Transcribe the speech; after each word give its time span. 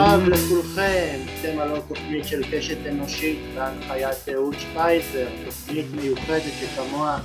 רב 0.00 0.28
לכולכם, 0.28 1.18
אתם 1.40 1.58
עוד 1.70 1.82
תוכנית 1.88 2.24
של 2.24 2.42
קשת 2.52 2.86
אנושית 2.86 3.38
בהנחיית 3.54 4.28
אהוד 4.34 4.54
שפייזר, 4.58 5.26
תוכנית 5.44 5.86
מיוחדת 5.94 6.52
שכמוה 6.60 7.18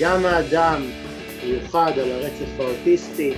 גם 0.00 0.24
האדם 0.24 0.82
מיוחד 1.44 1.92
על 1.98 2.10
הרצף 2.12 2.60
האוטיסטי, 2.60 3.34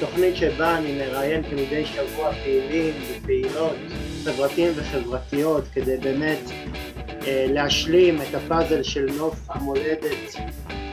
תוכנית 0.00 0.36
שבה 0.36 0.78
אני 0.78 0.98
מראיין 0.98 1.42
כמדי 1.42 1.86
שבוע 1.86 2.32
פעילים 2.32 2.94
ופעילות 3.10 3.76
חברתיים 4.24 4.72
וחברתיות 4.76 5.64
כדי 5.74 5.96
באמת 5.96 6.50
אה, 7.26 7.46
להשלים 7.48 8.22
את 8.22 8.34
הפאזל 8.34 8.82
של 8.82 9.06
נוף 9.16 9.36
המולדת 9.48 10.34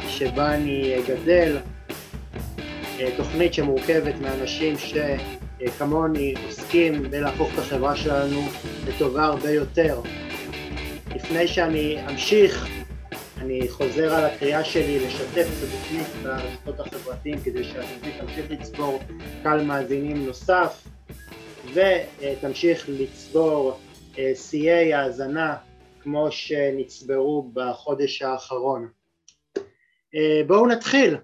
שבה 0.07 0.55
אני 0.55 0.95
גדל, 1.07 1.57
אה, 2.99 3.09
תוכנית 3.17 3.53
שמורכבת 3.53 4.15
מאנשים 4.21 4.77
שכמוני 5.59 6.33
עוסקים 6.45 7.03
בלהפוך 7.03 7.53
את 7.53 7.59
החברה 7.59 7.95
שלנו 7.95 8.41
לטובה 8.87 9.23
הרבה 9.23 9.51
יותר. 9.51 10.01
לפני 11.15 11.47
שאני 11.47 12.07
אמשיך, 12.09 12.67
אני 13.37 13.69
חוזר 13.69 14.13
על 14.13 14.25
הקריאה 14.25 14.63
שלי 14.63 15.07
לשתף 15.07 15.47
את 15.47 15.67
התוכנית 15.67 16.07
ברשתות 16.23 16.79
החברתיים 16.79 17.37
כדי 17.43 17.63
שהתוכנית 17.63 18.21
תמשיך 18.21 18.51
לצבור 18.51 18.99
קהל 19.43 19.63
מאזינים 19.63 20.25
נוסף 20.25 20.87
ותמשיך 21.73 22.89
לצבור 22.89 23.79
אה, 24.17 24.31
שיאי 24.35 24.93
האזנה 24.93 25.55
כמו 26.03 26.31
שנצברו 26.31 27.51
בחודש 27.53 28.21
האחרון. 28.21 28.89
אה, 30.15 30.41
בואו 30.47 30.67
נתחיל. 30.67 31.15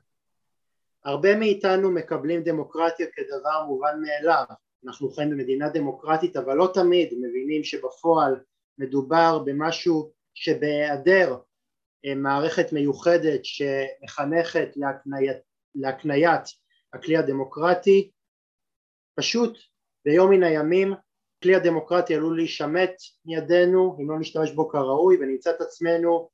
הרבה 1.06 1.36
מאיתנו 1.36 1.92
מקבלים 1.92 2.44
דמוקרטיה 2.44 3.08
כדבר 3.14 3.66
מובן 3.68 4.02
מאליו. 4.02 4.44
אנחנו 4.86 5.10
חיים 5.10 5.30
במדינה 5.30 5.70
דמוקרטית 5.70 6.38
אבל 6.38 6.54
לא 6.54 6.72
תמיד 6.74 7.14
מבינים 7.14 7.64
שבפועל 7.64 8.40
מדובר 8.78 9.40
במשהו 9.46 10.12
שבהיעדר 10.34 11.38
אה, 12.06 12.16
מערכת 12.16 12.74
מיוחדת 12.74 13.40
שמחנכת 13.46 14.70
להקניית, 14.76 15.38
להקניית 15.76 16.42
הכלי 16.94 17.18
הדמוקרטי 17.18 18.12
פשוט 19.16 19.58
ביום 20.06 20.32
מן 20.32 20.44
הימים 20.44 20.94
כלי 21.44 21.56
הדמוקרטי 21.56 22.16
עלול 22.16 22.36
להישמט 22.36 22.94
מידינו 23.26 23.98
אם 24.00 24.10
לא 24.10 24.20
נשתמש 24.20 24.52
בו 24.52 24.70
כראוי 24.70 25.18
ונמצא 25.18 25.50
את 25.50 25.62
עצמנו 25.62 26.30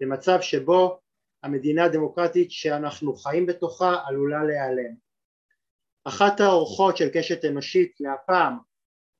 במצב 0.00 0.40
שבו 0.40 1.00
המדינה 1.42 1.84
הדמוקרטית 1.84 2.50
שאנחנו 2.50 3.14
חיים 3.14 3.46
בתוכה 3.46 3.96
עלולה 4.06 4.44
להיעלם. 4.44 4.94
אחת 6.04 6.40
האורחות 6.40 6.96
של 6.96 7.08
קשת 7.14 7.44
אנושית 7.44 7.92
להפעם 8.00 8.58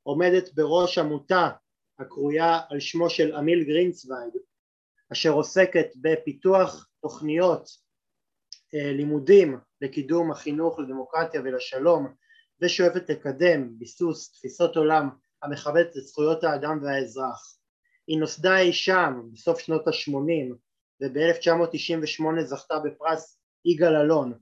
עומדת 0.03 0.55
בראש 0.55 0.99
עמותה 0.99 1.51
הקרויה 1.99 2.61
על 2.71 2.81
שמו 2.81 3.11
של 3.11 3.37
אמיל 3.37 3.65
גרינצווייג 3.65 4.33
אשר 5.13 5.31
עוסקת 5.31 5.87
בפיתוח 5.97 6.89
תוכניות 7.01 7.69
אה, 8.75 8.93
לימודים 8.93 9.59
לקידום 9.81 10.31
החינוך 10.31 10.79
לדמוקרטיה 10.79 11.41
ולשלום 11.41 12.15
ושואפת 12.63 13.11
לקדם 13.11 13.79
ביסוס 13.79 14.33
תפיסות 14.33 14.77
עולם 14.77 15.09
המכבדת 15.43 15.97
את 15.97 16.03
זכויות 16.03 16.45
האדם 16.45 16.79
והאזרח. 16.83 17.59
היא 18.07 18.19
נוסדה 18.19 18.59
אי 18.59 18.73
שם 18.73 19.23
בסוף 19.33 19.59
שנות 19.59 19.89
ה-80 19.89 20.55
וב-1998 21.03 22.41
זכתה 22.43 22.79
בפרס 22.79 23.39
יגאל 23.65 23.97
אלון. 23.97 24.33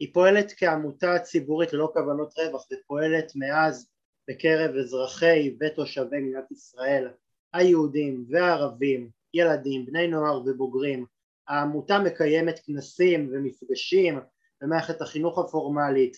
היא 0.00 0.14
פועלת 0.14 0.52
כעמותה 0.56 1.18
ציבורית 1.18 1.72
ללא 1.72 1.90
כוונות 1.94 2.38
רווח 2.38 2.66
ופועלת 2.72 3.32
מאז 3.36 3.90
בקרב 4.28 4.76
אזרחי 4.76 5.56
ותושבי 5.60 6.20
מדינת 6.20 6.50
ישראל 6.50 7.08
היהודים 7.52 8.24
והערבים, 8.28 9.10
ילדים, 9.34 9.86
בני 9.86 10.08
נוער 10.08 10.40
ובוגרים. 10.46 11.06
העמותה 11.48 11.98
מקיימת 11.98 12.60
כנסים 12.64 13.30
ומפגשים 13.32 14.20
במערכת 14.60 15.02
החינוך 15.02 15.38
הפורמלית 15.38 16.16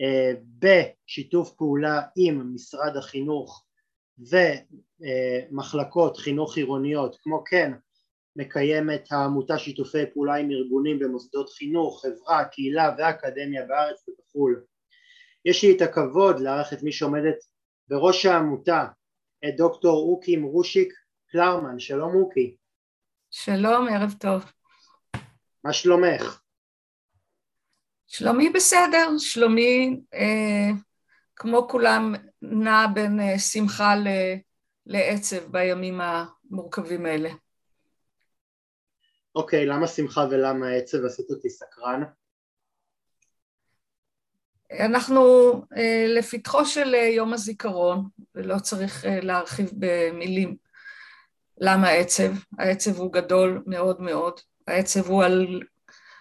אה, 0.00 0.32
בשיתוף 0.58 1.52
פעולה 1.52 2.00
עם 2.16 2.54
משרד 2.54 2.96
החינוך 2.96 3.64
ומחלקות 5.50 6.16
חינוך 6.16 6.56
עירוניות 6.56 7.18
כמו 7.22 7.42
כן 7.46 7.72
מקיימת 8.36 9.12
העמותה 9.12 9.58
שיתופי 9.58 10.06
פעולה 10.14 10.34
עם 10.34 10.50
ארגונים 10.50 10.98
במוסדות 10.98 11.50
חינוך, 11.50 12.02
חברה, 12.02 12.44
קהילה 12.44 12.94
ואקדמיה 12.98 13.66
בארץ 13.66 14.08
ובחו"ל. 14.08 14.64
יש 15.44 15.64
לי 15.64 15.76
את 15.76 15.82
הכבוד 15.82 16.40
לארח 16.40 16.72
את 16.72 16.82
מי 16.82 16.92
שעומדת 16.92 17.36
בראש 17.88 18.26
העמותה, 18.26 18.86
את 19.48 19.56
דוקטור 19.56 20.10
אוקי 20.10 20.36
מרושיק 20.36 20.92
קלרמן, 21.30 21.78
שלום 21.78 22.14
אוקי. 22.14 22.56
שלום, 23.30 23.88
ערב 23.88 24.14
טוב. 24.20 24.44
מה 25.64 25.72
שלומך? 25.72 26.40
שלומי 28.06 28.50
בסדר, 28.50 29.08
שלומי 29.18 30.00
אה, 30.14 30.70
כמו 31.36 31.68
כולם 31.68 32.14
נע 32.42 32.86
בין 32.94 33.20
אה, 33.20 33.38
שמחה 33.38 33.96
ל, 33.96 34.08
לעצב 34.86 35.52
בימים 35.52 36.00
המורכבים 36.00 37.06
האלה. 37.06 37.30
אוקיי, 39.34 39.66
למה 39.66 39.86
שמחה 39.86 40.26
ולמה 40.30 40.68
עצב? 40.68 41.04
עשית 41.04 41.30
אותי 41.30 41.50
סקרן. 41.50 42.02
אנחנו 44.80 45.52
אה, 45.76 46.04
לפתחו 46.08 46.64
של 46.64 46.94
אה, 46.94 47.06
יום 47.06 47.32
הזיכרון, 47.32 48.08
ולא 48.34 48.58
צריך 48.58 49.04
אה, 49.04 49.20
להרחיב 49.20 49.70
במילים 49.72 50.56
למה 51.58 51.88
עצב. 51.88 52.32
העצב 52.58 52.96
הוא 52.96 53.12
גדול 53.12 53.62
מאוד 53.66 54.00
מאוד. 54.00 54.40
העצב 54.66 55.06
הוא 55.06 55.24
על, 55.24 55.60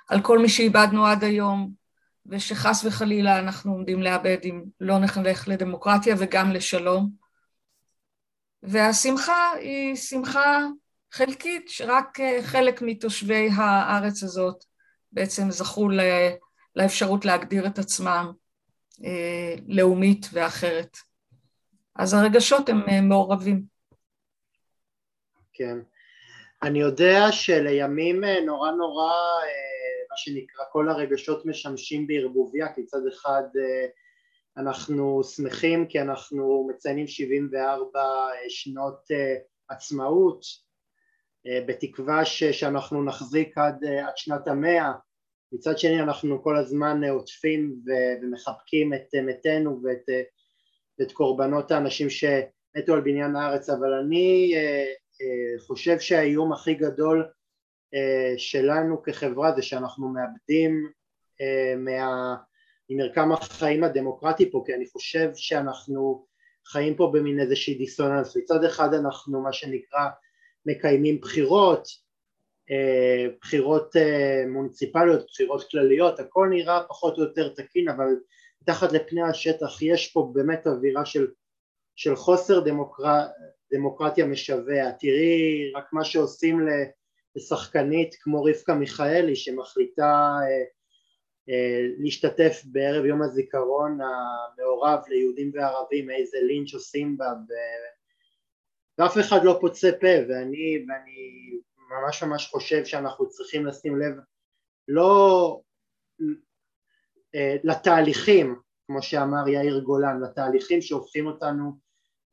על 0.10 0.22
כל 0.22 0.40
מי 0.40 0.50
שאיבדנו 0.50 1.06
עד 1.06 1.24
היום, 1.24 1.72
ושחס 2.26 2.86
וחלילה 2.86 3.40
אנחנו 3.40 3.72
עומדים 3.72 4.02
לאבד 4.02 4.38
אם 4.44 4.64
לא 4.80 5.00
נחנך 5.00 5.48
לדמוקרטיה 5.48 6.16
וגם 6.20 6.52
לשלום. 6.52 7.10
והשמחה 8.64 9.52
היא 9.60 9.96
שמחה 9.96 10.58
חלקית, 11.14 11.70
שרק 11.70 12.20
אה, 12.20 12.40
חלק 12.44 12.82
מתושבי 12.82 13.50
הארץ 13.58 14.24
הזאת 14.24 14.64
בעצם 15.12 15.52
זכו 15.52 15.90
לאפשרות 16.76 17.26
להגדיר 17.26 17.68
את 17.68 17.80
עצמם 17.80 18.32
אה, 19.06 19.56
לאומית 19.68 20.26
ואחרת. 20.34 20.98
אז 21.96 22.14
הרגשות 22.14 22.70
הם 22.70 22.82
אה, 22.90 23.02
מעורבים. 23.02 23.64
כן. 25.54 25.78
אני 26.64 26.80
יודע 26.80 27.32
שלימים 27.32 28.24
נורא 28.46 28.72
נורא, 28.72 29.14
מה 30.10 30.18
שנקרא, 30.18 30.66
כל 30.72 30.90
הרגשות 30.90 31.46
משמשים 31.46 32.08
בערבוביה, 32.08 32.74
כי 32.74 32.86
צד 32.86 33.08
אחד 33.08 33.44
אנחנו 34.58 35.24
שמחים 35.24 35.88
כי 35.88 36.02
אנחנו 36.02 36.68
מציינים 36.70 37.08
74 37.08 38.00
שנות 38.50 39.02
עצמאות, 39.70 40.46
בתקווה 41.46 42.26
ש, 42.26 42.44
שאנחנו 42.44 43.04
נחזיק 43.04 43.58
עד, 43.58 43.84
אה, 43.84 44.08
עד 44.08 44.18
שנת 44.18 44.48
המאה. 44.48 44.92
מצד 45.52 45.78
שני 45.78 46.02
אנחנו 46.02 46.44
כל 46.44 46.58
הזמן 46.58 47.04
עוטפים 47.04 47.76
ומחבקים 48.22 48.94
את 48.94 49.16
מתינו 49.24 49.80
ואת, 49.84 50.10
ואת 51.00 51.12
קורבנות 51.12 51.72
האנשים 51.72 52.10
שמתו 52.10 52.94
על 52.94 53.02
בניין 53.02 53.36
הארץ. 53.36 53.70
אבל 53.70 53.94
אני 53.94 54.54
אה, 54.56 54.86
חושב 55.60 56.00
שהאיום 56.00 56.54
הכי 56.54 56.74
גדול 56.74 57.28
שלנו 58.38 59.04
כחברה 59.04 59.52
זה 59.56 59.62
שאנחנו 59.62 60.10
מאבדים 60.10 60.92
מה, 61.78 62.36
ממרקם 62.90 63.32
החיים 63.32 63.84
הדמוקרטי 63.84 64.52
פה 64.52 64.64
כי 64.66 64.74
אני 64.74 64.86
חושב 64.88 65.30
שאנחנו 65.36 66.26
חיים 66.68 66.96
פה 66.96 67.12
במין 67.14 67.40
איזושהי 67.40 67.76
דיסוננס. 67.76 68.38
מצד 68.38 68.64
אחד 68.64 68.94
אנחנו 68.94 69.42
מה 69.42 69.54
שנקרא 69.54 70.10
מקיימים 70.66 71.22
בחירות, 71.22 71.88
אה, 72.72 73.28
בחירות 73.42 73.96
אה, 73.96 74.44
מוניציפליות, 74.48 75.26
בחירות 75.26 75.70
כלליות, 75.72 76.20
הכל 76.20 76.48
נראה 76.50 76.84
פחות 76.90 77.18
או 77.18 77.24
יותר 77.24 77.50
תקין 77.50 77.90
אבל 77.90 78.08
מתחת 78.62 78.92
לפני 78.92 79.22
השטח 79.22 79.82
יש 79.82 80.12
פה 80.12 80.32
באמת 80.34 80.68
אווירה 80.68 81.06
של, 81.06 81.28
של 81.96 82.16
חוסר 82.16 82.60
דמוקר... 82.60 83.04
דמוקרטיה 83.74 84.26
משווע, 84.26 84.92
תראי 84.92 85.72
רק 85.76 85.94
מה 85.94 86.04
שעושים 86.04 86.68
לשחקנית 87.36 88.16
כמו 88.22 88.44
רבקה 88.44 88.74
מיכאלי 88.74 89.36
שמחליטה 89.36 90.38
אה, 91.50 91.88
להשתתף 91.98 92.62
בערב 92.66 93.06
יום 93.06 93.22
הזיכרון 93.22 94.00
המעורב 94.02 95.00
ליהודים 95.08 95.52
וערבים, 95.54 96.10
איזה 96.10 96.38
לינץ' 96.42 96.74
עושים 96.74 97.18
בה 97.18 97.34
ואף 98.98 99.18
אחד 99.20 99.44
לא 99.44 99.58
פוצה 99.62 99.90
פה 100.02 100.08
ואני, 100.30 100.86
ואני 100.88 101.60
ממש 101.90 102.24
ממש 102.24 102.48
חושב 102.48 102.86
שאנחנו 102.86 103.30
צריכים 103.30 103.66
לשים 103.66 104.00
לב 104.00 104.14
לא 104.88 105.62
אה, 107.36 107.56
לתהליכים 107.64 108.56
כמו 108.88 109.02
שאמר 109.02 109.48
יאיר 109.48 109.80
גולן, 109.80 110.22
לתהליכים 110.22 110.82
שהופכים 110.82 111.28
אותנו 111.28 111.72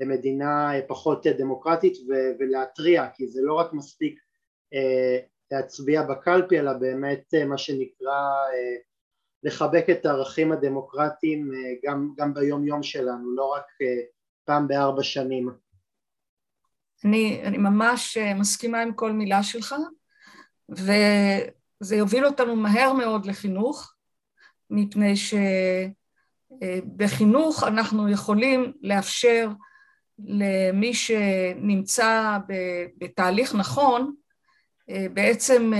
למדינה 0.00 0.70
פחות 0.88 1.26
דמוקרטית 1.26 1.98
ולהתריע, 2.38 3.08
כי 3.14 3.26
זה 3.26 3.40
לא 3.42 3.54
רק 3.54 3.72
מספיק 3.72 4.20
להצביע 5.50 6.02
בקלפי, 6.02 6.58
אלא 6.58 6.72
באמת 6.72 7.34
מה 7.48 7.58
שנקרא 7.58 8.28
לחבק 9.42 9.84
את 9.90 10.06
הערכים 10.06 10.52
הדמוקרטיים 10.52 11.50
גם, 11.84 12.14
גם 12.16 12.34
ביום 12.34 12.66
יום 12.66 12.82
שלנו, 12.82 13.36
לא 13.36 13.52
רק 13.52 13.66
פעם 14.44 14.68
בארבע 14.68 15.02
שנים. 15.02 15.48
אני, 17.04 17.42
אני 17.44 17.58
ממש 17.58 18.18
מסכימה 18.18 18.80
עם 18.82 18.92
כל 18.92 19.12
מילה 19.12 19.42
שלך, 19.42 19.74
וזה 20.68 21.96
יוביל 21.96 22.26
אותנו 22.26 22.56
מהר 22.56 22.92
מאוד 22.92 23.26
לחינוך, 23.26 23.94
מפני 24.70 25.14
שבחינוך 26.56 27.64
אנחנו 27.64 28.08
יכולים 28.08 28.72
לאפשר 28.82 29.50
למי 30.18 30.94
שנמצא 30.94 32.38
בתהליך 32.98 33.54
נכון, 33.54 34.14
בעצם 35.12 35.72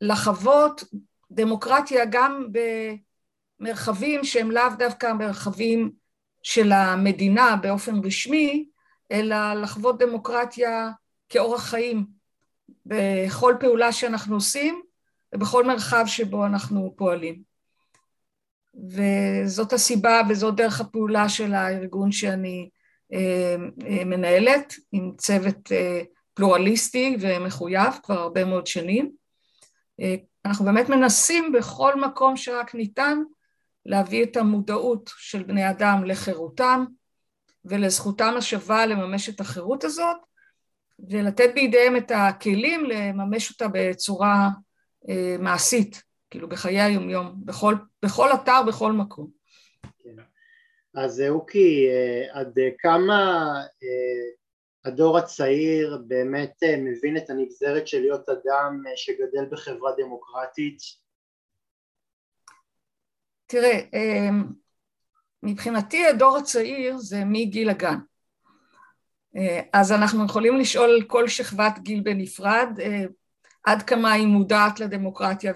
לחוות 0.00 0.84
דמוקרטיה 1.30 2.04
גם 2.10 2.46
במרחבים 3.60 4.24
שהם 4.24 4.50
לאו 4.50 4.62
דווקא 4.78 5.12
מרחבים 5.12 5.90
של 6.42 6.72
המדינה 6.72 7.56
באופן 7.62 7.94
רשמי, 8.04 8.68
אלא 9.10 9.54
לחוות 9.54 9.98
דמוקרטיה 9.98 10.90
כאורח 11.28 11.64
חיים 11.64 12.06
בכל 12.86 13.54
פעולה 13.60 13.92
שאנחנו 13.92 14.34
עושים 14.34 14.82
ובכל 15.34 15.64
מרחב 15.64 16.04
שבו 16.06 16.46
אנחנו 16.46 16.94
פועלים. 16.96 17.42
וזאת 18.74 19.72
הסיבה 19.72 20.20
וזאת 20.28 20.56
דרך 20.56 20.80
הפעולה 20.80 21.28
של 21.28 21.54
הארגון 21.54 22.12
שאני 22.12 22.68
אה, 23.12 23.56
אה, 23.86 24.04
מנהלת 24.04 24.74
עם 24.92 25.12
צוות 25.18 25.72
אה, 25.72 26.02
פלורליסטי 26.34 27.16
ומחויב 27.20 27.92
כבר 28.02 28.18
הרבה 28.18 28.44
מאוד 28.44 28.66
שנים. 28.66 29.20
אנחנו 30.44 30.64
באמת 30.64 30.88
מנסים 30.88 31.52
בכל 31.52 32.00
מקום 32.00 32.36
שרק 32.36 32.74
ניתן 32.74 33.18
להביא 33.86 34.22
את 34.22 34.36
המודעות 34.36 35.10
של 35.16 35.42
בני 35.42 35.70
אדם 35.70 36.04
לחירותם 36.04 36.84
ולזכותם 37.64 38.34
השווה 38.38 38.86
לממש 38.86 39.28
את 39.28 39.40
החירות 39.40 39.84
הזאת 39.84 40.16
ולתת 41.08 41.50
בידיהם 41.54 41.96
את 41.96 42.10
הכלים 42.14 42.84
לממש 42.84 43.50
אותה 43.50 43.66
בצורה 43.72 44.48
אה, 45.08 45.36
מעשית, 45.38 46.02
כאילו 46.30 46.48
בחיי 46.48 46.80
היומיום, 46.80 47.34
בכל, 47.44 47.74
בכל 48.02 48.28
אתר, 48.34 48.62
בכל 48.68 48.92
מקום. 48.92 49.30
כן. 49.98 50.16
אז 50.94 51.22
אוקי, 51.28 51.88
אה, 51.88 52.40
עד 52.40 52.58
כמה 52.78 53.52
אה, 53.82 54.30
הדור 54.84 55.18
הצעיר 55.18 56.02
באמת 56.06 56.62
מבין 56.78 57.16
את 57.16 57.30
הנגזרת 57.30 57.88
של 57.88 58.00
להיות 58.00 58.28
אדם 58.28 58.82
שגדל 58.96 59.44
בחברה 59.50 59.92
דמוקרטית? 59.98 60.78
תראה, 63.46 63.80
מבחינתי 65.42 66.06
הדור 66.06 66.36
הצעיר 66.36 66.98
זה 66.98 67.24
מגיל 67.24 67.70
הגן. 67.70 67.98
אז 69.72 69.92
אנחנו 69.92 70.24
יכולים 70.24 70.56
לשאול 70.56 71.04
כל 71.06 71.28
שכבת 71.28 71.78
גיל 71.78 72.00
בנפרד 72.00 72.68
עד 73.64 73.82
כמה 73.82 74.12
היא 74.12 74.26
מודעת 74.26 74.80
לדמוקרטיה 74.80 75.52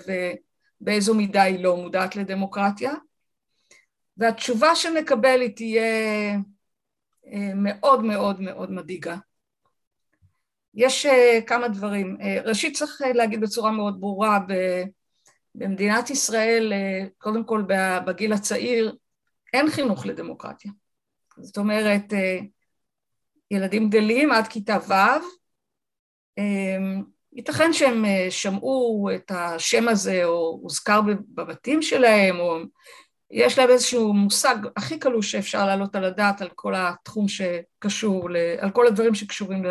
ובאיזו 0.80 1.14
מידה 1.14 1.42
היא 1.42 1.64
לא 1.64 1.76
מודעת 1.76 2.16
לדמוקרטיה. 2.16 2.92
והתשובה 4.16 4.74
שנקבל 4.74 5.40
היא 5.40 5.56
תהיה 5.56 5.82
מאוד 7.54 8.04
מאוד 8.04 8.40
מאוד 8.40 8.70
מדאיגה. 8.70 9.16
יש 10.74 11.06
כמה 11.46 11.68
דברים. 11.68 12.16
ראשית 12.44 12.76
צריך 12.76 13.00
להגיד 13.14 13.40
בצורה 13.40 13.70
מאוד 13.70 14.00
ברורה, 14.00 14.38
במדינת 15.54 16.10
ישראל, 16.10 16.72
קודם 17.18 17.44
כל 17.44 17.62
בגיל 18.06 18.32
הצעיר, 18.32 18.96
אין 19.54 19.70
חינוך 19.70 20.06
לדמוקרטיה. 20.06 20.70
זאת 21.38 21.58
אומרת, 21.58 22.12
אה, 22.12 22.38
ילדים 23.50 23.90
גדלים 23.90 24.32
עד 24.32 24.48
כיתה 24.48 24.78
ו', 24.88 24.92
אה, 26.38 27.02
ייתכן 27.32 27.72
שהם 27.72 28.04
אה, 28.04 28.26
שמעו 28.30 29.08
את 29.14 29.30
השם 29.34 29.88
הזה 29.88 30.24
או 30.24 30.58
הוזכר 30.62 31.00
בבתים 31.28 31.82
שלהם, 31.82 32.40
או 32.40 32.58
יש 33.30 33.58
להם 33.58 33.70
איזשהו 33.70 34.12
מושג 34.12 34.56
הכי 34.76 34.98
קלוש 34.98 35.32
שאפשר 35.32 35.66
להעלות 35.66 35.96
על 35.96 36.04
הדעת 36.04 36.42
על 36.42 36.48
כל 36.54 36.74
התחום 36.76 37.26
שקשור, 37.28 38.28
על 38.58 38.70
כל 38.70 38.86
הדברים 38.86 39.14
שקשורים 39.14 39.62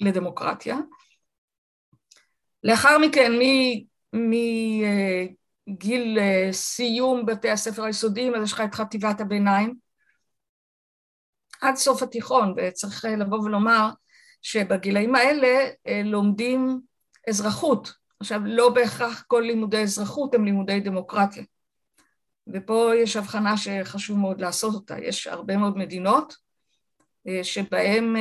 לדמוקרטיה. 0.00 0.76
לאחר 2.64 2.98
מכן, 2.98 3.32
גיל 5.68 6.18
אה, 6.18 6.48
סיום 6.52 7.26
בתי 7.26 7.50
הספר 7.50 7.84
היסודיים, 7.84 8.34
אז 8.34 8.42
יש 8.42 8.52
לך 8.52 8.60
את 8.60 8.74
חטיבת 8.74 9.20
הביניים, 9.20 9.74
עד 11.60 11.76
סוף 11.76 12.02
התיכון, 12.02 12.54
וצריך 12.56 13.04
אה, 13.04 13.16
לבוא 13.16 13.40
ולומר 13.40 13.90
שבגילאים 14.42 15.14
האלה 15.14 15.68
אה, 15.86 16.02
לומדים 16.04 16.80
אזרחות. 17.28 17.92
עכשיו, 18.20 18.40
לא 18.44 18.68
בהכרח 18.68 19.24
כל 19.26 19.42
לימודי 19.46 19.82
אזרחות 19.82 20.34
הם 20.34 20.44
לימודי 20.44 20.80
דמוקרטיה. 20.80 21.44
ופה 22.46 22.92
יש 23.02 23.16
הבחנה 23.16 23.56
שחשוב 23.56 24.18
מאוד 24.18 24.40
לעשות 24.40 24.74
אותה. 24.74 24.98
יש 24.98 25.26
הרבה 25.26 25.56
מאוד 25.56 25.76
מדינות 25.76 26.36
שבהן 27.42 28.16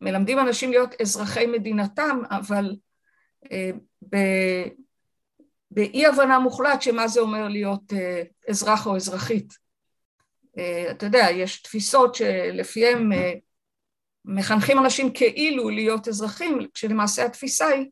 מלמדים 0.00 0.38
אנשים 0.38 0.70
להיות 0.70 1.00
אזרחי 1.00 1.46
מדינתם, 1.46 2.20
אבל 2.30 2.76
באי 5.70 6.06
הבנה 6.06 6.38
מוחלט 6.38 6.82
שמה 6.82 7.08
זה 7.08 7.20
אומר 7.20 7.48
להיות 7.48 7.92
אה, 7.92 8.22
אזרח 8.48 8.86
או 8.86 8.96
אזרחית. 8.96 9.54
אה, 10.58 10.90
אתה 10.90 11.06
יודע, 11.06 11.26
יש 11.30 11.62
תפיסות 11.62 12.14
שלפיהן 12.14 13.12
אה, 13.12 13.32
מחנכים 14.24 14.78
אנשים 14.78 15.12
כאילו 15.12 15.70
להיות 15.70 16.08
אזרחים, 16.08 16.58
כשלמעשה 16.74 17.24
התפיסה 17.24 17.66
היא 17.66 17.86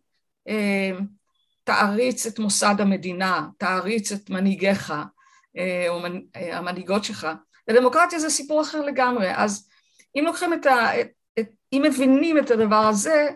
תעריץ 1.65 2.27
את 2.27 2.39
מוסד 2.39 2.75
המדינה, 2.79 3.49
תעריץ 3.59 4.13
את 4.13 4.31
מנהיגיך 4.31 4.93
או 5.89 6.01
המנהיגות 6.35 7.05
שלך. 7.05 7.29
ודמוקרטיה 7.71 8.19
זה 8.19 8.31
סיפור 8.31 8.63
אחר 8.63 8.83
לגמרי, 8.83 9.35
אז 9.35 9.69
אם 10.17 10.25
לוקחים 10.27 10.55
את 10.55 10.67
ה... 10.67 11.01
את, 11.01 11.09
את, 11.39 11.49
אם 11.73 11.83
מבינים 11.85 12.39
את 12.39 12.51
הדבר 12.51 12.87
הזה, 12.87 13.29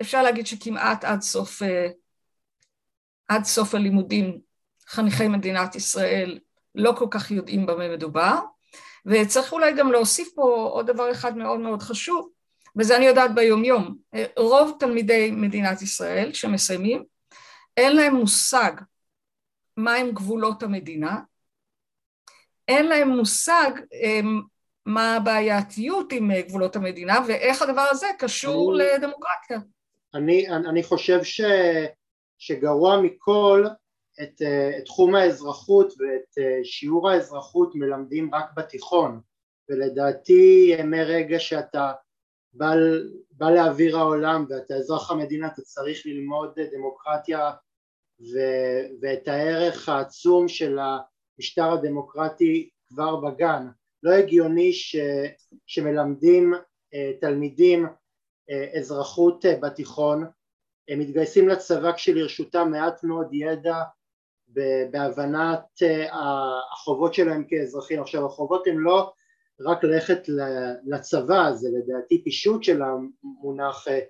אפשר 0.00 0.22
להגיד 0.22 0.46
שכמעט 0.46 1.04
עד 1.04 1.20
סוף 1.20 1.62
עד 3.28 3.44
סוף 3.44 3.74
הלימודים 3.74 4.40
חניכי 4.88 5.28
מדינת 5.28 5.74
ישראל 5.74 6.38
לא 6.74 6.92
כל 6.98 7.06
כך 7.10 7.30
יודעים 7.30 7.66
במה 7.66 7.88
מדובר, 7.88 8.38
וצריך 9.06 9.52
אולי 9.52 9.72
גם 9.72 9.92
להוסיף 9.92 10.28
פה 10.34 10.68
עוד 10.72 10.86
דבר 10.86 11.10
אחד 11.10 11.36
מאוד 11.36 11.60
מאוד 11.60 11.82
חשוב, 11.82 12.30
וזה 12.76 12.96
אני 12.96 13.04
יודעת 13.04 13.34
ביומיום, 13.34 13.96
רוב 14.36 14.76
תלמידי 14.80 15.30
מדינת 15.30 15.82
ישראל 15.82 16.32
שמסיימים, 16.32 17.04
אין 17.76 17.96
להם 17.96 18.14
מושג 18.14 18.72
מהם 19.76 20.10
גבולות 20.10 20.62
המדינה, 20.62 21.20
אין 22.68 22.86
להם 22.86 23.08
מושג 23.08 23.70
אמ, 23.92 24.42
מה 24.86 25.16
הבעייתיות 25.16 26.12
עם 26.12 26.30
גבולות 26.40 26.76
המדינה 26.76 27.20
ואיך 27.28 27.62
הדבר 27.62 27.86
הזה 27.90 28.06
קשור 28.18 28.74
אני, 28.74 28.84
לדמוקרטיה. 28.84 29.58
אני, 30.14 30.48
אני 30.48 30.82
חושב 30.82 31.24
ש... 31.24 31.40
שגרוע 32.46 33.00
מכל 33.02 33.66
את, 34.22 34.42
אה, 34.42 34.78
את 34.78 34.84
תחום 34.84 35.14
האזרחות 35.14 35.86
ואת 35.86 36.38
אה, 36.38 36.64
שיעור 36.64 37.10
האזרחות 37.10 37.74
מלמדים 37.74 38.34
רק 38.34 38.50
בתיכון. 38.56 39.20
ולדעתי 39.68 40.76
מרגע 40.84 41.38
שאתה 41.38 41.92
בא, 42.52 42.74
בא 43.30 43.50
לאוויר 43.50 43.98
העולם 43.98 44.46
ואתה 44.48 44.74
אזרח 44.74 45.10
המדינה 45.10 45.46
אתה 45.46 45.62
צריך 45.62 46.06
ללמוד 46.06 46.60
דמוקרטיה 46.72 47.50
ו, 48.20 48.38
ואת 49.00 49.28
הערך 49.28 49.88
העצום 49.88 50.48
של 50.48 50.78
המשטר 50.78 51.72
הדמוקרטי 51.72 52.70
כבר 52.88 53.16
בגן. 53.16 53.66
לא 54.02 54.12
הגיוני 54.12 54.72
ש, 54.72 54.96
שמלמדים 55.66 56.54
אה, 56.94 57.12
תלמידים 57.20 57.86
אזרחות 58.78 59.44
בתיכון 59.62 60.24
הם 60.88 60.98
מתגייסים 60.98 61.48
לצבא 61.48 61.92
כשלרשותם 61.92 62.70
מעט 62.70 63.04
מאוד 63.04 63.28
ידע 63.32 63.76
בהבנת 64.90 65.82
אה, 65.82 66.06
החובות 66.72 67.14
שלהם 67.14 67.44
כאזרחים. 67.48 68.00
עכשיו 68.00 68.26
החובות 68.26 68.66
הן 68.66 68.76
לא 68.76 69.12
רק 69.60 69.84
ללכת 69.84 70.22
לצבא, 70.86 71.52
זה 71.52 71.68
לדעתי 71.78 72.24
פישוט 72.24 72.62
של 72.62 72.82
המונח 72.82 73.88
אה, 73.88 74.00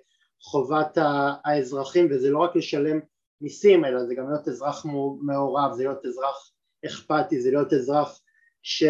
חובת 0.41 0.97
האזרחים 1.45 2.07
וזה 2.11 2.29
לא 2.29 2.39
רק 2.39 2.55
לשלם 2.55 2.99
מיסים 3.41 3.85
אלא 3.85 4.05
זה 4.05 4.15
גם 4.15 4.29
להיות 4.29 4.47
אזרח 4.47 4.85
מעורב, 5.21 5.73
זה 5.73 5.83
להיות 5.83 6.05
אזרח 6.05 6.51
אכפתי, 6.85 7.41
זה 7.41 7.51
להיות 7.51 7.73
אזרח 7.73 8.21
ש, 8.61 8.83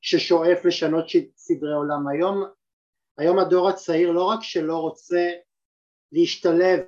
ששואף 0.00 0.64
לשנות 0.64 1.04
סדרי 1.36 1.72
עולם. 1.72 2.08
היום, 2.08 2.44
היום 3.18 3.38
הדור 3.38 3.68
הצעיר 3.68 4.10
לא 4.10 4.24
רק 4.24 4.42
שלא 4.42 4.76
רוצה 4.76 5.30
להשתלב 6.12 6.80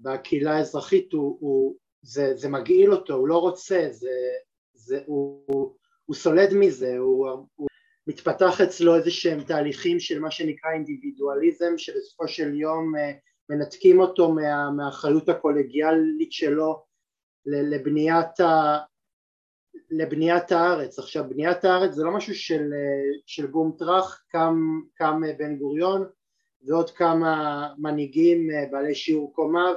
בקהילה 0.00 0.56
האזרחית, 0.56 1.12
הוא, 1.12 1.36
הוא, 1.40 1.76
זה, 2.02 2.34
זה 2.34 2.48
מגעיל 2.48 2.92
אותו, 2.92 3.14
הוא 3.14 3.28
לא 3.28 3.38
רוצה, 3.38 3.86
זה, 3.90 4.10
זה, 4.74 5.02
הוא, 5.06 5.44
הוא, 5.46 5.74
הוא 6.04 6.16
סולד 6.16 6.54
מזה, 6.54 6.98
הוא, 6.98 7.28
הוא 7.54 7.68
מתפתח 8.06 8.60
אצלו 8.60 8.96
איזה 8.96 9.10
שהם 9.10 9.44
תהליכים 9.44 10.00
של 10.00 10.20
מה 10.20 10.30
שנקרא 10.30 10.70
אינדיבידואליזם 10.70 11.78
שבסופו 11.78 12.28
של 12.28 12.54
יום 12.54 12.96
אה, 12.96 13.12
מנתקים 13.48 14.00
אותו 14.00 14.32
מה, 14.32 14.70
מהאחריות 14.70 15.28
הקולגיאלית 15.28 16.32
שלו 16.32 16.84
לבניית, 17.46 18.40
ה, 18.40 18.78
לבניית 19.90 20.52
הארץ. 20.52 20.98
עכשיו 20.98 21.24
בניית 21.28 21.64
הארץ 21.64 21.94
זה 21.94 22.04
לא 22.04 22.10
משהו 22.10 22.34
של, 22.34 22.62
אה, 22.72 23.20
של 23.26 23.46
בום 23.46 23.72
טראח, 23.78 24.24
קם, 24.28 24.80
קם 24.94 25.20
בן 25.38 25.56
גוריון 25.56 26.08
ועוד 26.66 26.90
כמה 26.90 27.68
מנהיגים 27.78 28.50
אה, 28.50 28.64
בעלי 28.70 28.94
שיעור 28.94 29.34
קומה 29.34 29.72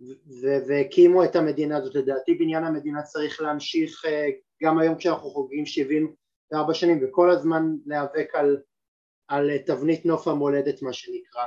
ו, 0.00 0.46
והקימו 0.68 1.24
את 1.24 1.36
המדינה 1.36 1.76
הזאת. 1.76 1.94
לדעתי 1.94 2.34
בניין 2.34 2.64
המדינה 2.64 3.02
צריך 3.02 3.40
להמשיך 3.40 4.04
גם 4.62 4.78
היום 4.78 4.94
כשאנחנו 4.94 5.30
חוגגים 5.30 5.66
70 5.66 6.14
וארבע 6.50 6.74
שנים 6.74 7.00
וכל 7.02 7.30
הזמן 7.30 7.62
להיאבק 7.86 8.34
על, 8.34 8.56
על 9.28 9.58
תבנית 9.58 10.06
נוף 10.06 10.28
המולדת 10.28 10.82
מה 10.82 10.92
שנקרא. 10.92 11.44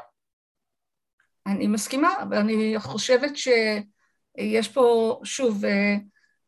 אני 1.47 1.67
מסכימה 1.67 2.09
ואני 2.31 2.75
חושבת 2.79 3.31
שיש 3.37 4.67
פה 4.73 5.19
שוב 5.23 5.65
אה, 5.65 5.95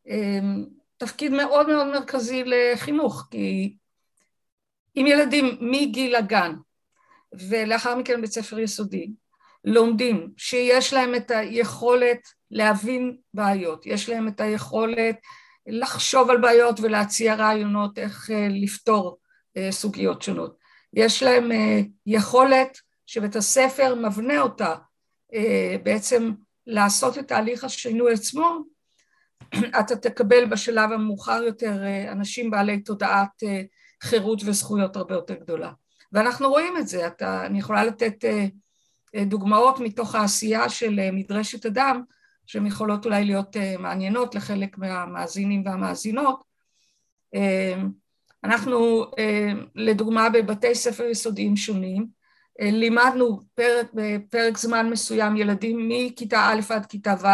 אה, 0.08 0.40
תפקיד 0.96 1.32
מאוד 1.32 1.66
מאוד 1.66 1.86
מרכזי 1.86 2.44
לחינוך 2.44 3.28
כי 3.30 3.76
אם 4.96 5.06
ילדים 5.06 5.58
מגיל 5.60 6.16
הגן 6.16 6.54
ולאחר 7.48 7.96
מכן 7.96 8.20
בית 8.20 8.32
ספר 8.32 8.58
יסודי 8.58 9.10
לומדים 9.64 10.32
שיש 10.36 10.92
להם 10.92 11.14
את 11.14 11.30
היכולת 11.30 12.28
להבין 12.50 13.16
בעיות, 13.34 13.86
יש 13.86 14.08
להם 14.08 14.28
את 14.28 14.40
היכולת 14.40 15.16
לחשוב 15.66 16.30
על 16.30 16.40
בעיות 16.40 16.80
ולהציע 16.80 17.34
רעיונות 17.34 17.98
איך 17.98 18.30
אה, 18.30 18.48
לפתור 18.50 19.18
אה, 19.56 19.72
סוגיות 19.72 20.22
שונות. 20.22 20.56
יש 20.92 21.22
להם 21.22 21.52
אה, 21.52 21.80
יכולת 22.06 22.78
שבית 23.06 23.36
הספר 23.36 23.94
מבנה 23.94 24.40
אותה 24.40 24.74
בעצם 25.82 26.32
לעשות 26.66 27.18
את 27.18 27.28
תהליך 27.28 27.64
השינוי 27.64 28.12
עצמו, 28.12 28.58
אתה 29.80 29.96
תקבל 29.96 30.44
בשלב 30.44 30.92
המאוחר 30.92 31.42
יותר 31.42 31.82
אנשים 32.12 32.50
בעלי 32.50 32.80
תודעת 32.80 33.42
חירות 34.02 34.42
וזכויות 34.44 34.96
הרבה 34.96 35.14
יותר 35.14 35.34
גדולה. 35.34 35.72
ואנחנו 36.14 36.48
רואים 36.48 36.76
את 36.76 36.88
זה, 36.88 37.06
אתה, 37.06 37.46
אני 37.46 37.58
יכולה 37.58 37.84
לתת 37.84 38.24
דוגמאות 39.26 39.80
מתוך 39.80 40.14
העשייה 40.14 40.68
של 40.68 41.10
מדרשת 41.12 41.66
אדם, 41.66 42.02
שהן 42.46 42.66
יכולות 42.66 43.04
אולי 43.04 43.24
להיות 43.24 43.56
מעניינות 43.78 44.34
לחלק 44.34 44.78
מהמאזינים 44.78 45.62
והמאזינות. 45.66 46.44
אנחנו 48.44 49.04
לדוגמה 49.74 50.30
בבתי 50.30 50.74
ספר 50.74 51.04
יסודיים 51.04 51.56
שונים 51.56 52.06
לימדנו 52.60 53.40
פרק, 53.54 53.86
בפרק 53.94 54.58
זמן 54.58 54.90
מסוים 54.90 55.36
ילדים 55.36 55.88
מכיתה 55.88 56.48
א' 56.48 56.60
עד 56.74 56.86
כיתה 56.86 57.14
ו' 57.20 57.26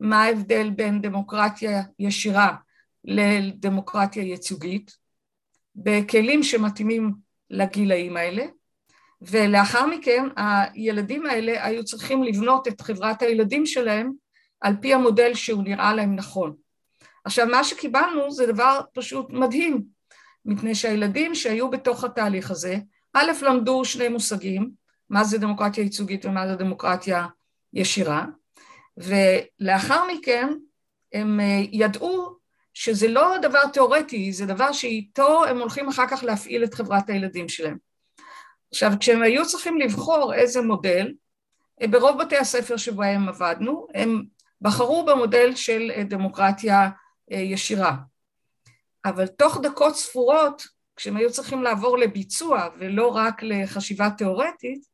מה 0.00 0.22
ההבדל 0.22 0.70
בין 0.70 1.00
דמוקרטיה 1.00 1.82
ישירה 1.98 2.56
לדמוקרטיה 3.04 4.22
ייצוגית 4.22 4.96
בכלים 5.76 6.42
שמתאימים 6.42 7.27
לגילאים 7.50 8.16
האלה 8.16 8.44
ולאחר 9.22 9.86
מכן 9.86 10.24
הילדים 10.36 11.26
האלה 11.26 11.64
היו 11.66 11.84
צריכים 11.84 12.22
לבנות 12.22 12.68
את 12.68 12.80
חברת 12.80 13.22
הילדים 13.22 13.66
שלהם 13.66 14.12
על 14.60 14.74
פי 14.80 14.94
המודל 14.94 15.34
שהוא 15.34 15.62
נראה 15.62 15.94
להם 15.94 16.16
נכון. 16.16 16.54
עכשיו 17.24 17.46
מה 17.46 17.64
שקיבלנו 17.64 18.30
זה 18.30 18.46
דבר 18.46 18.80
פשוט 18.94 19.30
מדהים, 19.30 19.82
מפני 20.44 20.74
שהילדים 20.74 21.34
שהיו 21.34 21.70
בתוך 21.70 22.04
התהליך 22.04 22.50
הזה, 22.50 22.76
א' 23.14 23.32
למדו 23.42 23.84
שני 23.84 24.08
מושגים, 24.08 24.70
מה 25.10 25.24
זה 25.24 25.38
דמוקרטיה 25.38 25.84
ייצוגית 25.84 26.24
ומה 26.24 26.48
זה 26.48 26.54
דמוקרטיה 26.54 27.26
ישירה, 27.72 28.24
ולאחר 28.96 30.02
מכן 30.12 30.52
הם 31.12 31.40
אה, 31.40 31.62
ידעו 31.72 32.37
שזה 32.80 33.08
לא 33.08 33.38
דבר 33.42 33.66
תיאורטי, 33.72 34.32
זה 34.32 34.46
דבר 34.46 34.72
שאיתו 34.72 35.44
הם 35.44 35.58
הולכים 35.58 35.88
אחר 35.88 36.06
כך 36.10 36.24
להפעיל 36.24 36.64
את 36.64 36.74
חברת 36.74 37.10
הילדים 37.10 37.48
שלהם. 37.48 37.76
עכשיו, 38.70 38.92
כשהם 39.00 39.22
היו 39.22 39.46
צריכים 39.46 39.78
לבחור 39.78 40.34
איזה 40.34 40.60
מודל, 40.60 41.14
אה, 41.82 41.86
ברוב 41.86 42.22
בתי 42.22 42.36
הספר 42.36 42.76
שבהם 42.76 43.28
עבדנו, 43.28 43.86
הם 43.94 44.24
בחרו 44.60 45.04
במודל 45.04 45.54
של 45.54 45.90
אה, 45.94 46.04
דמוקרטיה 46.04 46.88
אה, 47.32 47.36
ישירה. 47.36 47.96
אבל 49.04 49.26
תוך 49.26 49.58
דקות 49.62 49.96
ספורות, 49.96 50.62
כשהם 50.96 51.16
היו 51.16 51.32
צריכים 51.32 51.62
לעבור 51.62 51.98
לביצוע 51.98 52.68
ולא 52.78 53.08
רק 53.08 53.42
לחשיבה 53.42 54.10
תיאורטית, 54.10 54.84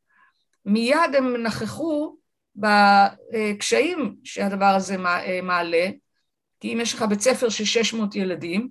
מיד 0.64 1.14
הם 1.16 1.42
נכחו 1.42 2.16
בקשיים 2.56 4.16
שהדבר 4.24 4.74
הזה 4.76 4.96
מעלה, 5.42 5.88
כי 6.64 6.72
אם 6.72 6.80
יש 6.80 6.94
לך 6.94 7.02
בית 7.02 7.20
ספר 7.20 7.48
של 7.48 7.64
600 7.64 8.16
ילדים, 8.16 8.68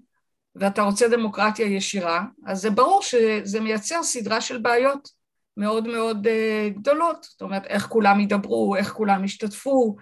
ואתה 0.55 0.81
רוצה 0.81 1.07
דמוקרטיה 1.07 1.65
ישירה, 1.65 2.23
אז 2.45 2.61
זה 2.61 2.69
ברור 2.69 3.01
שזה 3.01 3.59
מייצר 3.59 4.03
סדרה 4.03 4.41
של 4.41 4.57
בעיות 4.57 5.09
מאוד 5.57 5.87
מאוד 5.87 6.27
אה, 6.27 6.69
גדולות, 6.75 7.23
זאת 7.23 7.41
אומרת 7.41 7.65
איך 7.65 7.87
כולם 7.87 8.19
ידברו, 8.19 8.75
איך 8.75 8.91
כולם 8.91 9.23
ישתתפו, 9.23 9.95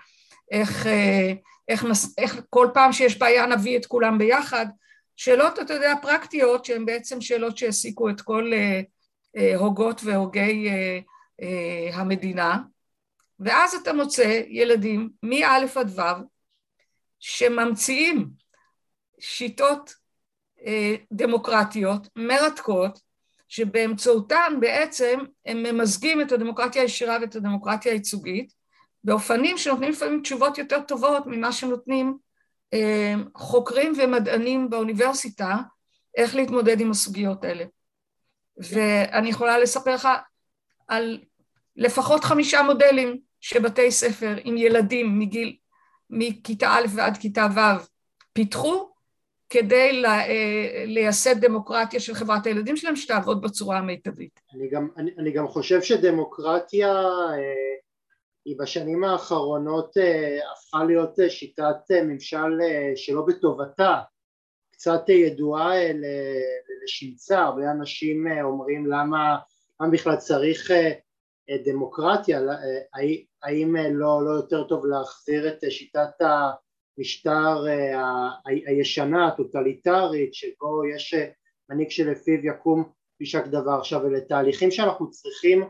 איך, 0.52 0.88
אה, 0.88 1.34
איך, 1.68 1.86
איך 2.18 2.42
כל 2.50 2.68
פעם 2.74 2.94
שיש 2.94 3.18
בעיה 3.18 3.46
נביא 3.46 3.78
את 3.78 3.86
כולם 3.86 4.18
ביחד, 4.18 4.66
שאלות 5.16 5.60
אתה 5.60 5.74
יודע 5.74 5.94
פרקטיות 6.02 6.66
שהן 6.66 6.86
בעצם 6.86 7.22
שאלות 7.22 7.58
שהעסיקו 7.58 8.10
את 8.10 8.22
כל 8.22 8.52
אה, 8.54 9.56
הוגות 9.56 10.02
והוגי 10.04 10.70
המדינה, 11.94 12.58
ואז 13.40 13.76
אתה 13.76 13.94
מוצא 13.94 14.42
ילדים 14.48 15.10
מא' 15.24 15.48
עד 15.76 16.00
ו' 16.00 16.31
שממציאים 17.22 18.30
שיטות 19.20 19.94
אה, 20.66 20.96
דמוקרטיות 21.12 22.08
מרתקות 22.16 23.00
שבאמצעותן 23.48 24.54
בעצם 24.60 25.20
הם 25.46 25.64
ממזגים 25.64 26.22
את 26.22 26.32
הדמוקרטיה 26.32 26.82
הישירה 26.82 27.18
ואת 27.22 27.36
הדמוקרטיה 27.36 27.92
הייצוגית 27.92 28.54
באופנים 29.04 29.58
שנותנים 29.58 29.90
לפעמים 29.90 30.22
תשובות 30.22 30.58
יותר 30.58 30.82
טובות 30.82 31.24
ממה 31.26 31.52
שנותנים 31.52 32.18
אה, 32.74 33.14
חוקרים 33.36 33.94
ומדענים 33.98 34.70
באוניברסיטה 34.70 35.58
איך 36.18 36.36
להתמודד 36.36 36.82
עם 36.82 36.92
הסוגיות 36.92 37.44
האלה. 37.44 37.66
ואני 38.58 39.30
יכולה 39.30 39.60
לספר 39.60 39.94
לך 39.96 40.08
על 40.88 41.20
לפחות 41.76 42.24
חמישה 42.24 42.64
מודלים 42.64 43.18
שבתי 43.42 43.92
ספר 43.92 44.36
עם 44.44 44.58
ילדים 44.58 45.20
מגיל, 45.20 45.56
מכיתה 46.12 46.70
א' 46.70 46.86
ועד 46.96 47.18
כיתה 47.18 47.48
ו' 47.56 47.86
פיתחו 48.34 48.92
כדי 49.52 50.04
אה, 50.06 50.84
לייסד 50.86 51.46
דמוקרטיה 51.46 52.00
של 52.00 52.14
חברת 52.14 52.46
הילדים 52.46 52.78
שלהם 52.78 52.96
שתעבוד 52.96 53.42
בצורה 53.42 53.78
המיטבית. 53.78 54.40
אני 54.56 54.70
גם, 54.70 54.88
אני, 54.98 55.12
אני 55.18 55.32
גם 55.32 55.48
חושב 55.48 55.82
שדמוקרטיה 55.82 56.94
אה, 56.94 57.74
היא 58.46 58.56
בשנים 58.60 59.04
האחרונות 59.04 59.98
אה, 59.98 60.40
הפכה 60.54 60.84
להיות 60.84 61.16
שיטת 61.30 61.92
ממשל 62.04 62.60
שלא 62.96 63.22
בטובתה, 63.28 64.00
קצת 64.72 65.10
ידועה 65.10 65.74
לשמצה, 66.84 67.40
הרבה 67.40 67.72
אנשים 67.72 68.28
אומרים 68.44 68.86
למה, 68.86 69.38
למה 69.82 69.90
בכלל 69.90 70.16
צריך 70.16 70.72
דמוקרטיה, 71.66 72.40
האם 73.44 73.76
לא, 73.76 74.26
לא 74.26 74.32
יותר 74.32 74.64
טוב 74.64 74.86
להחזיר 74.86 75.48
את 75.48 75.72
שיטת 75.72 76.22
ה... 76.22 76.52
המשטר 76.98 77.68
אה, 77.68 78.30
הישנה, 78.46 79.28
הטוטליטרית, 79.28 80.34
שבו 80.34 80.86
יש 80.96 81.14
אה, 81.14 81.28
מנהיג 81.70 81.90
שלפיו 81.90 82.46
יקום 82.46 82.84
פישק 83.18 83.48
דבר. 83.48 83.72
עכשיו 83.72 84.08
אלה 84.08 84.22
תהליכים 84.22 84.72
שאנחנו 84.72 85.10
צריכים 85.10 85.64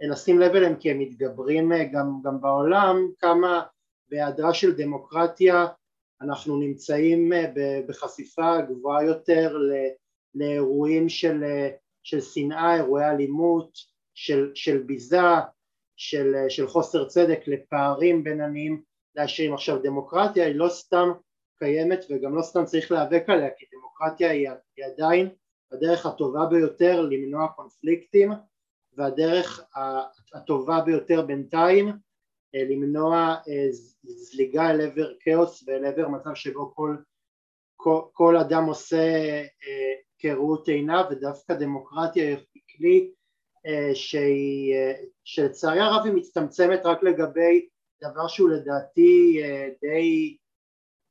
לשים 0.00 0.38
לב 0.38 0.54
אליהם 0.54 0.76
כי 0.76 0.90
הם 0.90 0.98
מתגברים 0.98 1.72
אה, 1.72 1.84
גם, 1.84 2.20
גם 2.24 2.40
בעולם, 2.40 3.08
כמה 3.18 3.62
בהיעדרה 4.10 4.54
של 4.54 4.76
דמוקרטיה 4.76 5.66
אנחנו 6.20 6.56
נמצאים 6.56 7.32
בחשיפה 7.88 8.60
גבוהה 8.60 9.04
יותר 9.04 9.56
לאירועים 10.34 11.08
של, 11.08 11.44
של 12.02 12.20
שנאה, 12.20 12.76
אירועי 12.76 13.10
אלימות, 13.10 13.70
של, 14.14 14.50
של 14.54 14.78
ביזה, 14.78 15.20
של, 15.98 16.34
של 16.48 16.68
חוסר 16.68 17.04
צדק, 17.04 17.40
לפערים 17.46 18.24
בין 18.24 18.40
עניים 18.40 18.82
לעשירים. 19.14 19.54
עכשיו 19.54 19.82
דמוקרטיה 19.82 20.46
היא 20.46 20.54
לא 20.54 20.68
סתם 20.68 21.08
קיימת 21.58 22.04
וגם 22.10 22.36
לא 22.36 22.42
סתם 22.42 22.64
צריך 22.64 22.92
להיאבק 22.92 23.24
עליה 23.28 23.48
כי 23.58 23.66
דמוקרטיה 23.72 24.30
היא, 24.30 24.48
היא 24.76 24.84
עדיין 24.84 25.28
הדרך 25.72 26.06
הטובה 26.06 26.46
ביותר 26.46 27.00
למנוע 27.00 27.48
קונפליקטים 27.48 28.32
והדרך 28.96 29.64
הטובה 30.34 30.80
ביותר 30.80 31.22
בינתיים 31.22 31.88
אה, 32.54 32.64
למנוע 32.64 33.36
אה, 33.48 33.66
זליגה 34.02 34.70
אל 34.70 34.80
עבר 34.80 35.12
כאוס 35.20 35.64
ואל 35.66 35.84
עבר 35.84 36.08
מצב 36.08 36.34
שבו 36.34 36.74
כל, 36.74 36.96
כל, 37.76 38.00
כל 38.12 38.36
אדם 38.36 38.64
עושה 38.64 39.06
אה, 39.42 39.94
כראות 40.18 40.68
עיניו 40.68 41.04
ודווקא 41.10 41.54
דמוקרטיה 41.54 42.28
היא 42.54 42.62
כלי 42.76 43.10
שלצערי 45.24 45.80
הרב 45.80 46.04
היא 46.04 46.12
מצטמצמת 46.12 46.80
רק 46.84 47.02
לגבי 47.02 47.68
דבר 48.02 48.28
שהוא 48.28 48.50
לדעתי 48.50 49.42
די, 49.80 50.36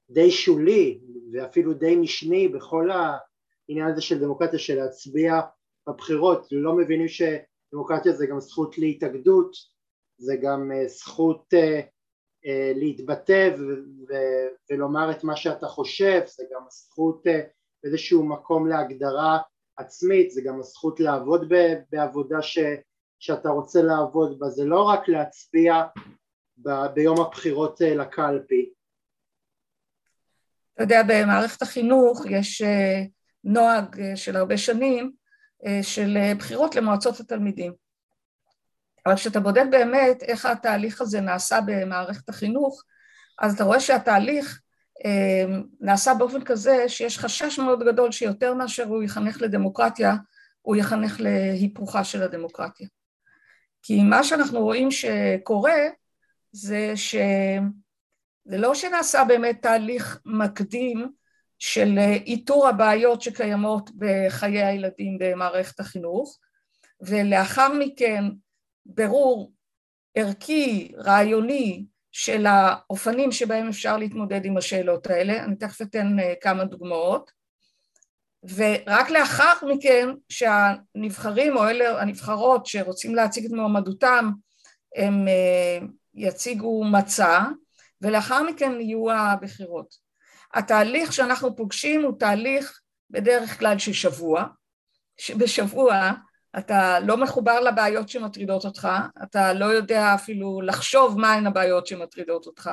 די 0.10 0.32
שולי 0.32 1.00
ואפילו 1.34 1.74
די 1.74 1.96
משני 1.96 2.48
בכל 2.48 2.90
העניין 2.92 3.88
הזה 3.88 4.02
של 4.02 4.20
דמוקרטיה 4.20 4.60
של 4.60 4.76
להצביע 4.76 5.40
בבחירות. 5.88 6.48
לא 6.52 6.76
מבינים 6.76 7.08
שדמוקרטיה 7.08 8.12
זה 8.12 8.26
גם 8.28 8.40
זכות 8.40 8.78
להתאגדות 8.78 9.56
זה 10.18 10.36
גם 10.42 10.72
אה, 10.72 10.88
זכות 10.88 11.54
אה, 11.54 11.82
אה, 12.46 12.72
להתבטא 12.76 13.56
ולומר 14.70 15.12
את 15.12 15.24
מה 15.24 15.36
שאתה 15.36 15.68
חושב, 15.68 16.22
זה 16.26 16.44
גם 16.54 16.62
זכות 16.70 17.24
באיזשהו 17.84 18.24
מקום 18.24 18.68
להגדרה 18.68 19.38
עצמית, 19.78 20.32
זה 20.32 20.42
גם 20.42 20.60
הזכות 20.60 21.00
לעבוד 21.00 21.54
בעבודה 21.92 22.42
ש, 22.42 22.58
שאתה 23.20 23.50
רוצה 23.50 23.82
לעבוד 23.82 24.40
בה, 24.40 24.50
זה 24.50 24.66
לא 24.66 24.84
רק 24.84 25.08
להצביע 25.08 25.84
ב, 26.58 26.70
ביום 26.94 27.22
הבחירות 27.22 27.82
לקלפי. 27.82 28.70
אתה 30.74 30.84
יודע, 30.84 31.02
במערכת 31.08 31.62
החינוך 31.62 32.26
יש 32.30 32.62
נוהג 33.44 34.16
של 34.16 34.36
הרבה 34.36 34.58
שנים 34.58 35.12
של 35.82 36.18
בחירות 36.38 36.76
למועצות 36.76 37.20
התלמידים. 37.20 37.74
אבל 39.08 39.16
כשאתה 39.16 39.40
בודק 39.40 39.64
באמת 39.72 40.24
איך 40.24 40.46
התהליך 40.46 41.02
הזה 41.02 41.22
נעשה 41.22 41.60
במערכת 41.66 42.30
החינוך, 42.30 42.84
אז 43.40 43.56
אתה 43.56 43.64
רואה 43.64 43.80
שהתהליך 43.80 44.46
אה, 44.46 44.67
נעשה 45.82 46.14
באופן 46.14 46.44
כזה 46.44 46.90
שיש 46.90 47.20
חשש 47.20 47.60
מאוד 47.60 47.84
גדול 47.84 48.12
שיותר 48.12 48.54
מאשר 48.54 48.84
הוא 48.84 49.04
יחנך 49.04 49.42
לדמוקרטיה, 49.42 50.16
הוא 50.62 50.76
יחנך 50.76 51.20
להיפוכה 51.20 52.04
של 52.04 52.24
הדמוקרטיה. 52.24 52.88
כי 53.82 54.04
מה 54.04 54.24
שאנחנו 54.24 54.60
רואים 54.60 54.92
שקורה 54.92 55.80
זה 56.52 56.94
שזה 56.96 58.58
לא 58.58 58.76
שנעשה 58.76 59.24
באמת 59.24 59.62
תהליך 59.62 60.20
מקדים 60.26 61.12
של 61.60 61.98
איתור 62.26 62.68
הבעיות 62.68 63.22
שקיימות 63.22 63.90
בחיי 63.98 64.64
הילדים 64.64 65.18
במערכת 65.20 65.80
החינוך, 65.80 66.40
ולאחר 67.02 67.74
מכן 67.80 68.24
ברור 68.86 69.52
ערכי, 70.16 70.92
רעיוני, 70.98 71.86
של 72.20 72.46
האופנים 72.46 73.32
שבהם 73.32 73.68
אפשר 73.68 73.98
להתמודד 73.98 74.46
עם 74.46 74.58
השאלות 74.58 75.08
האלה, 75.08 75.44
אני 75.44 75.56
תכף 75.56 75.82
אתן 75.82 76.20
אה, 76.20 76.34
כמה 76.42 76.66
דוגמאות, 76.66 77.32
ורק 78.56 79.10
לאחר 79.10 79.54
מכן 79.68 80.10
שהנבחרים 80.30 81.58
או 81.58 81.68
אלה 81.68 82.02
הנבחרות 82.02 82.66
שרוצים 82.66 83.16
להציג 83.16 83.46
את 83.46 83.52
מועמדותם 83.52 84.32
הם 84.96 85.28
אה, 85.28 85.88
יציגו 86.16 86.84
מצע 86.84 87.44
ולאחר 88.02 88.44
מכן 88.44 88.72
יהיו 88.82 89.12
הבחירות. 89.12 89.96
התהליך 90.54 91.14
שאנחנו 91.14 91.56
פוגשים 91.56 92.04
הוא 92.04 92.20
תהליך 92.20 92.80
בדרך 93.10 93.60
כלל 93.60 93.80
של 93.80 93.94
שבוע, 93.94 94.46
שבשבוע 95.18 96.12
אתה 96.58 97.00
לא 97.00 97.18
מחובר 97.18 97.60
לבעיות 97.60 98.10
שמטרידות 98.10 98.66
אותך, 98.66 98.90
אתה 99.24 99.54
לא 99.54 99.66
יודע 99.66 100.14
אפילו 100.16 100.62
לחשוב 100.62 101.20
מהן 101.20 101.48
הבעיות 101.48 101.88
שמטרידות 101.88 102.46
אותך, 102.46 102.70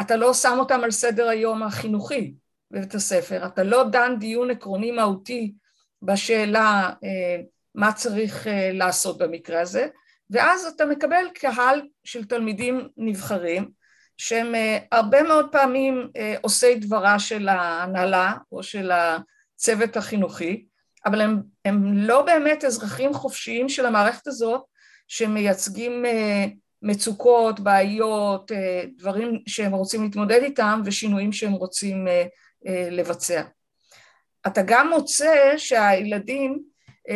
אתה 0.00 0.16
לא 0.16 0.34
שם 0.34 0.56
אותן 0.58 0.84
על 0.84 0.90
סדר 0.90 1.28
היום 1.28 1.62
החינוכי 1.62 2.34
בבית 2.70 2.94
הספר, 2.94 3.46
אתה 3.46 3.62
לא 3.62 3.84
דן 3.84 4.18
דיון 4.18 4.50
עקרוני 4.50 4.90
מהותי 4.90 5.52
בשאלה 6.02 6.90
אה, 7.04 7.42
מה 7.74 7.92
צריך 7.92 8.46
אה, 8.46 8.70
לעשות 8.72 9.18
במקרה 9.18 9.60
הזה, 9.60 9.86
ואז 10.30 10.64
אתה 10.64 10.86
מקבל 10.86 11.24
קהל 11.34 11.82
של 12.04 12.24
תלמידים 12.24 12.88
נבחרים 12.96 13.70
שהם 14.16 14.54
אה, 14.54 14.78
הרבה 14.92 15.22
מאוד 15.22 15.52
פעמים 15.52 16.08
עושי 16.42 16.74
דברה 16.74 17.18
של 17.18 17.48
ההנהלה 17.48 18.34
או 18.52 18.62
של 18.62 18.90
הצוות 18.90 19.96
החינוכי, 19.96 20.66
אבל 21.06 21.20
הם, 21.20 21.42
הם 21.64 21.92
לא 21.94 22.22
באמת 22.22 22.64
אזרחים 22.64 23.14
חופשיים 23.14 23.68
של 23.68 23.86
המערכת 23.86 24.26
הזאת 24.26 24.62
שמייצגים 25.08 26.04
אה, 26.06 26.44
מצוקות, 26.82 27.60
בעיות, 27.60 28.52
אה, 28.52 28.84
דברים 28.96 29.42
שהם 29.46 29.72
רוצים 29.72 30.02
להתמודד 30.02 30.42
איתם 30.42 30.82
ושינויים 30.84 31.32
שהם 31.32 31.52
רוצים 31.52 32.08
אה, 32.08 32.24
לבצע. 32.90 33.42
אתה 34.46 34.60
גם 34.66 34.90
מוצא 34.90 35.54
שהילדים 35.56 36.62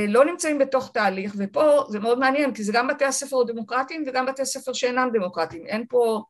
לא 0.09 0.25
נמצאים 0.25 0.59
בתוך 0.59 0.91
תהליך, 0.95 1.35
ופה 1.39 1.85
זה 1.89 1.99
מאוד 1.99 2.19
מעניין, 2.19 2.55
כי 2.55 2.65
זה 2.65 2.73
גם 2.73 2.89
בתי 2.89 3.05
הספר 3.05 3.41
הדמוקרטיים 3.41 4.05
וגם 4.07 4.27
בתי 4.27 4.43
הספר 4.43 4.73
שאינם 4.73 5.09
דמוקרטיים, 5.13 5.67
אין 5.67 5.85
פה 5.89 6.23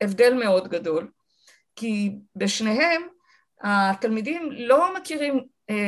הבדל 0.00 0.34
מאוד 0.34 0.68
גדול, 0.68 1.10
כי 1.76 2.12
בשניהם 2.36 3.02
התלמידים 3.62 4.48
לא 4.52 4.96
מכירים 4.96 5.34
אה, 5.34 5.40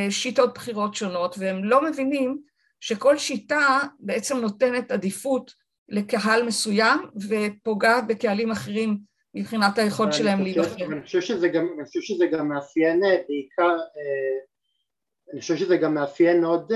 שיטות 0.09 0.53
בחירות 0.53 0.95
שונות 0.95 1.35
והם 1.39 1.63
לא 1.63 1.83
מבינים 1.83 2.41
שכל 2.79 3.17
שיטה 3.17 3.79
בעצם 3.99 4.37
נותנת 4.37 4.91
עדיפות 4.91 5.53
לקהל 5.89 6.43
מסוים 6.43 6.99
ופוגעת 7.29 8.07
בקהלים 8.07 8.51
אחרים 8.51 8.97
מבחינת 9.33 9.77
היכולת 9.77 10.13
שלהם 10.13 10.41
להיבחר. 10.41 10.85
אני 10.85 11.01
חושב 11.01 11.21
שזה 11.21 11.47
גם, 11.47 11.67
אני 11.77 11.85
חושב 11.85 12.01
שזה 12.01 12.25
גם 12.25 12.49
מאפיין 12.49 13.03
אה, 13.03 13.17
בעיקר, 13.27 13.69
אה, 13.69 14.39
אני 15.33 15.41
חושב 15.41 15.55
שזה 15.55 15.77
גם 15.77 15.93
מאפיין 15.93 16.43
עוד, 16.43 16.71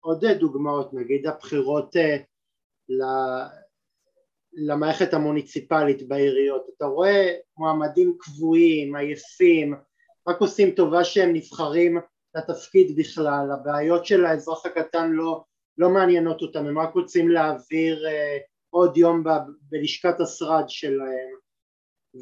עוד 0.00 0.24
דוגמאות, 0.26 0.94
נגיד 0.94 1.26
הבחירות 1.26 1.96
למערכת 4.52 5.14
המוניציפלית 5.14 6.08
בעיריות, 6.08 6.66
אתה 6.76 6.84
רואה 6.84 7.34
מועמדים 7.56 8.16
קבועים, 8.18 8.96
עייפים, 8.96 9.74
רק 10.28 10.40
עושים 10.40 10.70
טובה 10.70 11.04
שהם 11.04 11.32
נבחרים 11.32 11.98
לתפקיד 12.34 12.96
בכלל, 12.96 13.50
הבעיות 13.52 14.06
של 14.06 14.24
האזרח 14.24 14.66
הקטן 14.66 15.10
לא, 15.10 15.44
לא 15.78 15.90
מעניינות 15.90 16.42
אותם, 16.42 16.66
הם 16.66 16.78
רק 16.78 16.94
רוצים 16.94 17.28
להעביר 17.28 18.06
אה, 18.06 18.38
עוד 18.70 18.96
יום 18.96 19.24
ב, 19.24 19.28
בלשכת 19.62 20.20
השרד 20.20 20.64
שלהם. 20.68 21.34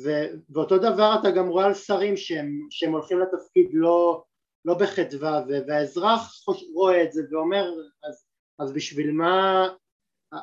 ו, 0.05 0.11
ואותו 0.51 0.79
דבר 0.79 1.15
אתה 1.21 1.31
גם 1.31 1.49
רואה 1.49 1.67
על 1.67 1.75
שרים 1.75 2.17
שהם, 2.17 2.67
שהם 2.71 2.93
הולכים 2.93 3.19
לתפקיד 3.19 3.71
לא, 3.73 4.25
לא 4.65 4.75
בחדווה 4.75 5.43
והאזרח 5.67 6.45
רואה 6.75 7.03
את 7.03 7.13
זה 7.13 7.23
ואומר 7.31 7.71
אז, 8.05 8.27
אז 8.59 8.73
בשביל 8.73 9.13
מה 9.13 9.69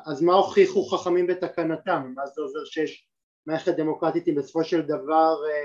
אז 0.06 0.22
מה 0.22 0.34
הוכיחו 0.34 0.84
חכמים 0.84 1.26
בתקנתם, 1.26 2.12
מה 2.16 2.26
זה 2.26 2.42
עוזר 2.42 2.64
שיש 2.64 3.08
מערכת 3.46 3.76
דמוקרטית 3.76 4.28
אם 4.28 4.34
בסופו 4.34 4.64
של 4.64 4.80
דבר 4.80 5.34
אה, 5.50 5.64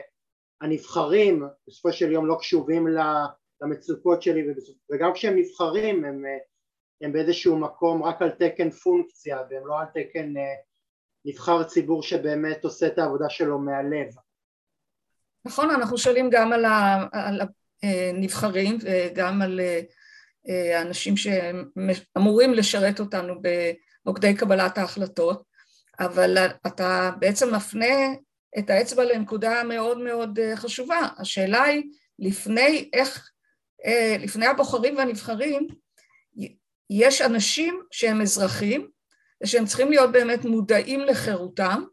הנבחרים 0.62 1.44
בסופו 1.68 1.94
של 1.94 2.12
יום 2.12 2.28
לא 2.28 2.36
קשובים 2.40 2.88
למצוקות 3.66 4.22
שלי 4.22 4.44
וגם 4.92 5.14
כשהם 5.14 5.36
נבחרים 5.38 6.06
הם, 6.06 6.24
הם 7.02 7.14
באיזשהו 7.14 7.58
מקום 7.58 8.04
רק 8.04 8.22
על 8.22 8.30
תקן 8.30 8.70
פונקציה 8.70 9.38
והם 9.50 9.68
לא 9.68 9.80
על 9.80 9.86
תקן 9.86 10.38
אה, 10.38 10.54
נבחר 11.26 11.64
ציבור 11.64 12.04
שבאמת 12.04 12.64
עושה 12.64 12.88
את 12.88 12.98
העבודה 12.98 13.30
שלו 13.30 13.60
מהלב. 13.60 14.08
נכון, 15.46 15.70
אנחנו 15.70 15.98
שואלים 15.98 16.30
גם 16.32 16.54
על 16.54 16.66
הנבחרים 17.84 18.78
וגם 18.82 19.42
על 19.42 19.60
אה, 20.50 20.80
האנשים 20.80 21.18
שאמורים 21.18 22.54
לשרת 22.54 23.00
אותנו 23.00 23.34
במוקדי 24.06 24.36
קבלת 24.36 24.78
ההחלטות, 24.78 25.44
אבל 26.00 26.38
אתה 26.68 27.12
בעצם 27.20 27.56
מפנה 27.56 28.14
את 28.60 28.70
האצבע 28.70 29.04
לנקודה 29.04 29.64
מאוד 29.64 29.98
מאוד 29.98 30.40
אה, 30.40 30.56
חשובה. 30.56 31.00
השאלה 31.18 31.64
היא 31.64 31.84
לפני 32.20 32.90
איך 32.94 33.18
אה, 33.18 33.35
לפני 34.20 34.46
הבוחרים 34.46 34.98
והנבחרים, 34.98 35.68
יש 36.90 37.22
אנשים 37.22 37.82
שהם 37.92 38.22
אזרחים 38.22 38.88
ושהם 39.44 39.66
צריכים 39.66 39.90
להיות 39.90 40.12
באמת 40.12 40.46
מודעים 40.46 41.00
לחירותם 41.00 41.84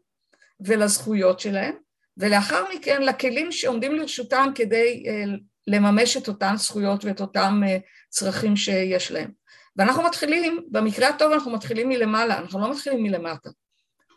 ולזכויות 0.59 1.39
שלהם, 1.39 1.75
ולאחר 2.17 2.63
מכן 2.75 3.01
לכלים 3.01 3.51
שעומדים 3.51 3.95
לרשותם 3.95 4.49
כדי 4.55 5.03
אה, 5.07 5.23
לממש 5.67 6.17
את 6.17 6.27
אותן 6.27 6.55
זכויות 6.57 7.05
ואת 7.05 7.21
אותם 7.21 7.61
אה, 7.67 7.77
צרכים 8.09 8.55
שיש 8.55 9.11
להם. 9.11 9.31
ואנחנו 9.75 10.03
מתחילים, 10.03 10.65
במקרה 10.71 11.09
הטוב 11.09 11.31
אנחנו 11.31 11.51
מתחילים 11.51 11.89
מלמעלה, 11.89 12.37
אנחנו 12.37 12.59
לא 12.59 12.71
מתחילים 12.71 13.03
מלמטה. 13.03 13.49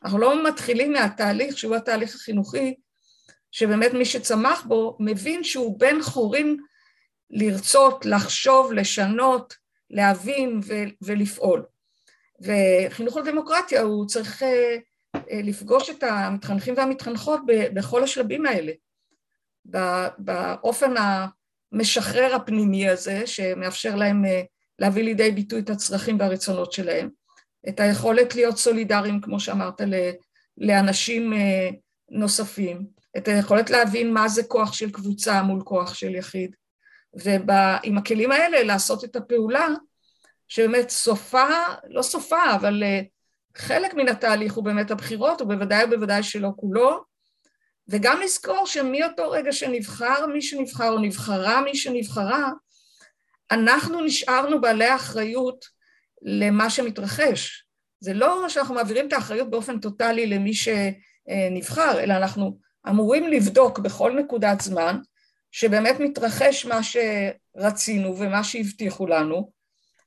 אנחנו 0.04 0.18
לא 0.18 0.48
מתחילים 0.48 0.92
מהתהליך 0.92 1.58
שהוא 1.58 1.76
התהליך 1.76 2.14
החינוכי, 2.14 2.74
שבאמת 3.50 3.92
מי 3.92 4.04
שצמח 4.04 4.64
בו 4.64 4.96
מבין 5.00 5.44
שהוא 5.44 5.80
בן 5.80 6.02
חורין 6.02 6.56
לרצות, 7.30 8.06
לחשוב, 8.06 8.72
לשנות, 8.72 9.54
להבין 9.90 10.60
ולפעול. 11.02 11.62
וחינוך 12.40 13.16
לדמוקרטיה 13.16 13.80
הוא 13.80 14.06
צריך 14.06 14.42
אה, 14.42 14.76
אה, 15.14 15.40
לפגוש 15.42 15.90
את 15.90 16.02
המתחנכים 16.02 16.74
והמתחנכות 16.76 17.40
בכל 17.46 18.04
השלבים 18.04 18.46
האלה, 18.46 18.72
באופן 20.18 20.94
המשחרר 21.72 22.34
הפנימי 22.34 22.88
הזה 22.88 23.26
שמאפשר 23.26 23.96
להם 23.96 24.24
אה, 24.24 24.42
להביא 24.78 25.04
לידי 25.04 25.30
ביטוי 25.30 25.60
את 25.60 25.70
הצרכים 25.70 26.20
והרצונות 26.20 26.72
שלהם, 26.72 27.10
את 27.68 27.80
היכולת 27.80 28.34
להיות 28.34 28.56
סולידריים 28.56 29.20
כמו 29.20 29.40
שאמרת 29.40 29.80
לאנשים 30.58 31.32
נוספים, 32.10 32.86
את 33.16 33.28
היכולת 33.28 33.70
להבין 33.70 34.12
מה 34.12 34.28
זה 34.28 34.42
כוח 34.42 34.72
של 34.72 34.90
קבוצה 34.90 35.42
מול 35.42 35.62
כוח 35.64 35.94
של 35.94 36.14
יחיד, 36.14 36.56
ועם 37.16 37.98
הכלים 37.98 38.32
האלה 38.32 38.62
לעשות 38.62 39.04
את 39.04 39.16
הפעולה 39.16 39.68
שבאמת 40.48 40.90
סופה, 40.90 41.48
לא 41.88 42.02
סופה, 42.02 42.54
אבל 42.54 42.82
אה, 42.82 43.00
חלק 43.56 43.94
מן 43.94 44.08
התהליך 44.08 44.54
הוא 44.54 44.64
באמת 44.64 44.90
הבחירות, 44.90 45.40
ובוודאי 45.40 45.84
ובוודאי 45.84 46.22
שלא 46.22 46.48
כולו, 46.56 47.04
וגם 47.88 48.20
לזכור 48.20 48.66
שמאותו 48.66 49.30
רגע 49.30 49.52
שנבחר 49.52 50.26
מי 50.26 50.42
שנבחר 50.42 50.88
או 50.88 50.98
נבחרה 50.98 51.60
מי 51.60 51.74
שנבחרה, 51.74 52.50
אנחנו 53.50 54.00
נשארנו 54.00 54.60
בעלי 54.60 54.94
אחריות 54.94 55.64
למה 56.22 56.70
שמתרחש. 56.70 57.66
זה 58.00 58.14
לא 58.14 58.48
שאנחנו 58.48 58.74
מעבירים 58.74 59.08
את 59.08 59.12
האחריות 59.12 59.50
באופן 59.50 59.80
טוטאלי 59.80 60.26
למי 60.26 60.52
שנבחר, 60.54 62.00
אלא 62.00 62.14
אנחנו 62.14 62.58
אמורים 62.88 63.28
לבדוק 63.28 63.78
בכל 63.78 64.12
נקודת 64.12 64.60
זמן 64.60 64.98
שבאמת 65.56 66.00
מתרחש 66.00 66.66
מה 66.66 66.80
שרצינו 66.82 68.18
ומה 68.18 68.44
שהבטיחו 68.44 69.06
לנו, 69.06 69.52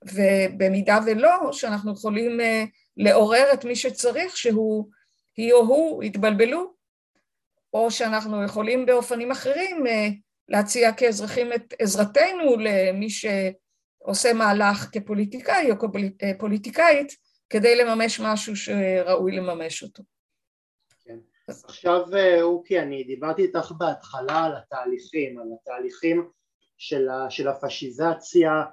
ובמידה 0.06 1.00
ולא, 1.06 1.50
שאנחנו 1.52 1.94
יכולים 1.94 2.42
אה, 2.42 2.64
לעורר 2.98 3.54
את 3.54 3.66
מי 3.66 3.76
שצריך 3.76 4.38
שהוא, 4.38 4.90
היא 5.38 5.54
או 5.54 5.60
הוא 5.60 6.04
יתבלבלו, 6.04 6.74
או 7.74 7.92
שאנחנו 7.92 8.44
יכולים 8.44 8.86
באופנים 8.86 9.32
אחרים 9.32 9.88
אה, 9.88 10.08
להציע 10.50 10.94
כאזרחים 10.94 11.54
את 11.54 11.74
עזרתנו 11.80 12.58
למי 12.60 13.08
שעושה 13.10 14.34
מהלך 14.34 14.90
כפוליטיקאי 14.92 15.72
או 15.72 15.76
כפוליטיקאית 16.36 17.16
כדי 17.50 17.76
לממש 17.76 18.20
משהו 18.20 18.56
שראוי 18.56 19.32
לממש 19.32 19.84
אותו. 19.84 20.04
כן. 21.50 21.66
עכשיו 21.66 22.16
אה, 22.16 22.42
אוקי, 22.42 22.80
אני 22.80 23.04
דיברתי 23.04 23.42
איתך 23.42 23.72
בהתחלה 23.78 24.44
על 24.44 24.56
התהליכים, 24.56 25.40
על 25.40 25.48
התהליכים 25.62 26.30
של, 26.78 27.10
ה, 27.10 27.30
של 27.30 27.48
הפשיזציה 27.48 28.64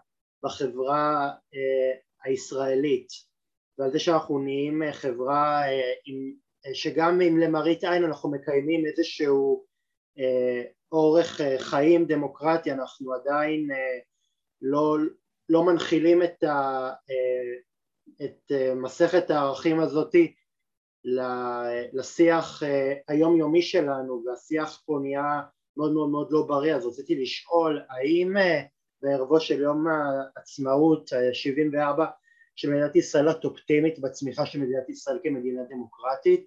בחברה 0.43 1.31
אה, 1.55 1.99
הישראלית 2.25 3.09
ועל 3.79 3.93
זה 3.93 3.99
שאנחנו 3.99 4.39
נהיים 4.39 4.83
אה, 4.83 4.93
חברה 4.93 5.69
אה, 5.69 5.93
עם, 6.05 6.33
שגם 6.75 7.21
אם 7.21 7.39
למראית 7.39 7.85
עין 7.85 8.05
אנחנו 8.05 8.31
מקיימים 8.31 8.87
איזשהו 8.87 9.67
אורך 10.93 11.41
חיים 11.59 12.05
דמוקרטי 12.07 12.73
אנחנו 12.73 13.15
עדיין 13.15 13.69
לא, 14.63 14.97
לא 15.49 15.65
מנחילים 15.65 16.23
את, 16.23 16.43
ה, 16.43 16.91
את 18.25 18.53
מסכת 18.77 19.31
הערכים 19.31 19.81
הזאתי 19.81 20.35
לשיח 21.93 22.63
היומיומי 23.09 23.63
שלנו 23.63 24.23
והשיח 24.27 24.83
פה 24.87 24.99
נהיה 25.03 25.41
מאוד 25.77 25.93
מאוד 25.93 26.11
מאוד 26.11 26.29
לא 26.31 26.43
בריא 26.43 26.75
אז 26.75 26.87
רציתי 26.87 27.23
לשאול 27.23 27.81
האם 27.91 28.35
בערבו 29.03 29.41
של 29.41 29.61
יום 29.61 29.87
העצמאות 29.89 31.13
ה-74 31.13 32.01
של 32.57 32.71
מדינת 32.71 32.97
ישראל 32.97 33.31
את 33.31 33.45
אופטימית 33.45 33.99
בצמיחה 33.99 34.47
של 34.47 34.59
מדינת 34.59 34.89
ישראל 34.89 35.19
כמדינה 35.23 35.63
דמוקרטית? 35.71 36.47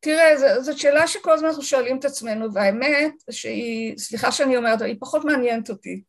תראה, 0.00 0.60
זאת 0.62 0.78
שאלה 0.78 1.06
שכל 1.06 1.32
הזמן 1.32 1.48
אנחנו 1.48 1.62
שואלים 1.62 1.98
את 1.98 2.04
עצמנו, 2.04 2.54
והאמת 2.54 3.14
שהיא, 3.30 3.98
סליחה 3.98 4.32
שאני 4.32 4.56
אומרת, 4.56 4.82
היא 4.82 4.96
פחות 5.00 5.24
מעניינת 5.24 5.70
אותי. 5.70 6.02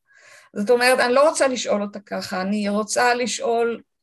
זאת 0.55 0.69
אומרת, 0.69 0.99
אני 0.99 1.13
לא 1.13 1.29
רוצה 1.29 1.47
לשאול 1.47 1.81
אותה 1.81 1.99
ככה, 1.99 2.41
אני 2.41 2.69
רוצה 2.69 3.13
לשאול 3.13 3.81
אה, 3.81 3.94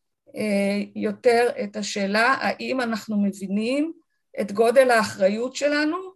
יותר 0.94 1.48
את 1.64 1.76
השאלה 1.76 2.34
האם 2.40 2.80
אנחנו 2.80 3.22
מבינים 3.22 3.92
את 4.40 4.52
גודל 4.52 4.90
האחריות 4.90 5.56
שלנו 5.56 6.12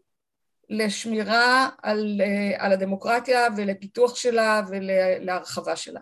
לשמירה 0.70 1.68
על, 1.82 2.20
אה, 2.20 2.64
על 2.64 2.72
הדמוקרטיה 2.72 3.46
ולפיתוח 3.56 4.16
שלה 4.16 4.62
ולהרחבה 4.70 5.76
שלה. 5.76 6.00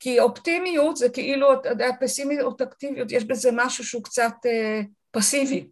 כי 0.00 0.20
אופטימיות 0.20 0.96
זה 0.96 1.08
כאילו, 1.08 1.52
אתה 1.52 1.68
יודע, 1.68 1.88
פסימיות 2.00 2.60
אקטיביות, 2.60 3.12
יש 3.12 3.24
בזה 3.24 3.50
משהו 3.52 3.84
שהוא 3.84 4.04
קצת 4.04 4.34
אה, 4.46 4.80
פסיבי. 5.10 5.66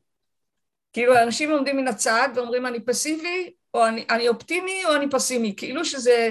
כאילו 0.92 1.18
אנשים 1.23 1.51
עומדים 1.51 1.77
מן 1.77 1.88
הצד 1.88 2.29
ואומרים 2.35 2.66
אני 2.66 2.81
פסיבי, 2.85 3.53
או 3.75 3.87
אני, 3.87 4.05
אני 4.11 4.29
אופטימי 4.29 4.85
או 4.85 4.94
אני 4.94 5.11
פסימי, 5.11 5.55
כאילו 5.57 5.85
שזה 5.85 6.31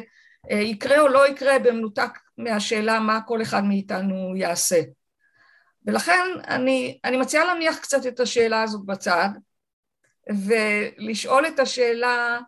אה, 0.52 0.56
יקרה 0.56 1.00
או 1.00 1.08
לא 1.08 1.28
יקרה 1.28 1.60
במנותק 1.60 2.12
מהשאלה 2.38 3.00
מה 3.00 3.20
כל 3.28 3.42
אחד 3.42 3.64
מאיתנו 3.64 4.36
יעשה. 4.36 4.82
ולכן 5.90 6.22
אני, 6.48 7.00
אני 7.04 7.18
מציעה 7.18 7.46
להניח 7.46 7.78
קצת 7.78 8.08
את 8.08 8.20
השאלה 8.20 8.62
הזאת 8.64 8.86
בצד, 8.86 9.30
ולשאול 10.30 11.48
את 11.48 11.60
השאלה 11.60 12.40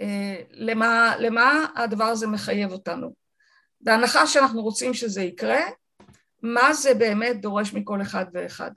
אה, 0.00 0.36
למה, 0.50 1.14
למה 1.18 1.66
הדבר 1.76 2.04
הזה 2.04 2.26
מחייב 2.26 2.72
אותנו. 2.72 3.12
בהנחה 3.80 4.26
שאנחנו 4.26 4.62
רוצים 4.62 4.94
שזה 4.94 5.22
יקרה, 5.22 5.60
מה 6.42 6.72
זה 6.72 6.94
באמת 6.94 7.40
דורש 7.40 7.72
מכל 7.72 8.02
אחד 8.02 8.24
ואחד. 8.32 8.70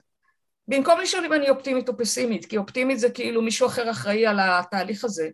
במקום 0.68 1.00
לשאול 1.00 1.24
אם 1.24 1.32
אני 1.32 1.50
אופטימית 1.50 1.88
או 1.88 1.96
פסימית, 1.96 2.44
כי 2.44 2.56
אופטימית 2.56 2.98
זה 2.98 3.10
כאילו 3.10 3.42
מישהו 3.42 3.66
אחר 3.66 3.90
אחראי 3.90 4.26
על 4.26 4.38
התהליך 4.40 5.04
הזה, 5.04 5.28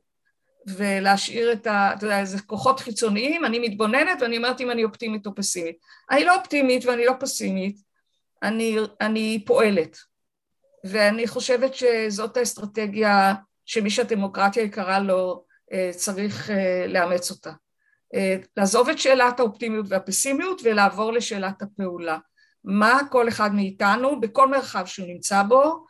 ולהשאיר 0.66 1.52
את 1.52 1.66
ה... 1.66 1.90
אתה 1.94 2.04
יודע, 2.04 2.20
איזה 2.20 2.42
כוחות 2.42 2.80
חיצוניים, 2.80 3.44
אני 3.44 3.58
מתבוננת 3.58 4.22
ואני 4.22 4.36
אומרת 4.36 4.60
אם 4.60 4.70
אני 4.70 4.84
אופטימית 4.84 5.26
או 5.26 5.34
פסימית. 5.34 5.76
אני 6.10 6.24
לא 6.24 6.36
אופטימית 6.36 6.84
ואני 6.84 7.04
לא 7.04 7.12
פסימית, 7.20 7.85
אני, 8.42 8.76
אני 9.00 9.44
פועלת. 9.46 9.98
ואני 10.84 11.26
חושבת 11.26 11.74
שזאת 11.74 12.36
האסטרטגיה 12.36 13.34
שמי 13.64 13.90
שהדמוקרטיה 13.90 14.62
יקרה 14.62 14.98
לו 14.98 15.44
אה, 15.72 15.90
צריך 15.96 16.50
אה, 16.50 16.86
לאמץ 16.86 17.30
אותה. 17.30 17.52
אה, 18.14 18.36
לעזוב 18.56 18.88
את 18.88 18.98
שאלת 18.98 19.40
האופטימיות 19.40 19.86
והפסימיות 19.88 20.60
ולעבור 20.64 21.12
לשאלת 21.12 21.62
הפעולה. 21.62 22.18
מה 22.64 22.98
כל 23.10 23.28
אחד 23.28 23.54
מאיתנו, 23.54 24.20
בכל 24.20 24.48
מרחב 24.48 24.86
שהוא 24.86 25.06
נמצא 25.08 25.42
בו, 25.42 25.86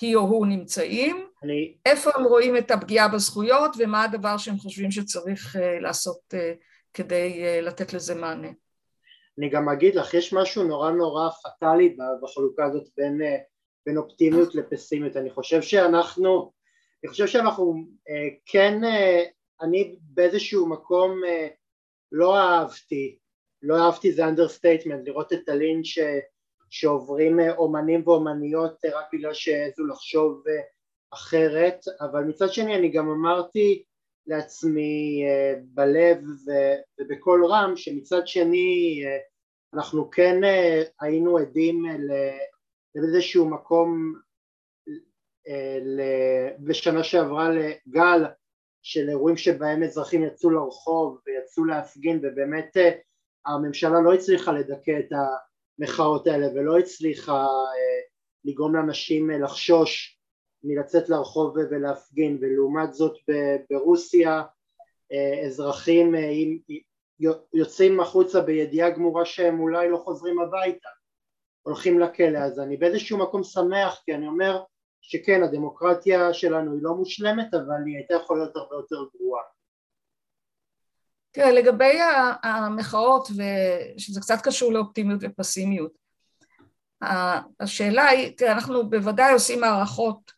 היא 0.00 0.16
או 0.16 0.20
הוא 0.20 0.46
נמצאים, 0.46 1.26
אני... 1.42 1.74
איפה 1.86 2.10
הם 2.14 2.24
רואים 2.24 2.56
את 2.56 2.70
הפגיעה 2.70 3.08
בזכויות 3.08 3.76
ומה 3.78 4.04
הדבר 4.04 4.36
שהם 4.36 4.58
חושבים 4.58 4.90
שצריך 4.90 5.56
לעשות 5.80 6.34
כדי 6.94 7.62
לתת 7.62 7.92
לזה 7.92 8.14
מענה. 8.14 8.48
אני 9.38 9.48
גם 9.48 9.68
אגיד 9.68 9.94
לך, 9.94 10.14
יש 10.14 10.32
משהו 10.32 10.64
נורא 10.64 10.90
נורא 10.90 11.30
פטאלי 11.30 11.96
בחלוקה 12.22 12.64
הזאת 12.64 12.88
בין 12.96 13.20
בין 13.86 13.96
אופטימיות 13.96 14.54
לפסימיות. 14.54 15.16
אני 15.16 15.30
חושב 15.30 15.62
שאנחנו, 15.62 16.52
אני 17.04 17.10
חושב 17.10 17.26
שאנחנו 17.26 17.74
אה, 18.08 18.28
כן, 18.46 18.84
אה, 18.84 19.22
אני 19.60 19.96
באיזשהו 20.00 20.68
מקום 20.68 21.24
אה, 21.24 21.48
לא 22.12 22.36
אהבתי, 22.38 23.18
לא 23.62 23.76
אהבתי 23.76 24.12
זה 24.12 24.28
understatement, 24.28 25.08
לראות 25.08 25.32
את 25.32 25.48
הלינץ' 25.48 25.86
שעוברים 26.70 27.40
אומנים 27.56 28.02
ואומניות 28.08 28.84
רק 28.84 29.06
בגלל 29.12 29.34
שהעזו 29.34 29.86
לחשוב 29.86 30.42
אחרת, 31.14 31.80
אבל 32.00 32.24
מצד 32.24 32.52
שני 32.52 32.76
אני 32.76 32.88
גם 32.88 33.08
אמרתי 33.08 33.82
לעצמי 34.26 35.24
בלב 35.62 36.18
ובקול 37.00 37.46
רם 37.46 37.72
שמצד 37.76 38.26
שני 38.26 39.02
אנחנו 39.74 40.10
כן 40.10 40.40
היינו 41.00 41.38
עדים 41.38 41.84
באיזשהו 42.94 43.50
מקום 43.50 44.14
אה, 45.48 46.48
בשנה 46.58 47.04
שעברה 47.04 47.48
לגל 47.50 48.24
של 48.82 49.08
אירועים 49.08 49.36
שבהם 49.36 49.82
אזרחים 49.82 50.24
יצאו 50.24 50.50
לרחוב 50.50 51.20
ויצאו 51.26 51.64
להפגין 51.64 52.20
ובאמת 52.22 52.76
אה, 52.76 52.90
הממשלה 53.46 54.00
לא 54.00 54.14
הצליחה 54.14 54.52
לדכא 54.52 54.98
את 54.98 55.12
המחאות 55.78 56.26
האלה 56.26 56.46
ולא 56.54 56.78
הצליחה 56.78 57.44
אה, 57.44 58.00
לגרום 58.44 58.74
לאנשים 58.74 59.30
לחשוש 59.30 60.15
מלצאת 60.66 61.08
לרחוב 61.08 61.56
ולהפגין 61.56 62.38
ולעומת 62.40 62.94
זאת 62.94 63.16
ברוסיה 63.70 64.42
אזרחים 65.46 66.14
יוצאים 67.54 68.00
החוצה 68.00 68.40
בידיעה 68.40 68.90
גמורה 68.90 69.24
שהם 69.24 69.60
אולי 69.60 69.90
לא 69.90 69.96
חוזרים 69.96 70.40
הביתה 70.40 70.88
הולכים 71.62 72.00
לכלא 72.00 72.38
אז 72.38 72.60
אני 72.60 72.76
באיזשהו 72.76 73.18
מקום 73.18 73.42
שמח 73.44 74.02
כי 74.04 74.14
אני 74.14 74.26
אומר 74.26 74.62
שכן 75.00 75.42
הדמוקרטיה 75.42 76.34
שלנו 76.34 76.72
היא 76.72 76.82
לא 76.82 76.94
מושלמת 76.94 77.54
אבל 77.54 77.84
היא 77.86 77.96
הייתה 77.96 78.14
יכולה 78.14 78.40
להיות 78.40 78.56
הרבה 78.56 78.76
יותר 78.76 78.96
גרועה. 79.16 79.42
תראה 81.30 81.52
לגבי 81.52 81.98
המחאות 82.42 83.28
ושזה 83.30 84.20
קצת 84.20 84.38
קשור 84.44 84.72
לאופטימיות 84.72 85.20
ופסימיות 85.22 85.92
השאלה 87.60 88.08
היא, 88.08 88.36
תראה 88.36 88.52
אנחנו 88.52 88.90
בוודאי 88.90 89.32
עושים 89.32 89.64
הערכות 89.64 90.30
אה, 90.30 90.35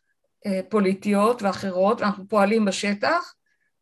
פוליטיות 0.69 1.41
ואחרות 1.41 2.01
ואנחנו 2.01 2.27
פועלים 2.27 2.65
בשטח 2.65 3.33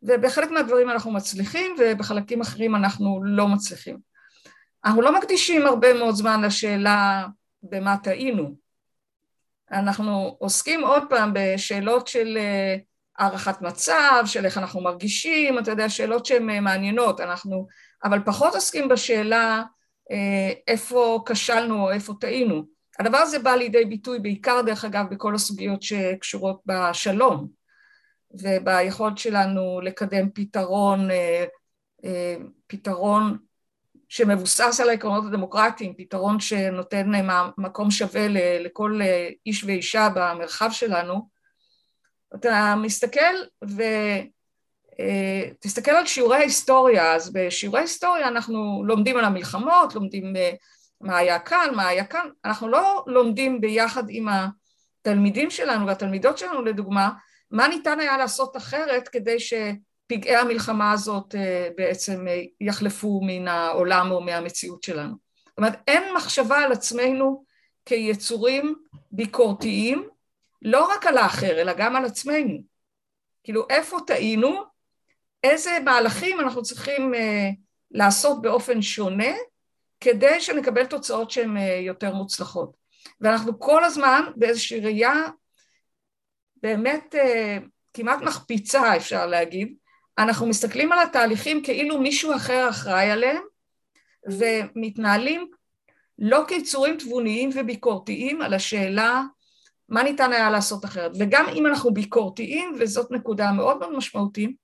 ובחלק 0.04 0.52
מהדברים 0.52 0.90
אנחנו 0.90 1.12
מצליחים 1.12 1.76
ובחלקים 1.80 2.42
אחרים 2.42 2.76
אנחנו 2.76 3.20
לא 3.24 3.48
מצליחים. 3.48 3.98
אנחנו 4.86 5.02
לא 5.02 5.18
מקדישים 5.18 5.66
הרבה 5.66 5.94
מאוד 5.94 6.16
זמן 6.16 6.42
לשאלה 6.42 7.26
במה 7.64 7.98
טעינו. 7.98 8.56
אנחנו 9.72 10.36
עוסקים 10.40 10.84
עוד 10.84 11.04
פעם 11.10 11.32
בשאלות 11.34 12.08
של 12.08 12.38
אה, 12.38 12.76
הערכת 13.18 13.62
מצב, 13.62 14.24
של 14.26 14.46
איך 14.46 14.58
אנחנו 14.58 14.82
מרגישים, 14.82 15.60
אתה 15.60 15.72
יודע, 15.72 15.90
שאלות 15.90 16.26
שהן 16.26 16.50
אה, 16.50 16.60
מעניינות, 16.60 17.20
אנחנו, 17.20 17.68
אבל 18.04 18.20
פחות 18.26 18.56
עוסקים 18.56 18.88
בשאלה 18.88 19.64
אה, 20.12 20.54
איפה 20.68 21.24
כשלנו 21.26 21.82
או 21.84 21.92
איפה 21.92 22.14
טעינו. 22.20 22.77
הדבר 23.00 23.18
הזה 23.18 23.40
בא 23.40 23.52
לידי 23.52 23.86
ביטוי 23.86 24.20
בעיקר, 24.20 24.62
דרך 24.66 24.86
אגב, 24.86 25.06
בכל 25.10 25.36
הסוגיות 25.36 25.82
שקשורות 25.82 26.62
בשלום 26.66 27.48
וביכולת 28.32 29.18
שלנו 29.18 29.82
לקדם 29.82 30.30
פתרון, 30.30 31.08
פתרון 32.68 33.38
שמבוסס 34.10 34.80
על 34.80 34.90
העקרונות 34.90 35.24
הדמוקרטיים, 35.28 35.94
פתרון 35.98 36.40
שנותן 36.40 37.12
מקום 37.58 37.92
שווה 37.92 38.28
לכל 38.60 39.00
איש 39.46 39.64
ואישה 39.64 40.10
במרחב 40.16 40.70
שלנו, 40.72 41.30
אתה 42.36 42.76
מסתכל 42.78 43.36
ותסתכל 45.60 45.92
אה, 45.92 46.00
על 46.00 46.06
שיעורי 46.06 46.38
ההיסטוריה, 46.38 47.16
אז 47.16 47.34
בשיעורי 47.34 47.80
ההיסטוריה 47.80 48.28
אנחנו 48.28 48.84
לומדים 48.86 49.18
על 49.18 49.26
המלחמות, 49.26 49.96
לומדים 49.96 50.36
אה, 50.36 50.52
מה 51.02 51.18
היה 51.18 51.40
כאן, 51.40 51.70
מה 51.76 51.88
היה 51.88 52.06
כאן, 52.06 52.30
אנחנו 52.46 52.68
לא 52.68 53.04
לומדים 53.08 53.62
ביחד 53.62 54.04
עם 54.10 54.28
התלמידים 54.30 55.50
שלנו 55.50 55.88
והתלמידות 55.88 56.38
שלנו 56.38 56.62
לדוגמה, 56.62 57.10
מה 57.52 57.68
ניתן 57.68 58.00
היה 58.00 58.18
לעשות 58.18 58.58
אחרת 58.58 59.08
כדי 59.08 59.40
ש... 59.40 59.54
פגעי 60.08 60.36
המלחמה 60.36 60.92
הזאת 60.92 61.36
אה, 61.36 61.70
בעצם 61.78 62.28
אה, 62.28 62.42
יחלפו 62.62 63.22
מן 63.24 63.48
העולם 63.48 64.12
או 64.12 64.22
מהמציאות 64.22 64.84
שלנו. 64.84 65.16
זאת 65.48 65.58
אומרת, 65.58 65.74
אין 65.88 66.04
מחשבה 66.16 66.58
על 66.58 66.72
עצמנו 66.72 67.46
כיצורים 67.86 68.76
ביקורתיים, 69.12 70.08
לא 70.62 70.92
רק 70.92 71.06
על 71.06 71.18
האחר, 71.18 71.62
אלא 71.62 71.74
גם 71.74 71.96
על 71.96 72.06
עצמנו. 72.06 72.58
כאילו, 73.44 73.66
איפה 73.70 73.98
טעינו, 74.08 74.64
איזה 75.44 75.78
מהלכים 75.86 76.40
אנחנו 76.40 76.64
צריכים 76.64 77.14
אה, 77.16 77.50
לעשות 77.92 78.42
באופן 78.42 78.82
שונה, 78.82 79.34
כדי 80.00 80.42
שנקבל 80.42 80.86
תוצאות 80.86 81.32
שהן 81.32 81.58
יותר 81.82 82.14
מוצלחות. 82.14 82.78
ואנחנו 83.22 83.60
כל 83.60 83.84
הזמן 83.84 84.24
באיזושהי 84.36 84.80
ראייה 84.80 85.14
באמת 86.64 87.16
כמעט 87.94 88.22
מחפיצה, 88.22 88.98
אפשר 88.98 89.26
להגיד, 89.26 89.76
אנחנו 90.18 90.48
מסתכלים 90.48 90.92
על 90.92 91.00
התהליכים 91.00 91.64
כאילו 91.64 92.00
מישהו 92.00 92.36
אחר 92.36 92.70
אחראי 92.70 93.12
עליהם 93.12 93.44
ומתנהלים 94.28 95.48
לא 96.20 96.44
כיצורים 96.48 96.98
תבוניים 96.98 97.50
וביקורתיים 97.54 98.42
על 98.42 98.54
השאלה 98.54 99.24
מה 99.90 100.04
ניתן 100.04 100.34
היה 100.34 100.52
לעשות 100.52 100.86
אחרת. 100.86 101.12
וגם 101.20 101.46
אם 101.56 101.68
אנחנו 101.68 101.94
ביקורתיים, 101.94 102.76
וזאת 102.80 103.12
נקודה 103.12 103.52
מאוד 103.52 103.78
מאוד 103.78 103.96
משמעותית, 103.96 104.56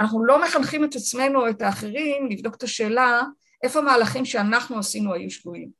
אנחנו 0.00 0.24
לא 0.24 0.42
מחנכים 0.42 0.84
את 0.84 0.94
עצמנו 0.94 1.40
או 1.40 1.48
את 1.48 1.62
האחרים 1.62 2.26
לבדוק 2.30 2.54
את 2.54 2.62
השאלה 2.62 3.22
איפה 3.62 3.78
המהלכים 3.78 4.24
שאנחנו 4.24 4.78
עשינו 4.78 5.14
היו 5.14 5.30
שגויים. 5.30 5.70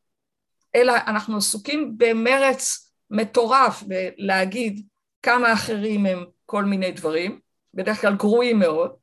אלא 0.75 0.93
אנחנו 1.07 1.37
עסוקים 1.37 1.95
במרץ 1.97 2.93
מטורף 3.11 3.83
בלהגיד 3.83 4.87
כמה 5.23 5.53
אחרים 5.53 6.07
הם 6.07 6.25
כל 6.47 6.65
מיני 6.65 6.93
דברים, 6.93 7.41
בדרך 7.75 8.01
כלל 8.01 8.17
גרועים 8.17 8.59
מאוד, 8.59 8.97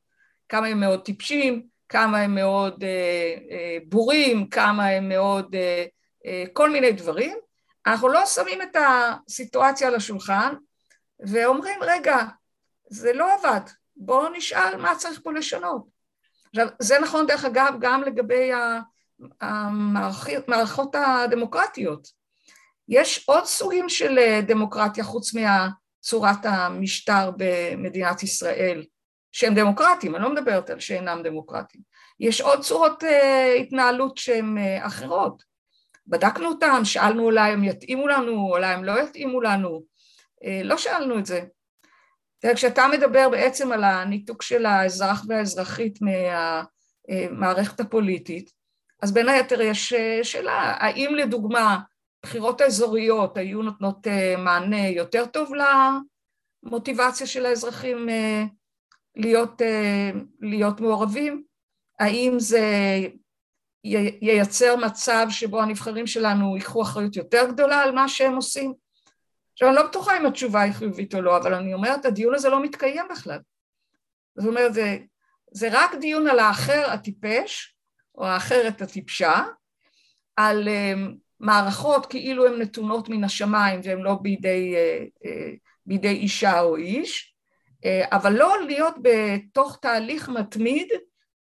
כמה 0.50 0.68
הם 0.68 0.80
מאוד 0.80 1.02
טיפשים, 1.02 1.68
כמה 1.90 2.20
הם 2.20 2.36
מאוד 2.36 2.84
אה, 2.84 3.36
אה, 3.52 3.78
בורים, 3.90 4.50
כמה 4.50 4.88
הם 4.88 5.10
מאוד 5.10 5.56
אה, 5.56 5.86
אה, 6.26 6.44
כל 6.54 6.70
מיני 6.70 6.92
דברים. 6.92 7.38
אנחנו 7.88 8.10
לא 8.10 8.26
שמים 8.26 8.62
את 8.62 8.76
הסיטואציה 8.76 9.88
על 9.88 9.96
השולחן 9.96 10.54
ואומרים, 11.20 11.80
רגע, 11.82 12.18
זה 12.90 13.14
לא 13.14 13.34
עבד, 13.34 13.62
בואו 13.96 14.30
נשאל 14.30 14.76
מה 14.78 14.96
צריך 14.96 15.20
פה 15.24 15.32
לשנות. 15.32 15.94
עכשיו, 16.56 16.68
זה 16.80 17.00
נכון 17.00 17.28
דרך 17.28 17.46
אגב 17.46 17.74
גם 17.80 18.04
לגבי 18.04 18.52
המערכות 19.41 20.96
הדמוקרטיות. 20.96 22.08
יש 22.89 23.24
עוד 23.28 23.46
סוגים 23.46 23.89
של 23.89 24.20
אה, 24.20 24.41
דמוקרטיה 24.48 25.04
חוץ 25.04 25.34
מה... 25.34 25.70
צורת 26.06 26.46
המשטר 26.46 27.32
במדינת 27.38 28.24
ישראל, 28.24 28.86
שהם 29.32 29.56
דמוקרטיים, 29.56 30.15
אני 30.15 30.24
לא 30.24 30.34
מדברת 30.34 30.70
על 30.70 30.80
שאינם 30.80 31.22
דמוקרטיים. 31.24 31.84
יש 32.20 32.41
עוד 32.41 32.62
צורות 32.62 33.04
uh, 33.04 33.62
התנהלות 33.62 34.18
שהן 34.18 34.58
uh, 34.58 34.88
אחרות. 34.88 35.44
בדקנו 36.08 36.48
אותם, 36.48 36.82
שאלנו 36.84 37.24
אולי 37.24 37.52
הם 37.52 37.63
יתאימו 37.63 38.08
לנו, 38.08 38.50
אולי 38.52 38.74
הם 38.74 38.84
לא 38.84 39.00
יתאימו 39.00 39.41
לנו, 39.41 39.84
לא 40.63 40.78
שאלנו 40.78 41.20
את 41.20 41.26
זה. 41.26 41.41
כשאתה 42.53 42.88
מדבר 42.91 43.29
בעצם 43.29 43.71
על 43.71 43.84
הניתוק 43.84 44.41
של 44.41 44.65
האזרח 44.65 45.25
והאזרחית 45.27 45.99
מהמערכת 46.01 47.79
הפוליטית, 47.79 48.51
אז 49.01 49.13
בין 49.13 49.29
היתר 49.29 49.62
יש 49.62 49.93
שאלה, 50.23 50.73
האם 50.79 51.15
לדוגמה 51.15 51.79
הבחירות 52.23 52.62
האזוריות 52.62 53.38
היו 53.38 53.62
נותנות 53.62 54.08
אה, 54.08 54.36
מענה 54.38 54.88
יותר 54.88 55.25
טוב 55.25 55.51
למוטיבציה 56.63 57.27
של 57.27 57.45
האזרחים 57.45 58.10
אה, 58.10 58.43
להיות, 59.15 59.62
אה, 59.62 60.12
להיות 60.41 60.79
מעורבים? 60.79 61.43
האם 61.99 62.34
זה 62.38 62.62
ייצר 64.21 64.75
מצב 64.75 65.27
שבו 65.29 65.62
הנבחרים 65.62 66.08
שלנו 66.08 66.58
ייקחו 66.58 66.81
אחריות 66.81 67.15
יותר 67.15 67.45
גדולה 67.51 67.81
על 67.81 67.91
מה 67.91 68.08
שהם 68.08 68.36
עושים? 68.36 68.73
עכשיו 69.56 69.68
אני 69.68 69.76
לא 69.76 69.88
בטוחה 69.88 70.18
אם 70.18 70.26
התשובה 70.26 70.62
היא 70.62 70.74
חיובית 70.74 71.15
או 71.15 71.22
לא, 71.22 71.38
אבל 71.38 71.54
אני 71.54 71.74
אומרת 71.74 72.06
הדיון 72.06 72.36
הזה 72.36 72.50
לא 72.50 72.63
מתקיים 72.63 73.06
בכלל. 73.12 73.39
זאת 74.36 74.48
אומרת 74.48 74.74
זה, 74.74 74.98
זה 75.52 75.68
רק 75.72 75.96
דיון 75.96 76.28
על 76.28 76.39
האחר 76.39 76.91
הטיפש 76.91 77.76
או 78.15 78.26
האחרת 78.26 78.82
הטיפשה, 78.82 79.44
על 80.36 80.68
מערכות 81.39 82.06
כאילו 82.06 82.48
הן 82.48 82.62
נתונות 82.62 83.10
מן 83.10 83.24
השמיים 83.24 83.80
והן 83.84 84.00
לא 84.00 84.15
בידי, 84.22 84.76
אה, 84.76 85.06
אה, 85.26 85.52
בידי 85.86 86.10
אישה 86.10 86.62
או 86.62 86.76
איש, 86.76 87.36
אה, 87.86 88.06
אבל 88.12 88.34
לא 88.34 88.56
להיות 88.68 88.96
בתוך 89.02 89.78
תהליך 89.82 90.30
מתמיד 90.30 90.88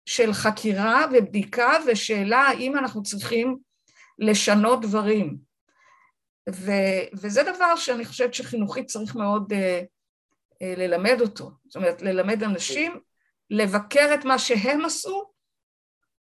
של 0.05 0.33
חקירה 0.33 1.05
ובדיקה 1.13 1.71
ושאלה 1.87 2.39
האם 2.39 2.77
אנחנו 2.77 3.03
צריכים 3.03 3.57
לשנות 4.19 4.81
דברים. 4.81 5.37
ו, 6.49 6.71
וזה 7.13 7.43
דבר 7.43 7.75
שאני 7.75 8.05
חושבת 8.05 8.33
שחינוכית 8.33 8.87
צריך 8.87 9.15
מאוד 9.15 9.53
ללמד 10.61 11.17
אותו. 11.21 11.51
זאת 11.65 11.75
אומרת, 11.75 12.01
ללמד 12.01 12.43
אנשים 12.43 12.99
לבקר 13.49 14.13
את 14.13 14.25
מה 14.25 14.39
שהם 14.39 14.85
עשו 14.85 15.33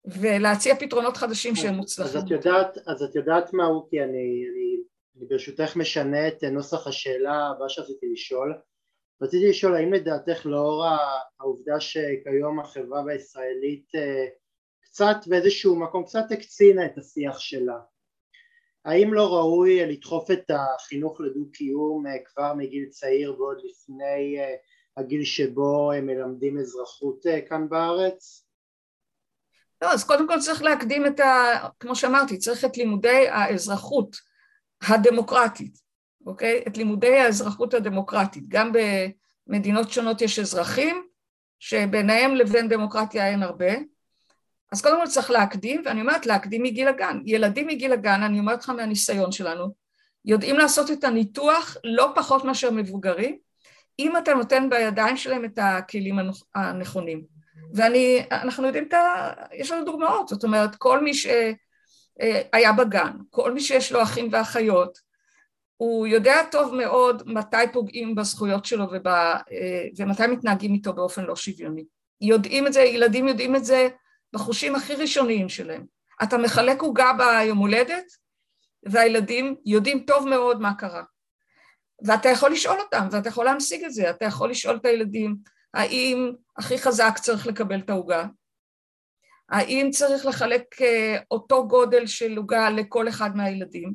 ולהציע 0.05 0.75
פתרונות 0.75 1.17
חדשים 1.17 1.55
שהם 1.55 1.73
מוצלחים. 1.73 2.17
אז 2.17 2.23
את 2.25 2.31
יודעת, 2.31 2.77
אז 2.87 3.03
את 3.03 3.15
יודעת 3.15 3.53
מה 3.53 3.65
הוא, 3.65 3.89
כי 3.89 4.03
אני, 4.03 4.09
אני, 4.51 4.77
אני 5.17 5.25
ברשותך 5.27 5.75
משנה 5.75 6.27
את 6.27 6.43
נוסח 6.43 6.87
השאלה 6.87 7.47
הבאה 7.47 7.69
שרציתי 7.69 8.05
לשאול. 8.13 8.61
רציתי 9.21 9.49
לשאול 9.49 9.75
האם 9.75 9.93
לדעתך 9.93 10.45
לאור 10.45 10.85
העובדה 11.39 11.79
שכיום 11.79 12.59
החברה 12.59 13.03
הישראלית 13.11 13.85
אה, 13.95 14.25
קצת 14.81 15.17
באיזשהו 15.27 15.79
מקום 15.79 16.03
קצת 16.03 16.31
הקצינה 16.31 16.85
את 16.85 16.97
השיח 16.97 17.39
שלה 17.39 17.77
האם 18.87 19.13
לא 19.13 19.35
ראוי 19.35 19.85
לדחוף 19.85 20.31
את 20.31 20.51
החינוך 20.51 21.21
לדו-קיום 21.21 22.07
אה, 22.07 22.11
כבר 22.25 22.53
מגיל 22.53 22.89
צעיר 22.89 23.41
ועוד 23.41 23.57
לפני 23.63 24.39
אה, 24.39 24.55
הגיל 24.97 25.23
שבו 25.23 25.91
הם 25.91 26.05
מלמדים 26.05 26.59
אזרחות 26.59 27.23
כאן 27.49 27.69
בארץ? 27.69 28.47
לא, 29.81 29.93
אז 29.93 30.03
קודם 30.03 30.27
כל 30.27 30.39
צריך 30.39 30.61
להקדים 30.61 31.05
את 31.05 31.19
ה... 31.19 31.67
כמו 31.79 31.95
שאמרתי, 31.95 32.37
צריך 32.37 32.65
את 32.65 32.77
לימודי 32.77 33.27
האזרחות 33.27 34.15
הדמוקרטית, 34.81 35.77
אוקיי? 36.25 36.63
את 36.67 36.77
לימודי 36.77 37.15
האזרחות 37.19 37.73
הדמוקרטית. 37.73 38.43
גם 38.47 38.71
במדינות 39.47 39.91
שונות 39.91 40.21
יש 40.21 40.39
אזרחים 40.39 41.07
שביניהם 41.59 42.35
לבין 42.35 42.69
דמוקרטיה 42.69 43.27
אין 43.27 43.43
הרבה. 43.43 43.71
אז 44.71 44.81
קודם 44.81 44.97
כל 45.01 45.07
צריך 45.07 45.31
להקדים, 45.31 45.81
ואני 45.85 46.01
אומרת 46.01 46.25
להקדים 46.25 46.63
מגיל 46.63 46.87
הגן. 46.87 47.19
ילדים 47.25 47.67
מגיל 47.67 47.93
הגן, 47.93 48.23
אני 48.23 48.39
אומרת 48.39 48.63
לך 48.63 48.69
מהניסיון 48.69 49.31
שלנו, 49.31 49.73
יודעים 50.25 50.57
לעשות 50.57 50.91
את 50.91 51.03
הניתוח 51.03 51.77
לא 51.83 52.11
פחות 52.15 52.45
מאשר 52.45 52.71
מבוגרים, 52.71 53.37
אם 53.99 54.17
אתה 54.17 54.33
נותן 54.33 54.69
בידיים 54.69 55.17
שלהם 55.17 55.45
את 55.45 55.59
הכלים 55.61 56.19
הנכונים. 56.55 57.23
ואנחנו 57.73 58.65
יודעים 58.65 58.83
את 58.87 58.93
ה... 58.93 59.31
יש 59.53 59.71
לנו 59.71 59.85
דוגמאות, 59.85 60.27
זאת 60.27 60.43
אומרת, 60.43 60.75
כל 60.75 61.03
מי 61.03 61.13
שהיה 61.13 62.71
בגן, 62.77 63.11
כל 63.29 63.53
מי 63.53 63.61
שיש 63.61 63.91
לו 63.91 64.03
אחים 64.03 64.29
ואחיות, 64.31 64.97
הוא 65.77 66.07
יודע 66.07 66.43
טוב 66.51 66.75
מאוד 66.75 67.23
מתי 67.25 67.57
פוגעים 67.73 68.15
בזכויות 68.15 68.65
שלו 68.65 68.85
ובא, 68.91 69.37
ומתי 69.97 70.27
מתנהגים 70.27 70.73
איתו 70.73 70.93
באופן 70.93 71.23
לא 71.23 71.35
שוויוני. 71.35 71.85
יודעים 72.21 72.67
את 72.67 72.73
זה, 72.73 72.81
ילדים 72.81 73.27
יודעים 73.27 73.55
את 73.55 73.65
זה 73.65 73.87
בחושים 74.33 74.75
הכי 74.75 74.95
ראשוניים 74.95 75.49
שלהם. 75.49 75.85
אתה 76.23 76.37
מחלק 76.37 76.81
עוגה 76.81 77.11
ביום 77.17 77.57
הולדת, 77.57 78.05
והילדים 78.83 79.55
יודעים 79.65 80.03
טוב 80.07 80.27
מאוד 80.27 80.61
מה 80.61 80.73
קרה. 80.73 81.03
ואתה 82.05 82.29
יכול 82.29 82.51
לשאול 82.51 82.79
אותם, 82.79 83.07
ואתה 83.11 83.29
יכול 83.29 83.45
להמשיג 83.45 83.83
את 83.83 83.93
זה, 83.93 84.09
אתה 84.09 84.25
יכול 84.25 84.49
לשאול 84.49 84.75
את 84.75 84.85
הילדים, 84.85 85.35
האם 85.73 86.31
הכי 86.57 86.77
חזק 86.77 87.17
צריך 87.21 87.47
לקבל 87.47 87.79
את 87.79 87.89
העוגה? 87.89 88.25
האם 89.49 89.89
צריך 89.91 90.25
לחלק 90.25 90.81
אה, 90.81 91.17
אותו 91.31 91.67
גודל 91.67 92.07
של 92.07 92.37
עוגה 92.37 92.69
לכל 92.69 93.09
אחד 93.09 93.35
מהילדים? 93.35 93.93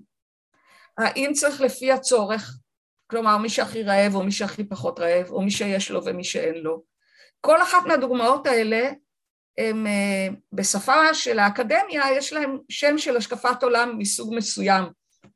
האם 0.98 1.32
צריך 1.34 1.60
לפי 1.60 1.92
הצורך, 1.92 2.58
כלומר 3.06 3.38
מי 3.38 3.48
שהכי 3.48 3.82
רעב 3.82 4.14
או 4.14 4.22
מי 4.22 4.32
שהכי 4.32 4.64
פחות 4.64 4.98
רעב, 4.98 5.30
או 5.30 5.42
מי 5.42 5.50
שיש 5.50 5.90
לו 5.90 6.04
ומי 6.04 6.24
שאין 6.24 6.54
לו? 6.54 6.82
כל 7.40 7.62
אחת 7.62 7.86
מהדוגמאות 7.86 8.46
האלה 8.46 8.90
הם 9.58 9.86
אה, 9.86 10.28
בשפה 10.52 11.14
של 11.14 11.38
האקדמיה, 11.38 12.02
יש 12.16 12.32
להם 12.32 12.58
שם 12.68 12.98
של 12.98 13.16
השקפת 13.16 13.62
עולם 13.62 13.98
מסוג 13.98 14.34
מסוים. 14.34 14.84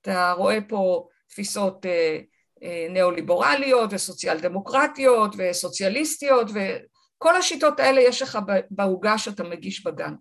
אתה 0.00 0.32
רואה 0.32 0.58
פה 0.68 1.06
תפיסות 1.28 1.86
אה, 1.86 2.18
אה, 2.62 2.86
ניאו-ליברליות 2.90 3.90
וסוציאל 3.92 4.40
דמוקרטיות 4.40 5.34
וסוציאליסטיות 5.38 6.50
וכל 6.50 7.36
השיטות 7.36 7.80
האלה 7.80 8.00
יש 8.00 8.22
לך 8.22 8.38
בעוגה 8.70 9.18
שאתה 9.18 9.44
מגיש 9.44 9.84
בגן. 9.86 10.14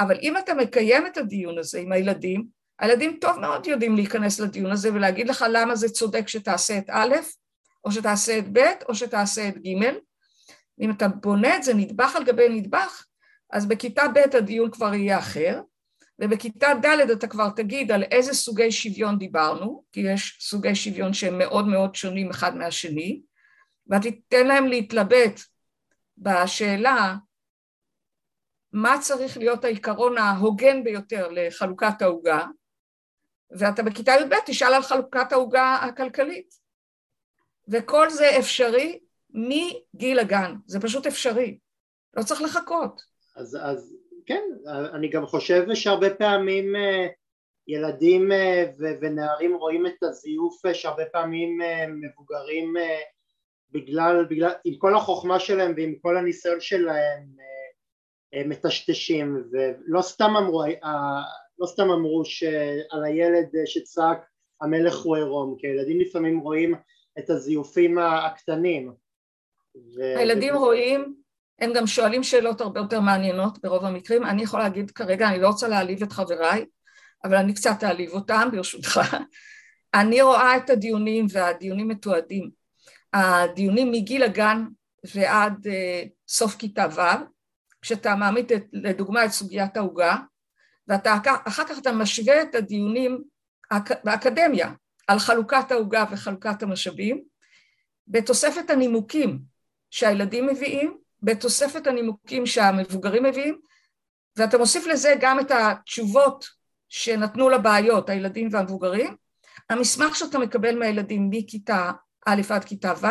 אבל 0.00 0.18
אם 0.22 0.36
אתה 0.36 0.54
מקיים 0.54 1.06
את 1.06 1.16
הדיון 1.16 1.58
הזה 1.58 1.78
עם 1.78 1.92
הילדים, 1.92 2.44
הילדים 2.78 3.18
טוב 3.20 3.38
מאוד 3.38 3.66
יודעים 3.66 3.96
להיכנס 3.96 4.40
לדיון 4.40 4.72
הזה 4.72 4.94
ולהגיד 4.94 5.28
לך 5.28 5.44
למה 5.50 5.76
זה 5.76 5.88
צודק 5.88 6.28
שתעשה 6.28 6.78
את 6.78 6.90
א', 6.90 7.14
או 7.84 7.92
שתעשה 7.92 8.38
את 8.38 8.44
ב', 8.52 8.58
או 8.88 8.94
שתעשה 8.94 9.48
את 9.48 9.54
ג', 9.58 9.92
אם 10.80 10.90
אתה 10.90 11.08
בונה 11.08 11.56
את 11.56 11.62
זה 11.62 11.74
נדבך 11.74 12.16
על 12.16 12.24
גבי 12.24 12.48
נדבך, 12.48 13.04
אז 13.50 13.66
בכיתה 13.66 14.02
ב' 14.14 14.36
הדיון 14.36 14.70
כבר 14.70 14.94
יהיה 14.94 15.18
אחר, 15.18 15.60
ובכיתה 16.18 16.68
ד' 16.84 17.10
אתה 17.10 17.26
כבר 17.26 17.48
תגיד 17.50 17.92
על 17.92 18.02
איזה 18.02 18.34
סוגי 18.34 18.72
שוויון 18.72 19.18
דיברנו, 19.18 19.84
כי 19.92 20.00
יש 20.00 20.38
סוגי 20.40 20.74
שוויון 20.74 21.12
שהם 21.12 21.38
מאוד 21.38 21.66
מאוד 21.66 21.94
שונים 21.94 22.30
אחד 22.30 22.56
מהשני, 22.56 23.22
ותיתן 23.90 24.46
להם 24.46 24.66
להתלבט 24.66 25.40
בשאלה 26.18 27.16
מה 28.72 28.96
צריך 29.00 29.36
להיות 29.36 29.64
העיקרון 29.64 30.18
ההוגן 30.18 30.84
ביותר 30.84 31.28
לחלוקת 31.30 32.02
העוגה, 32.02 32.46
ואתה 33.58 33.82
בכיתה 33.82 34.12
י"ב 34.12 34.34
תשאל 34.46 34.74
על 34.74 34.82
חלוקת 34.82 35.32
העוגה 35.32 35.74
הכלכלית. 35.74 36.54
וכל 37.68 38.10
זה 38.10 38.38
אפשרי 38.38 38.98
מגיל 39.30 40.18
הגן, 40.18 40.54
זה 40.66 40.80
פשוט 40.80 41.06
אפשרי, 41.06 41.58
לא 42.16 42.22
צריך 42.22 42.42
לחכות. 42.42 43.00
אז, 43.36 43.58
אז 43.60 43.96
כן, 44.28 44.42
אני 44.94 45.08
גם 45.08 45.26
חושב 45.26 45.74
שהרבה 45.74 46.14
פעמים 46.14 46.76
אה, 46.76 47.06
ילדים 47.66 48.32
אה, 48.32 48.64
ונערים 48.78 49.56
רואים 49.56 49.86
את 49.86 50.02
הזיוף 50.02 50.66
אה, 50.66 50.74
שהרבה 50.74 51.04
פעמים 51.12 51.60
מבוגרים 52.00 52.74
בגלל, 53.70 54.24
בגלל, 54.30 54.50
עם 54.64 54.74
כל 54.78 54.96
החוכמה 54.96 55.40
שלהם 55.40 55.72
ועם 55.76 55.94
כל 56.02 56.16
הניסיון 56.16 56.60
שלהם 56.60 57.24
מטשטשים 58.46 59.44
ולא 59.52 60.02
סתם 60.02 60.36
אמרו, 60.36 60.62
לא 61.58 61.66
סתם 61.66 61.90
אמרו 61.90 62.24
שעל 62.24 63.04
הילד 63.04 63.48
שצעק 63.66 64.28
המלך 64.60 65.02
הוא 65.02 65.16
עירום 65.16 65.56
כי 65.58 65.66
הילדים 65.66 66.00
לפעמים 66.00 66.38
רואים 66.38 66.74
את 67.18 67.30
הזיופים 67.30 67.98
הקטנים 67.98 68.92
ו... 69.96 70.18
הילדים. 70.18 70.54
רואים, 70.54 71.14
הם 71.58 71.72
גם 71.72 71.86
שואלים 71.86 72.22
שאלות 72.22 72.60
הרבה 72.60 72.80
יותר 72.80 73.00
מעניינות 73.00 73.58
ברוב 73.62 73.84
המקרים. 73.84 74.24
אני 74.24 74.42
יכולה 74.42 74.62
להגיד 74.62 74.90
כרגע, 74.90 75.28
אני 75.28 75.40
לא 75.40 75.48
רוצה 75.48 75.68
להעליב 75.68 76.02
את 76.02 76.12
חבריי, 76.12 76.64
אבל 77.24 77.36
אני 77.36 77.54
קצת 77.54 77.84
אעליב 77.84 78.10
אותם, 78.10 78.48
ברשותך. 78.52 79.00
אני 79.94 80.22
רואה 80.22 80.56
את 80.56 80.70
הדיונים, 80.70 81.26
והדיונים 81.32 81.88
מתועדים. 81.88 82.50
הדיונים 83.12 83.92
מגיל 83.92 84.22
הגן 84.22 84.64
ועד 85.14 85.66
uh, 85.66 86.08
סוף 86.28 86.56
כיתה 86.56 86.86
ו', 86.96 87.24
כשאתה 87.82 88.14
מעמיד 88.14 88.52
את, 88.52 88.64
לדוגמה 88.72 89.24
את 89.24 89.30
סוגיית 89.30 89.76
העוגה, 89.76 90.16
ואחר 90.88 91.64
כך 91.68 91.78
אתה 91.78 91.92
משווה 91.92 92.42
את 92.42 92.54
הדיונים 92.54 93.22
באקדמיה 94.04 94.72
על 95.08 95.18
חלוקת 95.18 95.70
העוגה 95.70 96.04
וחלוקת 96.10 96.62
המשאבים, 96.62 97.22
בתוספת 98.08 98.70
הנימוקים 98.70 99.38
שהילדים 99.90 100.46
מביאים, 100.46 100.98
בתוספת 101.22 101.86
הנימוקים 101.86 102.46
שהמבוגרים 102.46 103.22
מביאים, 103.22 103.60
ואתה 104.36 104.58
מוסיף 104.58 104.86
לזה 104.86 105.14
גם 105.20 105.40
את 105.40 105.50
התשובות 105.50 106.44
שנתנו 106.88 107.48
לבעיות, 107.48 108.10
הילדים 108.10 108.48
והמבוגרים. 108.52 109.16
המסמך 109.70 110.16
שאתה 110.16 110.38
מקבל 110.38 110.78
מהילדים 110.78 111.30
מכיתה 111.30 111.90
א' 112.26 112.40
עד 112.50 112.64
כיתה 112.64 112.92
ו' 113.00 113.06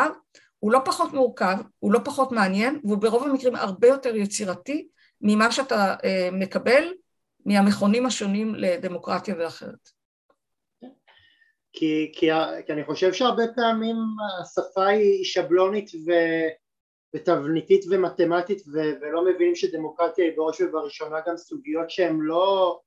הוא 0.60 0.72
לא 0.72 0.80
פחות 0.86 1.14
מורכב, 1.14 1.58
הוא 1.80 1.94
לא 1.94 2.00
פחות 2.06 2.32
מעניין, 2.32 2.80
והוא 2.84 2.98
ברוב 2.98 3.24
המקרים 3.24 3.56
הרבה 3.56 3.88
יותר 3.88 4.16
יצירתי 4.16 4.88
ממה 5.22 5.52
שאתה 5.52 5.96
אה, 6.04 6.30
מקבל 6.32 6.94
מהמכונים 7.46 8.06
השונים 8.06 8.56
לדמוקרטיה 8.56 9.36
ואחרת. 9.40 9.90
כי, 11.74 12.12
כי, 12.14 12.30
כי 12.66 12.74
אני 12.74 12.86
חושב 12.86 13.14
שהרבה 13.14 13.44
פעמים 13.56 13.96
השפה 14.42 14.86
היא 14.86 15.26
שבלונית 15.26 15.92
ו, 16.08 16.12
ותבניתית 17.18 17.86
ומתמטית 17.90 18.62
ו, 18.74 18.78
ולא 19.02 19.26
מבינים 19.26 19.56
שדמוקרטיה 19.56 20.26
היא 20.26 20.38
בראש 20.38 20.62
ובראשונה 20.62 21.18
גם 21.28 21.38
סוגיות 21.38 21.90
שהן 21.90 22.18
לא, 22.22 22.80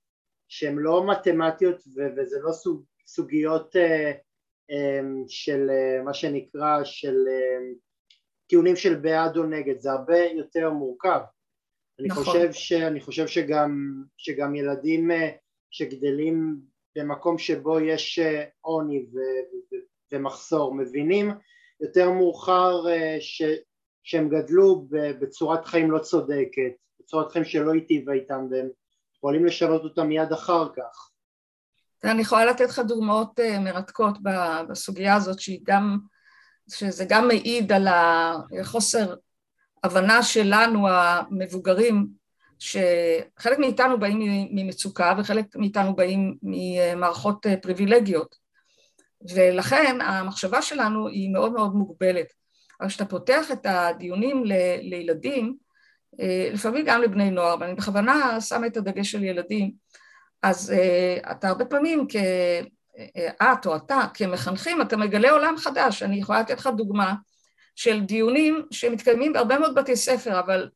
שהן 0.48 0.76
לא 0.78 1.06
מתמטיות 1.06 1.76
ו, 1.96 2.00
וזה 2.16 2.38
לא 2.42 2.52
סוג, 2.52 2.84
סוגיות 3.06 3.76
uh, 3.76 4.14
um, 4.72 5.24
של 5.28 5.70
uh, 5.70 6.02
מה 6.04 6.14
שנקרא 6.14 6.84
של 6.84 7.14
uh, 7.26 7.76
טיעונים 8.46 8.76
של 8.76 8.94
בעד 8.94 9.36
או 9.36 9.42
נגד, 9.42 9.78
זה 9.78 9.92
הרבה 9.92 10.18
יותר 10.18 10.70
מורכב. 10.70 11.20
אני 12.00 12.08
נכון. 12.08 12.24
חושב, 12.24 12.52
ש, 12.52 12.72
אני 12.72 13.00
חושב 13.00 13.26
שגם, 13.26 14.02
שגם 14.16 14.54
ילדים 14.54 15.10
uh, 15.10 15.14
שגדלים 15.70 16.56
במקום 16.96 17.38
שבו 17.38 17.80
יש 17.80 18.18
עוני 18.60 19.06
ומחסור 20.12 20.74
מבינים 20.74 21.30
יותר 21.80 22.10
מאוחר 22.10 22.82
ש, 23.20 23.42
שהם 24.10 24.28
גדלו 24.28 24.86
בצורת 24.90 25.64
חיים 25.64 25.90
לא 25.90 25.98
צודקת, 25.98 26.72
בצורת 27.00 27.32
חיים 27.32 27.44
שלא 27.44 27.72
היטיבה 27.72 28.12
איתם 28.12 28.46
והם 28.50 28.68
יכולים 29.16 29.46
לשנות 29.46 29.84
אותם 29.84 30.06
מיד 30.06 30.32
אחר 30.32 30.68
כך. 30.76 31.10
אני 32.04 32.22
יכולה 32.22 32.44
לתת 32.44 32.68
לך 32.68 32.78
דוגמאות 32.78 33.40
אה, 33.40 33.58
מרתקות 33.58 34.18
בסוגיה 34.68 35.14
הזאת 35.14 35.40
שהיא 35.40 35.60
גם, 35.62 35.98
שזה 36.70 37.04
גם 37.08 37.28
מעיד 37.28 37.72
על 37.72 37.88
החוסר 38.60 39.14
הבנה 39.84 40.22
שלנו 40.22 40.88
המבוגרים 40.88 42.06
שחלק 42.58 43.58
מאיתנו 43.58 44.00
באים 44.00 44.18
ממצוקה 44.54 45.14
וחלק 45.18 45.56
מאיתנו 45.56 45.96
באים 45.96 46.36
ממערכות 46.42 47.46
אה, 47.46 47.56
פריבילגיות 47.56 48.36
ולכן 49.34 50.00
המחשבה 50.00 50.62
שלנו 50.62 51.08
היא 51.08 51.32
מאוד 51.32 51.52
מאוד 51.52 51.74
מוגבלת 51.74 52.39
אבל 52.80 52.88
כשאתה 52.88 53.04
פותח 53.04 53.50
את 53.52 53.66
הדיונים 53.66 54.44
ל, 54.44 54.52
לילדים, 54.80 55.56
אה, 56.20 56.50
לפעמים 56.52 56.84
גם 56.86 57.02
לבני 57.02 57.30
נוער, 57.30 57.56
ואני 57.60 57.74
בכוונה 57.74 58.40
שמה 58.40 58.66
את 58.66 58.76
הדגש 58.76 59.10
של 59.10 59.24
ילדים, 59.24 59.72
אז 60.42 60.72
אה, 60.72 61.32
אתה 61.32 61.48
הרבה 61.48 61.64
פעמים 61.64 62.06
כ... 62.08 62.16
אה, 63.16 63.52
את 63.52 63.66
או 63.66 63.76
אתה 63.76 64.00
כמחנכים, 64.14 64.82
אתה 64.82 64.96
מגלה 64.96 65.30
עולם 65.30 65.56
חדש. 65.56 66.02
אני 66.02 66.16
יכולה 66.16 66.40
לתת 66.40 66.58
לך 66.58 66.68
דוגמה 66.76 67.14
של 67.76 68.00
דיונים 68.00 68.62
שמתקיימים 68.70 69.32
בהרבה 69.32 69.58
מאוד 69.58 69.74
בתי 69.74 69.96
ספר, 69.96 70.40
אבל 70.40 70.68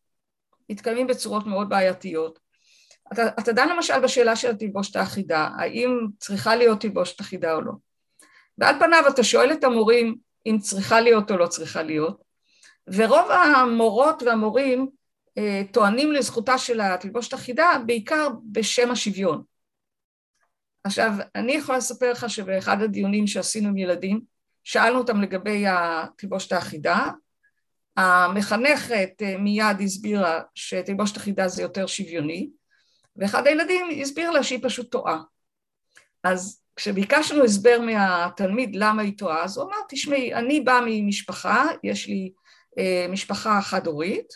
מתקיימים 0.71 1.07
בצורות 1.07 1.47
מאוד 1.47 1.69
בעייתיות. 1.69 2.39
אתה, 3.13 3.29
אתה 3.29 3.53
דן 3.53 3.69
למשל 3.69 4.01
בשאלה 4.01 4.37
של 4.37 4.51
התלבושת 4.51 4.97
האחידה, 4.97 5.49
האם 5.59 6.07
צריכה 6.19 6.57
להיות 6.57 6.81
תלבושת 6.81 7.21
אחידה 7.21 7.55
או 7.55 7.61
לא. 7.61 7.73
ועל 8.59 8.79
פניו 8.79 9.05
אתה 9.09 9.25
שואל 9.25 9.53
את 9.53 9.65
המורים 9.65 10.17
אם 10.47 10.59
צריכה 10.59 11.01
להיות 11.01 11.31
או 11.31 11.37
לא 11.37 11.47
צריכה 11.47 11.83
להיות, 11.83 12.23
ורוב 12.87 13.31
המורות 13.31 14.23
והמורים 14.23 14.89
אה, 15.39 15.63
טוענים 15.73 16.13
לזכותה 16.13 16.59
של 16.59 16.81
התלבושת 16.81 17.35
אחידה 17.35 17.71
בעיקר 17.87 18.29
בשם 18.53 18.91
השוויון. 18.91 19.43
עכשיו, 20.85 21.13
אני 21.35 21.53
יכולה 21.53 21.79
לספר 21.79 22.13
לך 22.13 22.31
שבאחד 22.31 22.83
הדיונים 22.83 23.27
שעשינו 23.27 23.69
עם 23.69 23.77
ילדים, 23.77 24.21
שאלנו 24.65 24.99
אותם 24.99 25.21
לגבי 25.21 25.65
התלבושת 25.69 26.53
האחידה, 26.53 27.11
המחנכת 27.97 29.11
אה, 29.23 29.39
מיד 29.39 29.81
הסבירה 29.85 30.41
שתלבושת 30.55 31.17
אחידה 31.17 31.49
זה 31.49 31.63
יותר 31.63 31.87
שוויוני, 31.87 32.51
ואחד 33.17 33.47
הילדים 33.47 33.87
הסביר 34.03 34.31
לה 34.31 34.43
שהיא 34.43 34.59
פשוט 34.63 34.93
טועה. 34.93 35.23
אז 36.25 36.64
כשביקשנו 36.77 37.45
הסבר 37.45 37.81
מהתלמיד 37.81 38.77
למה 38.77 39.03
היא 39.03 39.19
טועה, 39.19 39.45
אז 39.45 39.59
הוא 39.59 39.67
אמר, 39.67 39.77
תשמעי, 39.89 40.35
אני 40.35 40.61
באה 40.61 40.81
ממשפחה, 40.87 41.67
יש 41.83 42.09
לי 42.09 42.33
אה, 42.79 43.07
משפחה 43.09 43.61
חד-הורית, 43.63 44.33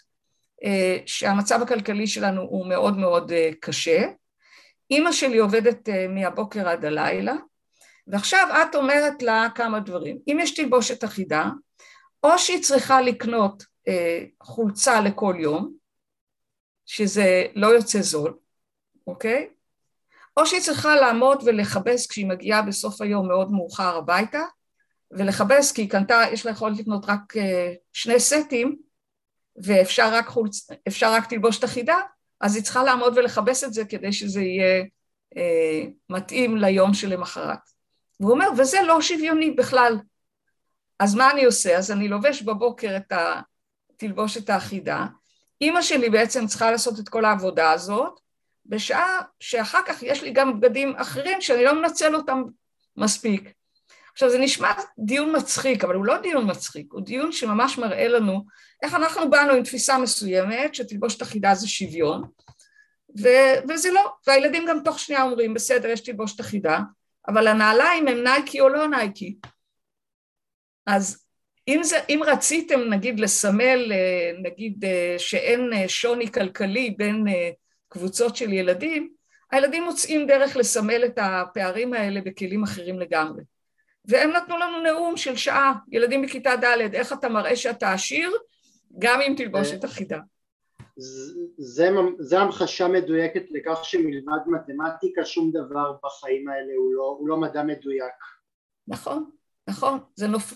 אה, 0.64 0.97
שהמצב 1.07 1.62
הכלכלי 1.62 2.07
שלנו 2.07 2.43
הוא 2.43 2.68
מאוד 2.68 2.97
מאוד 2.97 3.32
אה, 3.32 3.51
קשה. 3.61 4.07
אימא 4.91 5.12
שלי 5.12 5.39
עובדת 5.39 5.89
אה, 5.89 6.09
מהבוקר 6.09 6.68
עד 6.68 6.84
הלילה, 6.84 7.34
ועכשיו 8.07 8.49
את 8.62 8.74
אומרת 8.74 9.22
לה 9.22 9.49
כמה 9.55 9.80
דברים. 9.80 10.18
אם 10.28 10.39
יש 10.41 10.55
תלבושת 10.55 11.05
אחידה, 11.05 11.51
או 12.22 12.39
שהיא 12.39 12.62
צריכה 12.62 13.01
לקנות 13.01 13.64
אה, 13.89 14.24
חולצה 14.43 15.01
לכל 15.01 15.36
יום, 15.39 15.74
שזה 16.86 17.47
לא 17.55 17.66
יוצא 17.66 18.01
זול, 18.01 18.34
אוקיי? 19.07 19.49
או 20.39 20.47
שהיא 20.47 20.61
צריכה 20.61 20.97
לעמוד 20.97 21.43
ולכבס 21.47 22.07
כשהיא 22.07 22.26
מגיעה 22.26 22.62
בסוף 22.62 23.01
היום 23.01 23.28
מאוד 23.28 23.53
מאוחר 23.53 23.97
הביתה, 23.97 24.43
ולכבס 25.11 25.72
כי 25.72 25.82
היא 25.82 25.91
קנתה, 25.91 26.22
יש 26.32 26.47
לה 26.47 26.53
יכולת 26.53 26.78
לקנות 26.78 27.05
רק 27.09 27.36
אה, 27.36 27.72
שני 27.93 28.20
סטים, 28.20 28.76
ואפשר 29.62 30.14
רק, 30.14 30.26
חולצ... 30.26 30.70
רק 31.03 31.26
תלבושת 31.26 31.64
אחידה, 31.64 31.97
אז 32.41 32.57
היא 32.57 32.64
צריכה 32.64 32.84
לעמוד 32.84 33.18
ולכבס 33.18 33.64
את 33.64 33.72
זה 33.74 33.84
כדי 33.84 34.12
שזה 34.12 34.41
יהיה 34.41 34.84
אה, 35.36 35.82
מתאים 36.11 36.57
ליום 36.57 36.95
שלמחרת. 36.95 37.59
והוא 38.20 38.32
אומר, 38.32 38.49
וזה 38.59 38.78
לא 38.86 39.03
שוויוני 39.03 39.51
בכלל. 39.51 39.99
אז 40.99 41.14
מה 41.14 41.30
אני 41.30 41.45
עושה? 41.45 41.78
אז 41.78 41.91
אני 41.91 42.09
לובש 42.09 42.43
בבוקר 42.43 42.97
את 42.97 43.12
התלבושת 43.95 44.51
האחידה, 44.51 45.07
אימא 45.61 45.82
שלי 45.82 46.11
בעצם 46.11 46.47
צריכה 46.47 46.70
לעשות 46.70 47.01
את 47.01 47.09
כל 47.09 47.24
העבודה 47.24 47.70
הזאת, 47.70 48.28
בשעה 48.68 49.20
שאחר 49.40 49.80
כך 49.86 50.02
יש 50.02 50.22
לי 50.22 50.30
גם 50.30 50.60
בגדים 50.60 50.96
אחרים 50.96 51.40
שאני 51.40 51.64
לא 51.64 51.74
מנצל 51.74 52.14
אותם 52.14 52.42
מספיק. 52.96 53.52
עכשיו 54.12 54.30
זה 54.30 54.38
נשמע 54.38 54.72
דיון 54.98 55.36
מצחיק, 55.36 55.84
אבל 55.84 55.94
הוא 55.94 56.04
לא 56.04 56.18
דיון 56.18 56.50
מצחיק, 56.50 56.92
הוא 56.92 57.00
דיון 57.00 57.32
שממש 57.32 57.78
מראה 57.78 58.08
לנו 58.08 58.44
איך 58.82 58.94
אנחנו 58.94 59.30
באנו 59.30 59.52
עם 59.52 59.62
תפיסה 59.62 59.98
מסוימת 59.98 60.74
שתלבושת 60.74 61.22
אחידה 61.22 61.54
זה 61.54 61.68
שוויון, 61.68 62.22
ו- 63.22 63.68
וזה 63.68 63.90
לא, 63.90 64.12
והילדים 64.26 64.64
גם 64.68 64.78
תוך 64.84 64.98
שנייה 64.98 65.22
אומרים 65.22 65.54
בסדר 65.54 65.88
יש 65.88 66.00
תלבושת 66.00 66.40
אחידה, 66.40 66.78
אבל 67.28 67.46
הנעליים 67.46 68.08
הם 68.08 68.24
נייקי 68.24 68.60
או 68.60 68.68
לא 68.68 68.88
נייקי. 68.88 69.38
אז 70.86 71.24
אם, 71.68 71.80
זה, 71.82 71.96
אם 72.08 72.20
רציתם 72.26 72.80
נגיד 72.80 73.20
לסמל 73.20 73.92
אה, 73.92 74.30
נגיד 74.42 74.84
אה, 74.84 75.14
שאין 75.18 75.72
אה, 75.72 75.88
שוני 75.88 76.32
כלכלי 76.32 76.94
בין 76.98 77.24
קבוצות 77.89 78.36
של 78.36 78.53
ילדים, 78.53 79.12
הילדים 79.53 79.84
מוצאים 79.84 80.26
דרך 80.26 80.57
לסמל 80.57 81.05
את 81.05 81.18
הפערים 81.22 81.95
האלה 81.95 82.20
בכלים 82.20 82.62
אחרים 82.62 83.01
לגמרי. 83.01 83.43
והם 84.05 84.30
נתנו 84.30 84.59
לנו 84.59 84.82
נאום 84.82 85.16
של 85.16 85.36
שעה, 85.36 85.72
ילדים 85.93 86.22
בכיתה 86.22 86.57
ד', 86.57 86.95
איך 86.95 87.12
אתה 87.12 87.28
מראה 87.28 87.57
שאתה 87.57 87.93
עשיר, 87.93 88.32
גם 88.99 89.20
עם 89.20 89.34
תלבושת 89.36 89.84
אחידה. 89.84 90.18
זה, 91.59 91.91
זה 92.18 92.39
המחשה 92.39 92.89
מדויקת 92.89 93.43
לכך 93.51 93.84
שמלבד 93.84 94.39
מתמטיקה 94.47 95.24
שום 95.24 95.51
דבר 95.51 95.93
בחיים 96.05 96.49
האלה 96.49 96.72
הוא 96.78 96.95
לא, 96.95 97.16
הוא 97.18 97.28
לא 97.28 97.36
מדע 97.36 97.62
מדויק. 97.62 98.14
נכון, 98.89 99.30
נכון, 99.68 99.99
זה, 100.14 100.26
נופ, 100.26 100.55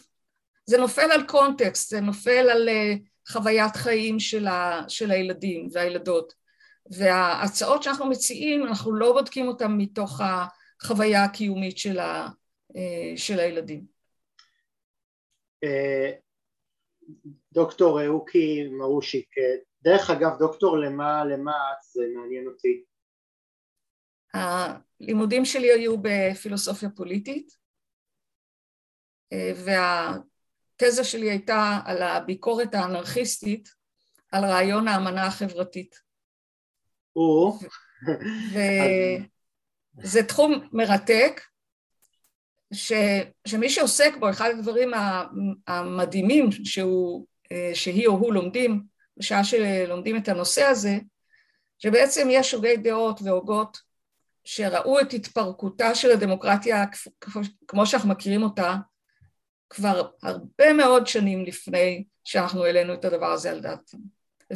זה 0.67 0.79
נופל 0.79 1.13
על 1.13 1.27
קונטקסט, 1.27 1.91
זה 1.91 2.01
נופל 2.01 2.51
על 2.51 2.69
uh, 2.69 3.33
חוויית 3.33 3.77
חיים 3.77 4.21
של, 4.21 4.47
ה, 4.47 4.85
של 4.89 5.11
הילדים 5.11 5.69
והילדות. 5.73 6.42
וההצעות 6.91 7.83
שאנחנו 7.83 8.11
מציעים, 8.11 8.67
אנחנו 8.67 8.95
לא 8.95 9.13
בודקים 9.13 9.49
אותן 9.49 9.73
מתוך 9.79 10.21
החוויה 10.21 11.25
הקיומית 11.25 11.79
של, 11.79 11.99
ה, 11.99 12.29
uh, 12.73 13.17
של 13.17 13.39
הילדים. 13.39 13.87
אה, 15.65 16.13
דוקטור 17.53 18.07
אוקי 18.07 18.69
מרושיק, 18.69 19.29
דרך 19.83 20.11
אגב, 20.11 20.39
דוקטור 20.39 20.79
למה, 20.79 21.25
למה 21.25 21.53
את? 21.53 21.83
זה 21.93 22.03
מעניין 22.17 22.47
אותי. 22.47 22.85
הלימודים 24.35 25.45
שלי 25.45 25.71
היו 25.73 25.97
בפילוסופיה 26.03 26.91
פוליטית, 26.91 27.57
והתזה 29.55 31.05
שלי 31.05 31.31
הייתה 31.31 31.81
על 31.85 32.03
הביקורת 32.03 32.75
האנרכיסטית 32.75 33.69
על 34.33 34.45
רעיון 34.45 34.89
האמנה 34.89 35.27
החברתית. 35.27 36.01
או. 37.17 37.59
וזה 39.99 40.23
תחום 40.23 40.69
מרתק, 40.73 41.41
ש, 42.73 42.93
שמי 43.47 43.71
שעוסק 43.71 44.17
בו, 44.21 44.31
אחד 44.31 44.51
הדברים 44.51 44.91
המדהימים 45.67 46.53
שהוא, 46.53 47.27
שהיא 47.75 48.07
או 48.07 48.13
הוא 48.13 48.33
לומדים 48.33 48.83
בשעה 49.17 49.45
שלומדים 49.45 50.17
את 50.17 50.29
הנושא 50.29 50.63
הזה, 50.63 50.99
שבעצם 51.79 52.29
יש 52.31 52.55
הוגי 52.55 52.77
דעות 52.77 53.21
והוגות 53.23 53.79
שראו 54.45 55.01
את 55.01 55.13
התפרקותה 55.13 55.95
של 55.95 56.11
הדמוקרטיה 56.11 56.85
כמו 57.69 57.87
שאנחנו 57.87 58.09
מכירים 58.09 58.43
אותה 58.43 58.77
כבר 59.71 60.11
הרבה 60.23 60.73
מאוד 60.73 61.07
שנים 61.07 61.45
לפני 61.45 62.05
שאנחנו 62.25 62.65
העלינו 62.65 62.95
את 62.95 63.05
הדבר 63.05 63.33
הזה 63.33 63.51
על 63.51 63.61
דעתנו. 63.61 64.01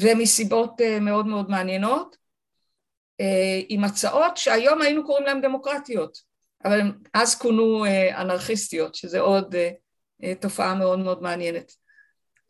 ומסיבות 0.01 0.81
אה, 0.81 1.01
מאוד 1.01 1.27
מאוד 1.27 1.51
מעניינות, 1.51 2.17
אה, 2.17 2.26
עם 3.69 3.85
הצעות 3.85 4.37
שהיום 4.37 4.83
היינו 4.83 5.07
קוראים 5.07 5.27
להן 5.27 5.41
דמוקרטיות, 5.41 6.19
אבל 6.65 6.81
אז 7.15 7.35
כונו 7.35 7.85
אה, 7.85 8.21
אנרכיסטיות, 8.21 8.95
שזה 8.95 9.21
עוד 9.21 9.55
תופעה 10.41 10.75
מאוד 10.75 10.99
מאוד 10.99 11.23
מעניינת. 11.23 11.73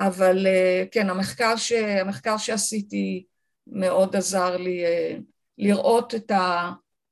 אבל 0.00 0.46
אה, 0.46 0.84
כן, 0.90 1.10
המחקר, 1.10 1.56
ש... 1.56 1.72
המחקר 1.72 2.36
שעשיתי 2.36 3.24
מאוד 3.66 4.16
עזר 4.16 4.56
לי 4.56 4.84
אה, 4.84 5.16
לראות 5.58 6.14
את 6.14 6.32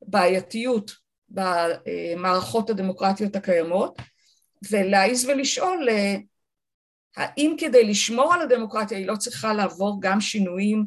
הבעייתיות 0.02 0.90
במערכות 1.28 2.70
הדמוקרטיות 2.70 3.36
הקיימות 3.36 3.98
ולהעיז 4.70 5.24
ולשאול 5.24 5.88
אה, 5.88 6.16
האם 7.16 7.56
כדי 7.58 7.84
לשמור 7.84 8.34
על 8.34 8.40
הדמוקרטיה 8.40 8.98
היא 8.98 9.06
לא 9.06 9.16
צריכה 9.16 9.54
לעבור 9.54 9.98
גם 10.00 10.20
שינויים 10.20 10.86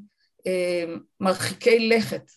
מרחיקי 1.20 1.90
לכת 1.90 2.32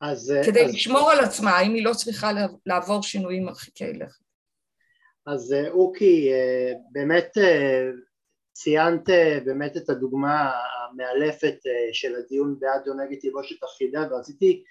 אז, 0.00 0.34
כדי 0.46 0.64
אז... 0.64 0.74
לשמור 0.74 1.10
על 1.10 1.24
עצמה, 1.24 1.50
האם 1.50 1.74
היא 1.74 1.84
לא 1.84 1.92
צריכה 1.92 2.30
לעבור 2.66 3.02
שינויים 3.02 3.44
מרחיקי 3.44 3.92
לכת? 3.92 4.26
אז 5.26 5.54
אוקי, 5.72 6.30
באמת 6.92 7.38
ציינת 8.56 9.10
אה, 9.10 9.38
באמת 9.44 9.76
את 9.76 9.90
הדוגמה 9.90 10.52
המאלפת 10.52 11.56
אה, 11.66 11.88
של 11.92 12.14
הדיון 12.14 12.58
בעד 12.58 12.88
או 12.88 12.94
נגד 12.94 13.18
תלבושת 13.20 13.64
אחידה 13.64 14.06
ורציתי 14.10 14.64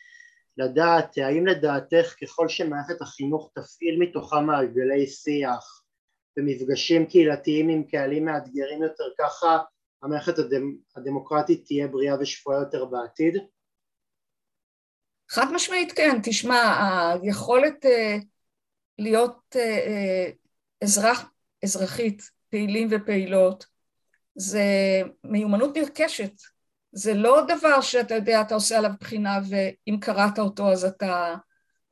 לדעת 0.57 1.17
האם 1.17 1.47
לדעתך 1.47 2.15
ככל 2.21 2.47
שמערכת 2.47 3.01
החינוך 3.01 3.51
תפעיל 3.55 3.99
מתוכה 3.99 4.41
מעגלי 4.41 5.07
שיח 5.07 5.83
ומפגשים 6.37 7.05
קהילתיים 7.05 7.69
עם 7.69 7.83
קהלים 7.83 8.25
מאתגרים 8.25 8.83
יותר 8.83 9.03
ככה 9.19 9.57
המערכת 10.03 10.39
הדמ, 10.39 10.75
הדמוקרטית 10.95 11.65
תהיה 11.65 11.87
בריאה 11.87 12.15
ושפויה 12.19 12.59
יותר 12.59 12.85
בעתיד? 12.85 13.37
חד 15.29 15.53
משמעית 15.53 15.91
כן, 15.91 16.19
תשמע 16.23 17.17
היכולת 17.23 17.85
uh, 17.85 18.23
להיות 18.99 19.55
uh, 19.55 19.57
uh, 19.57 20.35
אזרח, 20.81 21.25
אזרחית 21.63 22.29
פעילים 22.49 22.87
ופעילות 22.91 23.65
זה 24.35 24.63
מיומנות 25.23 25.77
נרכשת, 25.77 26.31
זה 26.91 27.13
לא 27.13 27.41
דבר 27.47 27.81
שאתה 27.81 28.15
יודע, 28.15 28.41
אתה 28.41 28.55
עושה 28.55 28.77
עליו 28.77 28.91
בחינה 28.99 29.39
ואם 29.49 29.97
קראת 30.01 30.39
אותו 30.39 30.71
אז 30.71 30.85
אתה 30.85 31.35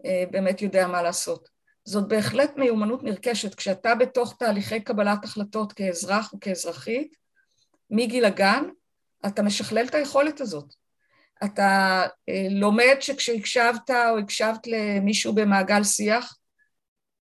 אה, 0.05 0.23
באמת 0.31 0.61
יודע 0.61 0.87
מה 0.87 1.01
לעשות. 1.01 1.49
זאת 1.85 2.07
בהחלט 2.07 2.57
מיומנות 2.57 3.03
נרכשת, 3.03 3.55
כשאתה 3.55 3.95
בתוך 3.95 4.35
תהליכי 4.39 4.79
קבלת 4.79 5.23
החלטות 5.23 5.73
כאזרח 5.73 6.33
וכאזרחית, 6.33 7.15
מגיל 7.89 8.25
הגן, 8.25 8.63
אתה 9.25 9.41
משכלל 9.41 9.85
את 9.85 9.95
היכולת 9.95 10.41
הזאת. 10.41 10.73
אתה 11.45 12.01
אה, 12.29 12.47
לומד 12.49 12.95
שכשהקשבת 12.99 13.89
או 13.89 14.17
הקשבת 14.19 14.67
למישהו 14.67 15.35
במעגל 15.35 15.83
שיח, 15.83 16.37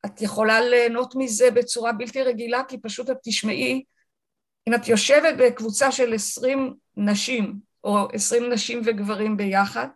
את 0.06 0.22
יכולה 0.22 0.62
ליהנות 0.62 1.14
מזה 1.16 1.52
בצורה 1.52 1.92
בלתי 1.92 2.22
רגילה, 2.22 2.62
כי 2.68 2.78
פשוט 2.78 3.10
את 3.10 3.18
תשמעי 3.24 3.84
אם 4.68 4.74
את 4.74 4.88
יושבת 4.88 5.36
בקבוצה 5.40 5.92
של 5.92 6.14
עשרים 6.14 6.74
נשים, 6.98 7.60
או 7.84 8.08
עשרים 8.14 8.54
נשים 8.54 8.82
וגברים 8.86 9.38
ביחד, 9.38 9.88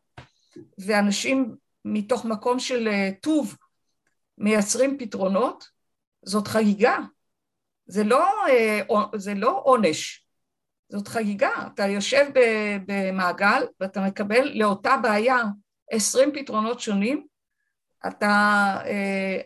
ואנשים 0.78 1.55
מתוך 1.86 2.26
מקום 2.26 2.59
של 2.59 2.89
טוב 3.22 3.55
מייצרים 4.38 4.97
פתרונות, 4.99 5.68
זאת 6.26 6.47
חגיגה. 6.47 6.97
זה 7.86 8.03
לא, 8.03 8.28
זה 9.15 9.34
לא 9.34 9.61
עונש, 9.63 10.26
זאת 10.89 11.07
חגיגה. 11.07 11.49
אתה 11.73 11.88
יושב 11.88 12.25
במעגל 12.85 13.63
ואתה 13.79 14.01
מקבל 14.01 14.51
לאותה 14.53 14.97
בעיה 14.97 15.43
עשרים 15.91 16.31
פתרונות 16.33 16.79
שונים, 16.79 17.25
אתה, 18.07 18.27
אה, 18.85 19.41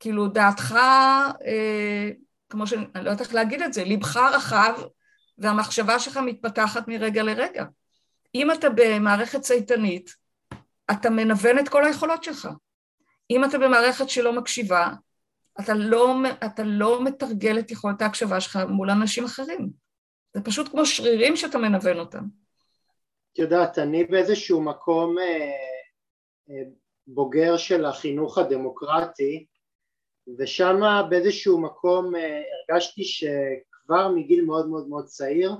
כאילו 0.00 0.28
דעתך, 0.28 0.74
אה, 1.46 2.10
כמו 2.48 2.66
שאני 2.66 2.84
לא 2.94 3.10
יודעת 3.10 3.20
איך 3.20 3.34
להגיד 3.34 3.62
את 3.62 3.72
זה, 3.72 3.84
ליבך 3.84 4.16
רחב 4.16 4.74
והמחשבה 5.38 5.98
שלך 5.98 6.16
מתפתחת 6.16 6.88
מרגע 6.88 7.22
לרגע. 7.22 7.64
אם 8.34 8.50
אתה 8.50 8.68
במערכת 8.74 9.40
צייתנית, 9.40 10.14
אתה 10.90 11.10
מנוון 11.10 11.58
את 11.58 11.68
כל 11.68 11.84
היכולות 11.84 12.24
שלך. 12.24 12.48
אם 13.30 13.44
אתה 13.44 13.58
במערכת 13.58 14.10
שלא 14.10 14.32
מקשיבה, 14.32 14.88
אתה 15.60 15.74
לא, 15.74 16.16
אתה 16.44 16.62
לא 16.62 17.04
מתרגל 17.04 17.58
את 17.58 17.70
יכולת 17.70 18.02
ההקשבה 18.02 18.40
שלך 18.40 18.58
מול 18.68 18.90
אנשים 18.90 19.24
אחרים. 19.24 19.79
זה 20.34 20.40
פשוט 20.44 20.68
כמו 20.68 20.86
שרירים 20.86 21.36
שאתה 21.36 21.58
מנוון 21.58 21.98
אותם. 21.98 22.24
את 23.32 23.38
יודעת, 23.38 23.78
אני 23.78 24.04
באיזשהו 24.04 24.62
מקום 24.62 25.18
אה, 25.18 25.24
אה, 26.50 26.62
בוגר 27.06 27.56
של 27.56 27.84
החינוך 27.84 28.38
הדמוקרטי, 28.38 29.46
ושם 30.38 30.80
באיזשהו 31.10 31.60
מקום 31.60 32.16
אה, 32.16 32.42
הרגשתי 32.70 33.04
שכבר 33.04 34.08
מגיל 34.08 34.44
מאוד 34.44 34.68
מאוד 34.68 34.88
מאוד 34.88 35.04
צעיר 35.04 35.52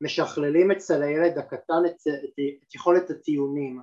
משכללים 0.00 0.70
אצל 0.70 1.02
הילד 1.02 1.38
הקטן 1.38 1.82
את, 1.86 1.94
את, 2.24 2.38
את 2.62 2.74
יכולת 2.74 3.10
הטיעונים 3.10 3.80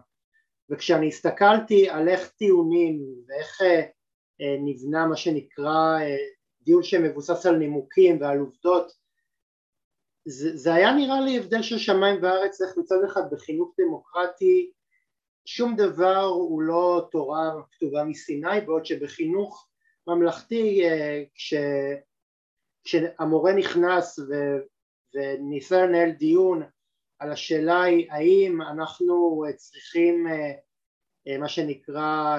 וכשאני 0.70 1.08
הסתכלתי 1.08 1.90
על 1.90 2.10
איך 2.10 2.30
טיעונים 2.30 3.02
ואיך 3.28 3.62
אה, 3.62 3.82
אה, 4.42 4.58
נבנה 4.66 5.08
מה 5.08 5.16
שנקרא 5.16 6.00
אה, 6.02 6.18
דיון 6.62 6.84
שמבוסס 6.84 7.46
על 7.46 7.56
נימוקים 7.56 8.22
ועל 8.22 8.40
עובדות 8.40 8.92
זה, 10.26 10.58
זה 10.58 10.74
היה 10.74 10.94
נראה 10.94 11.22
לי 11.22 11.38
הבדל 11.38 11.62
של 11.62 11.78
שמיים 11.78 12.24
וארץ 12.24 12.62
איך 12.62 12.78
מצד 12.78 13.04
אחד 13.06 13.22
בחינוך 13.32 13.76
דמוקרטי 13.80 14.72
שום 15.46 15.76
דבר 15.76 16.22
הוא 16.24 16.62
לא 16.62 17.08
תורה 17.12 17.52
כתובה 17.72 18.04
מסיני 18.04 18.62
בעוד 18.66 18.86
שבחינוך 18.86 19.68
ממלכתי 20.08 20.86
אה, 20.86 21.24
כש, 21.36 21.54
כשהמורה 22.84 23.54
נכנס 23.54 24.20
ו, 24.20 24.34
וניסה 25.14 25.86
לנהל 25.86 26.12
דיון 26.12 26.64
על 27.20 27.32
השאלה 27.32 27.82
היא 27.82 28.12
האם 28.12 28.62
אנחנו 28.62 29.44
צריכים 29.56 30.28
אה, 31.28 31.38
מה 31.38 31.48
שנקרא 31.48 32.38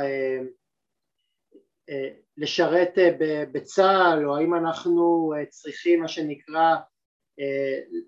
אה, 1.88 2.08
לשרת 2.36 2.92
בצה"ל 3.52 4.26
או 4.26 4.36
האם 4.36 4.54
אנחנו 4.54 5.32
צריכים 5.48 6.00
מה 6.00 6.08
שנקרא 6.08 6.76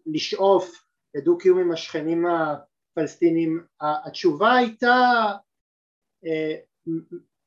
לשאוף 0.07 0.87
לדו 1.15 1.39
קיום 1.39 1.59
עם 1.59 1.73
השכנים 1.73 2.27
הפלסטינים. 2.27 3.65
התשובה 3.81 4.55
הייתה 4.55 5.25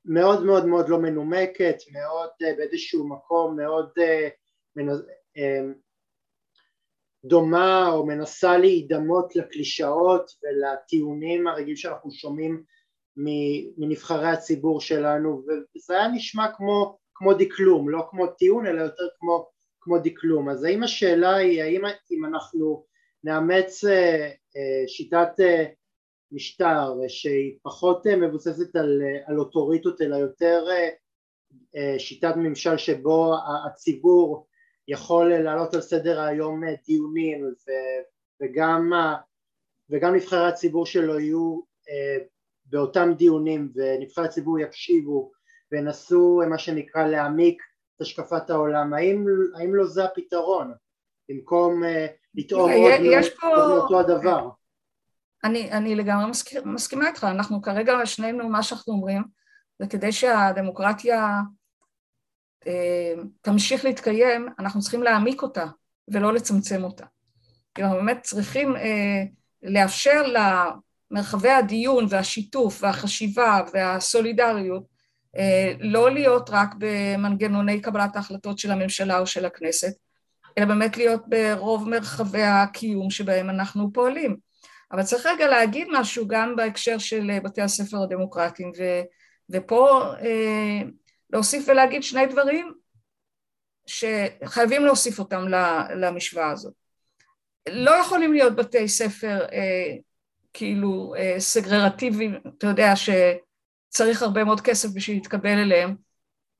מאוד 0.06 0.46
מאוד 0.46 0.66
מאוד 0.66 0.90
לא 0.90 1.00
מנומקת, 1.00 1.76
מאוד 1.92 2.30
באיזשהו 2.58 3.10
מקום 3.10 3.58
מאוד 3.58 3.90
דומה 7.26 7.90
או 7.92 8.06
מנסה 8.06 8.58
להידמות 8.58 9.36
לקלישאות 9.36 10.32
ולטיעונים 10.44 11.48
הרגילים 11.48 11.76
שאנחנו 11.76 12.12
שומעים 12.12 12.64
מנבחרי 13.78 14.28
הציבור 14.28 14.82
שלנו 14.82 15.44
וזה 15.76 15.94
היה 15.94 16.08
נשמע 16.08 16.48
כמו, 16.58 16.98
כמו 17.16 17.34
דקלום, 17.34 17.90
לא 17.90 18.08
כמו 18.10 18.28
טיעון 18.28 18.68
אלא 18.68 18.82
יותר 18.82 19.08
כמו, 19.20 19.50
כמו 19.90 20.00
דקלום 20.00 20.50
אז 20.50 20.64
האם 20.64 20.84
השאלה 20.84 21.36
היא 21.36 21.64
האם 21.64 21.82
אם 22.12 22.26
אנחנו 22.26 22.84
נאמץ 23.24 23.84
שיטת 24.88 25.32
משטר 26.32 26.94
שהיא 27.08 27.58
פחות 27.62 28.08
מבוססת 28.08 28.76
על, 28.76 29.02
על 29.26 29.40
אוטוריטות 29.40 30.02
אלא 30.02 30.16
יותר 30.16 30.66
שיטת 31.98 32.34
ממשל 32.36 32.78
שבו 32.78 33.36
הציבור 33.66 34.48
יכול 34.88 35.34
לעלות 35.34 35.74
על 35.74 35.82
סדר 35.82 36.22
היום 36.22 36.62
דיונים 36.86 37.44
ו, 37.44 37.72
וגם, 38.42 38.92
וגם 39.90 40.16
נבחרי 40.16 40.48
הציבור 40.48 40.86
שלו 40.86 41.20
יהיו 41.20 41.60
באותם 42.66 43.14
דיונים 43.18 43.72
ונבחרי 43.76 44.26
הציבור 44.26 44.60
יקשיבו 44.60 45.32
וינסו 45.72 46.42
מה 46.50 46.58
שנקרא 46.58 47.08
להעמיק 47.08 47.62
השקפת 48.02 48.50
העולם, 48.50 48.94
האם, 48.94 49.26
האם 49.56 49.76
לא 49.76 49.86
זה 49.86 50.06
הפתרון 50.06 50.74
במקום 51.30 51.82
לטעום 52.36 52.72
עוד 52.72 53.68
מאותו 53.68 54.00
הדבר? 54.00 54.50
אני, 55.44 55.72
אני 55.72 55.96
לגמרי 55.96 56.30
מסכימה, 56.30 56.72
מסכימה 56.72 57.08
איתך, 57.08 57.24
אנחנו 57.24 57.62
כרגע 57.62 58.06
שנינו, 58.06 58.50
מה 58.50 58.64
שאנחנו 58.64 58.94
אומרים 58.94 59.24
זה 59.80 59.88
כדי 59.88 60.12
שהדמוקרטיה 60.12 61.40
אה, 62.68 63.14
תמשיך 63.42 63.86
להתקיים, 63.86 64.48
אנחנו 64.60 64.82
צריכים 64.82 65.04
להעמיק 65.04 65.42
אותה 65.42 65.66
ולא 66.08 66.34
לצמצם 66.34 66.84
אותה. 66.84 67.06
כאילו 67.76 67.90
באמת 67.90 68.20
צריכים 68.22 68.76
אה, 68.76 69.24
לאפשר 69.64 70.24
למרחבי 71.12 71.50
הדיון 71.50 72.06
והשיתוף 72.10 72.84
והחשיבה 72.84 73.62
והסולידריות 73.74 74.84
אה, 74.84 74.99
לא 75.80 76.12
להיות 76.12 76.50
רק 76.50 76.70
במנגנוני 76.78 77.82
קבלת 77.82 78.16
ההחלטות 78.16 78.60
של 78.60 78.72
הממשלה 78.72 79.20
או 79.20 79.28
של 79.28 79.46
הכנסת, 79.46 79.94
אלא 80.58 80.66
באמת 80.66 80.98
להיות 80.98 81.22
ברוב 81.28 81.90
מרחבי 81.90 82.44
הקיום 82.44 83.10
שבהם 83.10 83.50
אנחנו 83.50 83.94
פועלים. 83.94 84.38
אבל 84.92 85.04
צריך 85.04 85.26
רגע 85.26 85.48
להגיד 85.48 85.88
משהו 85.92 86.28
גם 86.28 86.56
בהקשר 86.56 86.98
של 86.98 87.32
בתי 87.44 87.62
הספר 87.62 87.98
הדמוקרטיים, 88.04 88.72
ו, 88.80 88.84
ופה 89.50 90.04
אה, 90.22 90.82
להוסיף 91.30 91.66
ולהגיד 91.68 92.04
שני 92.04 92.26
דברים 92.26 92.74
שחייבים 93.86 94.86
להוסיף 94.86 95.20
אותם 95.20 95.46
למשוואה 95.96 96.52
הזאת. 96.52 96.74
לא 97.70 97.92
יכולים 97.92 98.34
להיות 98.34 98.56
בתי 98.56 98.88
ספר 98.88 99.46
אה, 99.52 99.96
כאילו 100.54 101.14
אה, 101.18 101.36
סגררטיביים, 101.40 102.36
אתה 102.58 102.68
יודע 102.68 102.96
שצריך 103.90 104.22
הרבה 104.22 104.44
מאוד 104.44 104.62
כסף 104.62 104.90
בשביל 104.94 105.18
להתקבל 105.18 105.58
אליהם, 105.58 105.96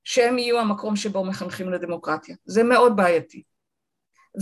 שהם 0.04 0.38
יהיו 0.38 0.60
המקום 0.60 0.96
שבו 0.96 1.26
מחנכים 1.26 1.72
לדמוקרטיה. 1.72 2.36
זה 2.46 2.64
מאוד 2.64 2.96
בעייתי. 2.96 3.44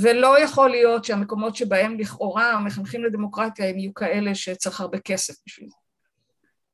ולא 0.01 0.39
יכול 0.39 0.69
להיות 0.69 1.05
שהמקומות 1.05 1.55
שבהם 1.55 1.99
לכאורה 1.99 2.59
מחנכים 2.59 3.03
לדמוקרטיה 3.03 3.69
הם 3.69 3.77
יהיו 3.77 3.93
כאלה 3.93 4.35
שצריך 4.35 4.81
הרבה 4.81 4.99
כסף 4.99 5.33
בשביל 5.45 5.69
זה. 5.69 5.75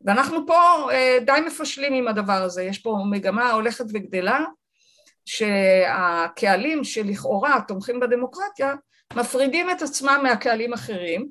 ואנחנו 0.05 0.47
פה 0.47 0.91
אה, 0.91 1.18
די 1.26 1.39
מפשלים 1.47 1.93
עם 1.93 2.07
הדבר 2.07 2.43
הזה, 2.43 2.64
יש 2.64 2.78
פה 2.80 2.97
מגמה 3.11 3.51
הולכת 3.51 3.86
וגדלה 3.93 4.45
שהקהלים 5.26 6.84
שלכאורה 6.84 7.61
תומכים 7.68 7.99
בדמוקרטיה 7.99 8.74
מפרידים 9.16 9.70
את 9.72 9.82
עצמם 9.82 10.20
מהקהלים 10.24 10.74
אחרים 10.74 11.30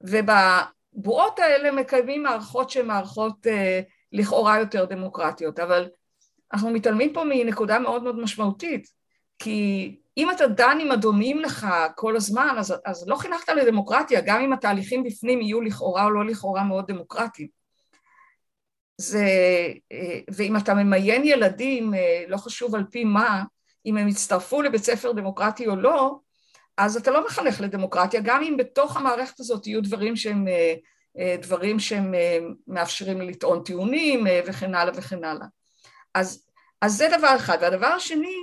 ובבועות 0.00 1.38
האלה 1.38 1.70
מקיימים 1.70 2.22
מערכות 2.22 2.70
שהן 2.70 2.86
מערכות 2.86 3.46
אה, 3.46 3.80
לכאורה 4.12 4.58
יותר 4.58 4.84
דמוקרטיות 4.84 5.58
אבל 5.58 5.88
אנחנו 6.52 6.70
מתעלמים 6.70 7.12
פה 7.12 7.24
מנקודה 7.24 7.78
מאוד 7.78 8.02
מאוד 8.02 8.18
משמעותית 8.18 8.88
כי 9.38 9.96
אם 10.16 10.30
אתה 10.30 10.46
דן 10.46 10.78
עם 10.80 10.90
הדומים 10.90 11.40
לך 11.40 11.66
כל 11.96 12.16
הזמן, 12.16 12.54
אז, 12.58 12.74
אז 12.84 13.08
לא 13.08 13.16
חינכת 13.16 13.48
לדמוקרטיה, 13.48 14.20
גם 14.20 14.40
אם 14.40 14.52
התהליכים 14.52 15.04
בפנים 15.04 15.40
יהיו 15.40 15.60
לכאורה 15.60 16.04
או 16.04 16.10
לא 16.10 16.26
לכאורה 16.26 16.64
מאוד 16.64 16.86
דמוקרטיים. 16.86 17.48
זה, 18.96 19.26
אה, 19.92 20.20
ואם 20.30 20.56
אתה 20.56 20.74
ממיין 20.74 21.24
ילדים, 21.24 21.94
אה, 21.94 22.24
לא 22.28 22.36
חשוב 22.36 22.74
על 22.74 22.84
פי 22.90 23.04
מה, 23.04 23.42
אם 23.86 23.96
הם 23.96 24.08
יצטרפו 24.08 24.62
לבית 24.62 24.84
ספר 24.84 25.12
דמוקרטי 25.12 25.66
או 25.66 25.76
לא, 25.76 26.18
אז 26.76 26.96
אתה 26.96 27.10
לא 27.10 27.24
מחנך 27.26 27.60
לדמוקרטיה, 27.60 28.20
גם 28.24 28.42
אם 28.42 28.56
בתוך 28.58 28.96
המערכת 28.96 29.40
הזאת 29.40 29.66
יהיו 29.66 29.82
דברים 29.82 30.16
שהם, 30.16 30.48
אה, 30.48 30.74
דברים 31.42 31.78
שהם 31.78 32.14
מאפשרים 32.66 33.20
לטעון 33.20 33.62
טיעונים 33.64 34.26
וכן 34.46 34.74
הלאה 34.74 34.92
וכן 34.96 35.24
הלאה. 35.24 35.46
אז, 36.14 36.46
אז 36.80 36.96
זה 36.96 37.08
דבר 37.18 37.36
אחד. 37.36 37.58
והדבר 37.60 37.86
השני, 37.86 38.36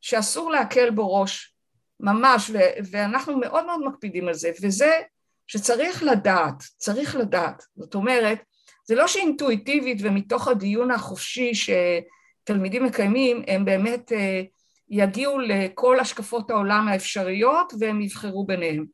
שאסור 0.00 0.50
להקל 0.50 0.90
בו 0.90 1.20
ראש, 1.20 1.54
ממש, 2.00 2.50
ו- 2.50 2.88
ואנחנו 2.90 3.38
מאוד 3.38 3.66
מאוד 3.66 3.80
מקפידים 3.86 4.28
על 4.28 4.34
זה, 4.34 4.50
וזה 4.62 5.00
שצריך 5.46 6.02
לדעת, 6.02 6.62
צריך 6.76 7.16
לדעת, 7.16 7.64
זאת 7.76 7.94
אומרת, 7.94 8.38
זה 8.84 8.94
לא 8.94 9.06
שאינטואיטיבית 9.06 9.98
ומתוך 10.00 10.48
הדיון 10.48 10.90
החופשי 10.90 11.52
שתלמידים 11.54 12.84
מקיימים, 12.84 13.42
הם 13.48 13.64
באמת 13.64 14.12
אה, 14.12 14.42
יגיעו 14.88 15.38
לכל 15.38 16.00
השקפות 16.00 16.50
העולם 16.50 16.88
האפשריות 16.88 17.72
והם 17.80 18.00
יבחרו 18.00 18.46
ביניהם. 18.46 18.86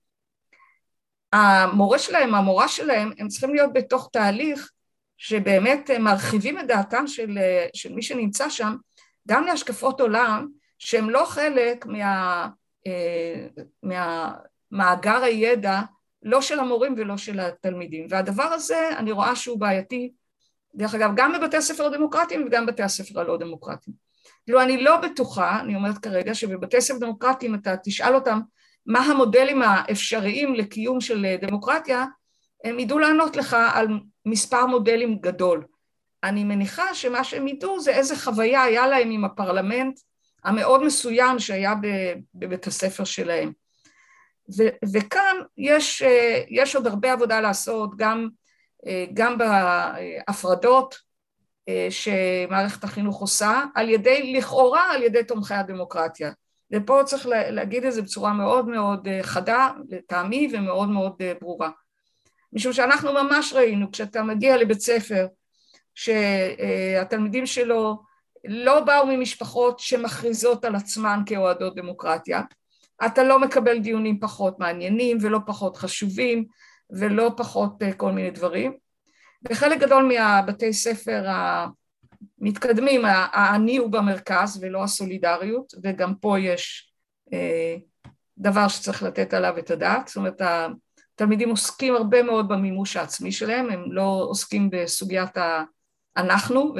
המורה 1.32 1.98
שלהם, 1.98 2.34
המורה 2.34 2.68
שלהם, 2.68 3.12
הם 3.18 3.28
צריכים 3.28 3.54
להיות 3.54 3.72
בתוך 3.72 4.08
תהליך 4.12 4.70
שבאמת 5.16 5.90
מרחיבים 5.90 6.58
את 6.58 6.66
דעתם 6.66 7.06
של, 7.06 7.38
של 7.74 7.92
מי 7.92 8.02
שנמצא 8.02 8.48
שם 8.48 8.74
גם 9.28 9.44
להשקפות 9.44 10.00
עולם 10.00 10.48
שהם 10.78 11.10
לא 11.10 11.24
חלק 11.24 11.86
מה, 11.86 12.48
מהמאגר 13.82 15.22
הידע 15.22 15.80
לא 16.22 16.40
של 16.40 16.60
המורים 16.60 16.94
ולא 16.98 17.16
של 17.16 17.40
התלמידים. 17.40 18.06
והדבר 18.10 18.42
הזה 18.42 18.88
אני 18.98 19.12
רואה 19.12 19.36
שהוא 19.36 19.60
בעייתי 19.60 20.12
דרך 20.74 20.94
אגב 20.94 21.10
גם 21.16 21.32
בבתי 21.32 21.56
הספר 21.56 21.86
הדמוקרטיים 21.86 22.46
וגם 22.46 22.66
בבתי 22.66 22.82
הספר 22.82 23.20
הלא 23.20 23.36
דמוקרטיים. 23.36 23.96
כאילו 24.44 24.62
אני 24.62 24.82
לא 24.82 24.96
בטוחה, 24.96 25.60
אני 25.60 25.74
אומרת 25.74 25.98
כרגע, 25.98 26.34
שבבתי 26.34 26.80
ספר 26.80 26.98
דמוקרטיים 26.98 27.54
אתה 27.54 27.74
תשאל 27.84 28.14
אותם 28.14 28.40
מה 28.86 29.00
המודלים 29.00 29.62
האפשריים 29.62 30.54
לקיום 30.54 31.00
של 31.00 31.36
דמוקרטיה, 31.40 32.04
הם 32.64 32.78
ידעו 32.78 32.98
לענות 32.98 33.36
לך 33.36 33.56
על 33.74 33.88
מספר 34.26 34.66
מודלים 34.66 35.18
גדול. 35.20 35.64
אני 36.24 36.44
מניחה 36.44 36.94
שמה 36.94 37.24
שהם 37.24 37.48
ידעו 37.48 37.80
זה 37.80 37.90
איזה 37.90 38.16
חוויה 38.16 38.62
היה 38.62 38.86
להם 38.86 39.10
עם 39.10 39.24
הפרלמנט 39.24 39.98
המאוד 40.44 40.84
מסוים 40.84 41.38
שהיה 41.38 41.74
בבית 42.34 42.66
הספר 42.66 43.04
שלהם. 43.04 43.52
ו- 44.58 44.86
וכאן 44.92 45.36
יש, 45.58 46.02
יש 46.48 46.76
עוד 46.76 46.86
הרבה 46.86 47.12
עבודה 47.12 47.40
לעשות, 47.40 47.96
גם, 47.96 48.28
גם 49.14 49.38
בהפרדות 49.38 50.96
אה, 51.68 51.88
שמערכת 51.90 52.84
החינוך 52.84 53.20
עושה, 53.20 53.62
על 53.74 53.88
ידי, 53.88 54.32
לכאורה 54.36 54.92
על 54.92 55.02
ידי 55.02 55.24
תומכי 55.24 55.54
הדמוקרטיה. 55.54 56.32
ופה 56.72 57.00
צריך 57.04 57.26
להגיד 57.26 57.84
את 57.84 57.92
זה 57.92 58.02
בצורה 58.02 58.32
מאוד 58.32 58.68
מאוד 58.68 59.08
אה, 59.08 59.22
חדה, 59.22 59.70
לטעמי, 59.88 60.48
ומאוד 60.52 60.88
מאוד 60.88 61.12
אה, 61.20 61.32
ברורה. 61.40 61.70
משום 62.52 62.72
שאנחנו 62.72 63.12
ממש 63.12 63.52
ראינו, 63.52 63.92
כשאתה 63.92 64.22
מגיע 64.22 64.56
לבית 64.56 64.80
ספר, 64.80 65.26
שהתלמידים 65.94 67.46
שלו 67.46 68.02
לא 68.44 68.80
באו 68.80 69.06
ממשפחות 69.06 69.78
שמכריזות 69.78 70.64
על 70.64 70.74
עצמן 70.76 71.20
כאוהדות 71.26 71.74
דמוקרטיה, 71.74 72.42
אתה 73.06 73.24
לא 73.24 73.38
מקבל 73.38 73.78
דיונים 73.78 74.20
פחות 74.20 74.58
מעניינים 74.58 75.18
ולא 75.20 75.38
פחות 75.46 75.76
חשובים 75.76 76.44
ולא 76.90 77.30
פחות 77.36 77.82
כל 77.96 78.12
מיני 78.12 78.30
דברים. 78.30 78.72
בחלק 79.42 79.78
גדול 79.78 80.02
מהבתי 80.02 80.72
ספר 80.72 81.24
המתקדמים 82.40 83.02
העני 83.04 83.76
הוא 83.76 83.90
במרכז 83.90 84.58
ולא 84.62 84.84
הסולידריות 84.84 85.74
וגם 85.82 86.14
פה 86.14 86.40
יש 86.40 86.92
אה, 87.32 87.76
דבר 88.38 88.68
שצריך 88.68 89.02
לתת 89.02 89.34
עליו 89.34 89.58
את 89.58 89.70
הדעת, 89.70 90.08
זאת 90.08 90.16
אומרת 90.16 90.40
התלמידים 91.14 91.50
עוסקים 91.50 91.96
הרבה 91.96 92.22
מאוד 92.22 92.48
במימוש 92.48 92.96
העצמי 92.96 93.32
שלהם, 93.32 93.70
הם 93.70 93.92
לא 93.92 94.26
עוסקים 94.28 94.70
בסוגיית 94.70 95.36
האנחנו 96.16 96.74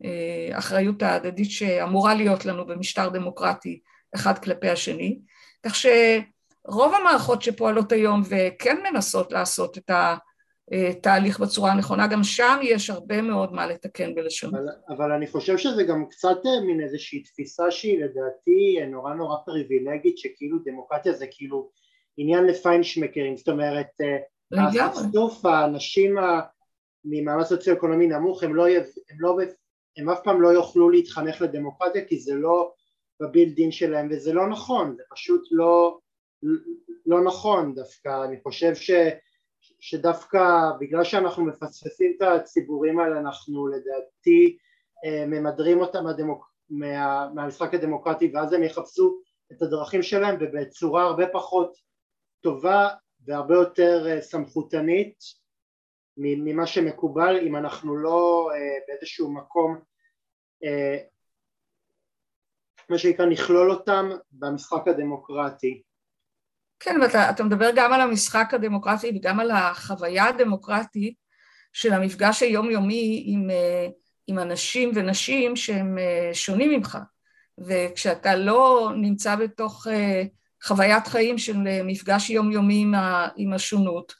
ובאחריות 0.00 1.02
ההדדית 1.02 1.50
שאמורה 1.50 2.14
להיות 2.14 2.44
לנו 2.44 2.66
במשטר 2.66 3.08
דמוקרטי 3.08 3.80
אחד 4.14 4.38
כלפי 4.38 4.68
השני, 4.68 5.18
כך 5.66 5.74
שרוב 5.74 6.94
המערכות 6.94 7.42
שפועלות 7.42 7.92
היום 7.92 8.22
וכן 8.24 8.76
מנסות 8.92 9.32
לעשות 9.32 9.78
את 9.78 9.90
ה... 9.90 10.16
תהליך 11.02 11.40
בצורה 11.40 11.72
הנכונה, 11.72 12.06
גם 12.06 12.24
שם 12.24 12.58
יש 12.62 12.90
הרבה 12.90 13.22
מאוד 13.22 13.52
מה 13.52 13.66
לתקן 13.66 14.12
ולשנות. 14.16 14.54
אבל, 14.54 14.96
אבל 14.96 15.12
אני 15.12 15.26
חושב 15.26 15.58
שזה 15.58 15.82
גם 15.82 16.06
קצת 16.08 16.36
אה, 16.46 16.66
מין 16.66 16.80
איזושהי 16.80 17.22
תפיסה 17.22 17.70
שהיא 17.70 18.04
לדעתי 18.04 18.76
אה, 18.80 18.86
נורא 18.86 19.14
נורא 19.14 19.36
פריבילגית, 19.44 20.18
שכאילו 20.18 20.58
דמוקרטיה 20.64 21.12
זה 21.12 21.26
כאילו 21.30 21.70
עניין 22.16 22.46
לפיינשמקרים, 22.46 23.36
זאת 23.36 23.48
אומרת, 23.48 23.86
הסוף 24.80 25.46
אה, 25.46 25.50
האנשים 25.50 26.16
ממעמד 27.04 27.44
סוציו-אקונומי 27.44 28.06
נמוך, 28.06 28.42
הם, 28.42 28.54
לא, 28.54 28.66
הם, 28.68 29.20
לא, 29.20 29.36
הם 29.96 30.08
אף 30.08 30.18
פעם 30.24 30.42
לא 30.42 30.48
יוכלו 30.48 30.90
להתחנך 30.90 31.42
לדמוקרטיה 31.42 32.04
כי 32.04 32.18
זה 32.18 32.34
לא 32.34 32.72
בבילדין 33.20 33.72
שלהם 33.72 34.08
וזה 34.10 34.32
לא 34.32 34.48
נכון, 34.48 34.94
זה 34.96 35.02
פשוט 35.14 35.48
לא, 35.50 35.98
לא 37.06 37.24
נכון 37.24 37.74
דווקא, 37.74 38.24
אני 38.24 38.36
חושב 38.42 38.74
ש... 38.74 38.90
שדווקא 39.80 40.70
בגלל 40.80 41.04
שאנחנו 41.04 41.44
מפספסים 41.44 42.12
את 42.16 42.22
הציבורים 42.22 42.98
האלה 42.98 43.18
אנחנו 43.18 43.66
לדעתי 43.66 44.58
אה, 45.04 45.24
ממדרים 45.26 45.80
אותם 45.80 46.04
מהדמוק... 46.04 46.50
מה... 46.70 47.28
מהמשחק 47.34 47.74
הדמוקרטי 47.74 48.30
ואז 48.34 48.52
הם 48.52 48.62
יחפשו 48.62 49.20
את 49.52 49.62
הדרכים 49.62 50.02
שלהם 50.02 50.36
ובצורה 50.40 51.02
הרבה 51.02 51.24
פחות 51.32 51.76
טובה 52.40 52.88
והרבה 53.26 53.54
יותר 53.54 54.06
אה, 54.08 54.20
סמכותנית 54.20 55.18
ממה 56.16 56.66
שמקובל 56.66 57.38
אם 57.46 57.56
אנחנו 57.56 57.96
לא 57.96 58.50
אה, 58.54 58.78
באיזשהו 58.88 59.32
מקום 59.32 59.78
מה 62.88 62.98
שנקרא 62.98 63.26
נכלול 63.26 63.70
אותם 63.70 64.10
במשחק 64.32 64.88
הדמוקרטי 64.88 65.82
כן, 66.80 66.96
ואתה 67.02 67.44
מדבר 67.44 67.70
גם 67.74 67.92
על 67.92 68.00
המשחק 68.00 68.54
הדמוקרטי 68.54 69.12
וגם 69.16 69.40
על 69.40 69.50
החוויה 69.50 70.24
הדמוקרטית 70.24 71.14
של 71.72 71.92
המפגש 71.92 72.42
היומיומי 72.42 73.22
עם, 73.26 73.50
אה, 73.50 73.86
עם 74.26 74.38
אנשים 74.38 74.90
ונשים 74.94 75.56
שהם 75.56 75.98
אה, 75.98 76.30
שונים 76.32 76.70
ממך. 76.70 76.98
וכשאתה 77.58 78.36
לא 78.36 78.90
נמצא 78.96 79.36
בתוך 79.36 79.86
אה, 79.90 80.22
חוויית 80.62 81.06
חיים 81.06 81.38
של 81.38 81.56
מפגש 81.84 82.30
יומיומי 82.30 82.82
עם, 82.82 82.94
עם 83.36 83.52
השונות, 83.52 84.12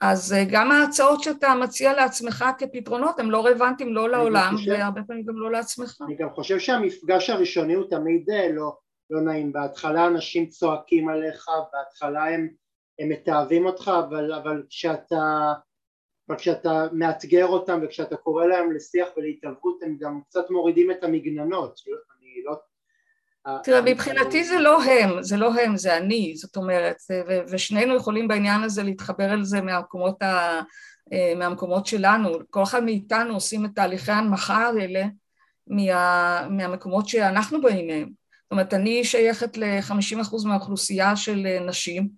אז 0.00 0.36
גם 0.50 0.72
ההצעות 0.72 1.22
שאתה 1.22 1.54
מציע 1.54 1.92
לעצמך 1.92 2.44
כפתרונות 2.58 3.18
הם 3.18 3.30
לא 3.30 3.46
רלוונטיים 3.46 3.94
לא 3.94 4.10
לעולם 4.10 4.56
חושב, 4.56 4.70
והרבה 4.70 5.00
פעמים 5.06 5.24
גם 5.24 5.36
לא 5.36 5.52
לעצמך. 5.52 5.96
אני 6.06 6.16
גם 6.16 6.30
חושב 6.34 6.58
שהמפגש 6.58 7.30
הראשוני 7.30 7.74
הוא 7.74 7.84
תמיד 7.90 8.26
לא, 8.54 8.72
לא 9.10 9.20
נעים, 9.20 9.52
בהתחלה 9.52 10.06
אנשים 10.06 10.46
צועקים 10.46 11.08
עליך, 11.08 11.50
בהתחלה 11.72 12.34
הם, 12.34 12.48
הם 12.98 13.08
מתעבים 13.08 13.66
אותך, 13.66 13.90
אבל, 14.08 14.32
אבל 14.32 14.62
כשאתה, 14.68 15.52
אבל 16.28 16.38
כשאתה 16.38 16.86
מאתגר 16.92 17.46
אותם 17.46 17.80
וכשאתה 17.82 18.16
קורא 18.16 18.46
להם 18.46 18.72
לשיח 18.72 19.08
ולהתערבות 19.16 19.82
הם 19.82 19.96
גם 20.00 20.20
קצת 20.28 20.50
מורידים 20.50 20.90
את 20.90 21.04
המגננות, 21.04 21.80
אני 22.18 22.42
לא... 22.44 22.56
תראה, 23.62 23.80
מבחינתי 23.82 24.44
זה 24.44 24.58
לא 24.58 24.82
הם, 24.82 25.22
זה 25.22 25.36
לא 25.36 25.54
הם, 25.54 25.76
זה 25.76 25.96
אני, 25.96 26.36
זאת 26.36 26.56
אומרת, 26.56 26.96
ושנינו 27.48 27.96
יכולים 27.96 28.28
בעניין 28.28 28.62
הזה 28.62 28.82
להתחבר 28.82 29.32
אל 29.32 29.44
זה 29.44 29.60
מהמקומות, 29.60 30.22
ה, 30.22 30.60
אה, 31.12 31.34
מהמקומות 31.36 31.86
שלנו, 31.86 32.30
כל 32.50 32.62
אחד 32.62 32.84
מאיתנו 32.84 33.34
עושים 33.34 33.64
את 33.64 33.70
תהליכי 33.74 34.12
ההנמכה 34.12 34.66
האלה 34.66 35.02
מה, 35.66 36.48
מהמקומות 36.50 37.08
שאנחנו 37.08 37.60
באים 37.60 37.86
מהם. 37.86 38.21
אומרת, 38.52 38.74
אני 38.74 39.04
שייכת 39.04 39.56
ל-50% 39.56 40.46
מהאוכלוסייה 40.46 41.16
של 41.16 41.46
אה, 41.46 41.60
נשים, 41.60 42.08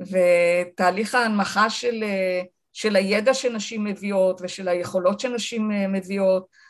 ותהליך 0.00 1.14
ההנמכה 1.14 1.70
של, 1.70 2.02
אה, 2.02 2.42
של 2.72 2.96
הידע 2.96 3.34
שנשים 3.34 3.84
מביאות 3.84 4.40
ושל 4.42 4.68
היכולות 4.68 5.20
שנשים 5.20 5.72
אה, 5.72 5.88
מביאות, 5.88 6.66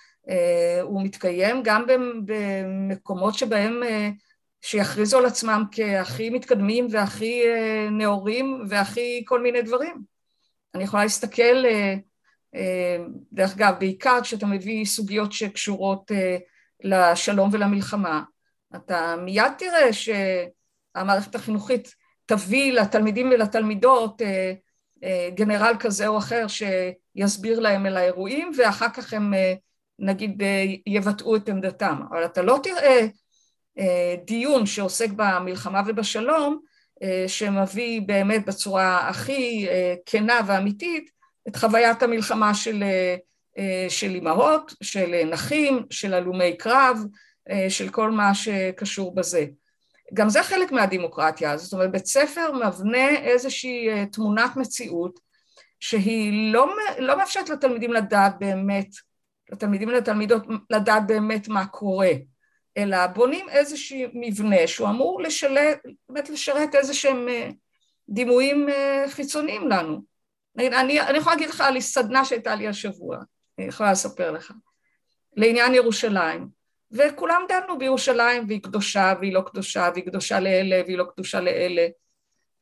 הוא 0.83 1.03
מתקיים 1.03 1.63
גם 1.65 1.87
במקומות 2.25 3.35
שבהם 3.35 3.81
שיכריזו 4.63 5.19
על 5.19 5.27
עצמם 5.27 5.65
כהכי 5.73 6.31
מתקדמים 6.31 6.87
והכי 6.91 7.43
נאורים 7.91 8.63
והכי 8.69 9.25
כל 9.27 9.43
מיני 9.43 9.63
דברים. 9.63 10.03
אני 10.75 10.85
יכולה 10.85 11.03
להסתכל, 11.03 11.65
דרך 13.33 13.55
אגב, 13.57 13.75
בעיקר 13.79 14.19
כשאתה 14.23 14.47
מביא 14.47 14.85
סוגיות 14.85 15.33
שקשורות 15.33 16.11
לשלום 16.85 17.51
ולמלחמה, 17.53 18.23
אתה 18.77 19.17
מיד 19.19 19.53
תראה 19.59 19.89
שהמערכת 19.93 21.35
החינוכית 21.35 21.95
תביא 22.27 22.73
לתלמידים 22.73 23.31
ולתלמידות 23.31 24.23
אה, 24.23 24.53
אה, 25.05 25.29
גנרל 25.35 25.75
כזה 25.81 26.07
או 26.07 26.19
אחר 26.19 26.47
שיסביר 26.49 27.61
להם 27.61 27.87
על 27.87 27.97
האירועים 27.97 28.53
ואחר 28.57 28.89
כך 28.89 29.13
הם 29.13 29.35
אה, 29.35 29.55
נגיד 29.99 30.43
יבטאו 30.87 31.37
את 31.37 31.49
עמדתם. 31.49 31.97
אבל 32.11 32.25
אתה 32.25 32.43
לא 32.43 32.59
תראה 32.63 33.07
דיון 34.25 34.67
שעוסק 34.67 35.09
במלחמה 35.17 35.83
ובשלום 35.87 36.61
שמביא 37.27 38.01
באמת 38.07 38.47
בצורה 38.47 39.09
הכי 39.09 39.69
כנה 40.07 40.41
ואמיתית 40.47 41.11
את 41.49 41.57
חוויית 41.57 42.03
המלחמה 42.03 42.55
של, 42.55 42.85
של 43.89 44.15
אימהות, 44.15 44.75
של 44.83 45.25
נכים, 45.31 45.87
של 45.91 46.15
הלומי 46.15 46.57
קרב, 46.57 46.99
של 47.69 47.89
כל 47.89 48.11
מה 48.11 48.35
שקשור 48.35 49.15
בזה. 49.15 49.47
גם 50.15 50.29
זה 50.29 50.43
חלק 50.43 50.73
מהדמוקרטיה, 50.73 51.57
זאת 51.57 51.73
אומרת 51.73 51.91
בית 51.93 52.07
ספר 52.07 52.53
מבנה 52.53 53.09
איזושהי 53.09 53.89
אה, 53.89 54.07
תמונת 54.07 54.57
מציאות 54.57 55.21
שהיא 55.81 56.53
לא, 56.53 56.69
לא 56.99 57.17
מאפשרת 57.17 57.49
לתלמידים 57.49 57.93
לדעת 57.93 58.39
באמת, 58.39 58.89
לתלמידים 59.53 59.89
ולתלמידות 59.89 60.43
לדעת 60.71 61.07
באמת 61.07 61.49
מה 61.49 61.67
קורה, 61.67 62.11
אלא 62.77 63.07
בונים 63.07 63.49
איזשהו 63.49 63.99
מבנה 64.15 64.67
שהוא 64.67 64.89
אמור 64.89 65.23
לשלט, 65.23 65.79
באמת 66.09 66.31
לשרת 66.31 66.75
איזה 66.75 66.95
שהם 66.95 67.29
אה, 67.29 67.51
דימויים 68.09 68.69
חיצוניים 69.09 69.69
לנו. 69.69 70.03
אני, 70.59 71.01
אני 71.01 71.19
יכולה 71.19 71.35
להגיד 71.35 71.51
לך 71.51 71.61
על 71.61 71.81
סדנה 71.81 72.25
שהייתה 72.25 72.55
לי 72.55 72.69
השבוע, 72.69 73.19
אני 73.59 73.67
יכולה 73.67 73.93
לספר 73.93 74.31
לך, 74.31 74.53
לעניין 75.37 75.75
ירושלים, 75.75 76.56
וכולם 76.93 77.43
דנו 77.49 77.79
בירושלים 77.79 78.45
והיא 78.49 78.63
קדושה 78.63 79.15
והיא 79.21 79.33
לא 79.33 79.43
קדושה 79.47 79.91
והיא 79.95 80.05
קדושה 80.05 80.41
לאלה 80.41 80.83
והיא 80.87 80.99
לא 80.99 81.05
קדושה 81.15 81.41
לאלה. 81.41 81.87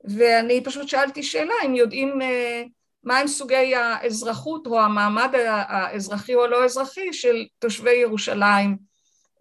ואני 0.05 0.64
פשוט 0.64 0.89
שאלתי 0.89 1.22
שאלה 1.22 1.55
אם 1.66 1.75
יודעים 1.75 2.22
אה, 2.22 2.62
מהם 3.05 3.27
סוגי 3.27 3.75
האזרחות 3.75 4.66
או 4.66 4.81
המעמד 4.81 5.31
האזרחי 5.35 6.35
או 6.35 6.45
הלא 6.45 6.64
אזרחי 6.64 7.12
של 7.12 7.47
תושבי 7.59 7.95
ירושלים 7.95 8.77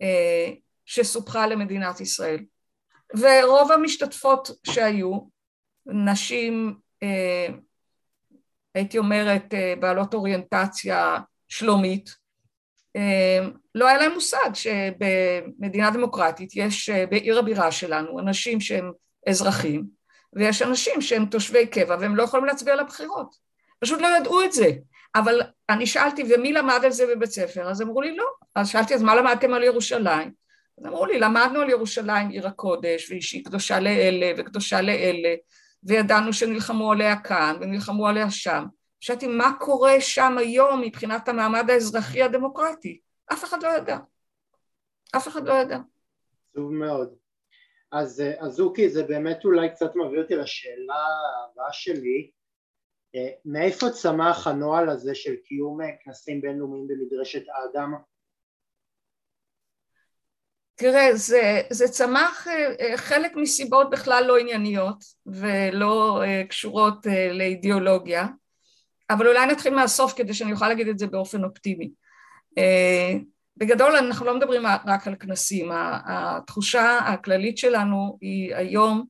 אה, 0.01 0.51
שסופחה 0.85 1.47
למדינת 1.47 2.01
ישראל. 2.01 2.39
ורוב 3.19 3.71
המשתתפות 3.71 4.49
שהיו 4.63 5.19
נשים 5.85 6.75
אה, 7.03 7.47
הייתי 8.75 8.97
אומרת 8.97 9.53
בעלות 9.79 10.13
אוריינטציה 10.13 11.17
שלומית 11.47 12.22
לא 13.75 13.87
היה 13.87 13.97
להם 13.97 14.11
מושג 14.13 14.49
שבמדינה 14.53 15.91
דמוקרטית 15.91 16.55
יש 16.55 16.89
בעיר 16.89 17.39
הבירה 17.39 17.71
שלנו 17.71 18.19
אנשים 18.19 18.61
שהם 18.61 18.91
אזרחים 19.27 19.85
ויש 20.33 20.61
אנשים 20.61 21.01
שהם 21.01 21.25
תושבי 21.25 21.67
קבע 21.67 21.97
והם 21.99 22.15
לא 22.15 22.23
יכולים 22.23 22.45
להצביע 22.45 22.75
לבחירות. 22.75 23.35
פשוט 23.79 24.01
לא 24.01 24.07
ידעו 24.17 24.43
את 24.43 24.51
זה. 24.51 24.71
אבל 25.15 25.41
אני 25.69 25.85
שאלתי, 25.85 26.23
ומי 26.29 26.53
למד 26.53 26.79
על 26.83 26.91
זה 26.91 27.05
בבית 27.15 27.31
ספר? 27.31 27.69
אז 27.69 27.81
אמרו 27.81 28.01
לי, 28.01 28.15
לא. 28.15 28.25
אז 28.55 28.69
שאלתי, 28.69 28.95
אז 28.95 29.01
מה 29.01 29.15
למדתם 29.15 29.53
על 29.53 29.63
ירושלים? 29.63 30.31
אז 30.79 30.85
אמרו 30.85 31.05
לי, 31.05 31.19
למדנו 31.19 31.61
על 31.61 31.69
ירושלים 31.69 32.29
עיר 32.29 32.47
הקודש, 32.47 33.09
והיא 33.09 33.45
קדושה 33.45 33.79
לאלה 33.79 34.31
וקדושה 34.37 34.81
לאלה, 34.81 35.35
וידענו 35.83 36.33
שנלחמו 36.33 36.91
עליה 36.91 37.15
כאן 37.15 37.55
ונלחמו 37.61 38.07
עליה 38.07 38.31
שם. 38.31 38.65
שאלתי, 39.03 39.27
מה 39.27 39.51
קורה 39.59 40.01
שם 40.01 40.37
היום 40.37 40.81
מבחינת 40.81 41.27
המעמד 41.27 41.69
האזרחי 41.69 42.21
הדמוקרטי? 42.21 42.99
אף 43.33 43.43
אחד 43.43 43.63
לא 43.63 43.67
ידע. 43.67 43.97
אף 45.15 45.27
אחד 45.27 45.47
לא 45.47 45.53
ידע. 45.53 45.77
טוב 46.55 46.71
מאוד. 46.71 47.15
אז, 47.91 48.23
אז 48.39 48.59
אוקי, 48.59 48.89
זה 48.89 49.03
באמת 49.03 49.45
אולי 49.45 49.69
קצת 49.69 49.95
מביא 49.95 50.19
אותי 50.19 50.35
לשאלה 50.35 51.05
הבאה 51.51 51.73
שלי. 51.73 52.31
אה, 53.15 53.29
מאיפה 53.45 53.89
צמח 53.89 54.47
הנוהל 54.47 54.89
הזה 54.89 55.15
של 55.15 55.35
קיום 55.35 55.81
אה, 55.81 55.87
כנסים 56.03 56.41
בינלאומיים 56.41 56.87
במדרשת 56.87 57.43
האדם? 57.49 57.93
תראה, 60.75 61.15
זה, 61.15 61.61
זה 61.69 61.87
צמח 61.87 62.47
אה, 62.47 62.97
חלק 62.97 63.35
מסיבות 63.35 63.89
בכלל 63.89 64.23
לא 64.27 64.37
ענייניות 64.37 65.03
ולא 65.25 66.21
קשורות 66.49 67.05
לאידיאולוגיה, 67.31 68.25
אבל 69.09 69.27
אולי 69.27 69.45
נתחיל 69.45 69.75
מהסוף 69.75 70.13
כדי 70.13 70.33
שאני 70.33 70.51
אוכל 70.51 70.67
להגיד 70.67 70.87
את 70.87 70.99
זה 70.99 71.07
באופן 71.07 71.43
אופטימי. 71.43 71.91
בגדול 73.57 73.95
אנחנו 73.95 74.25
לא 74.25 74.37
מדברים 74.37 74.63
רק 74.85 75.07
על 75.07 75.15
כנסים, 75.15 75.71
התחושה 76.05 76.97
הכללית 76.97 77.57
שלנו 77.57 78.17
היא 78.21 78.55
היום 78.55 79.05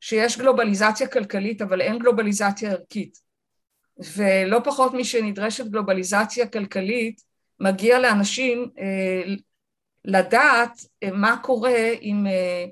שיש 0.00 0.38
גלובליזציה 0.38 1.08
כלכלית 1.08 1.62
אבל 1.62 1.80
אין 1.80 1.98
גלובליזציה 1.98 2.70
ערכית. 2.70 3.18
ולא 4.16 4.60
פחות 4.64 4.94
משנדרשת 4.94 5.66
גלובליזציה 5.66 6.46
כלכלית 6.46 7.20
מגיע 7.60 7.98
לאנשים 7.98 8.70
אה, 8.78 9.34
לדעת 10.04 10.78
אה, 11.02 11.10
מה 11.12 11.36
קורה 11.42 11.90
עם, 12.00 12.26
אה, 12.26 12.64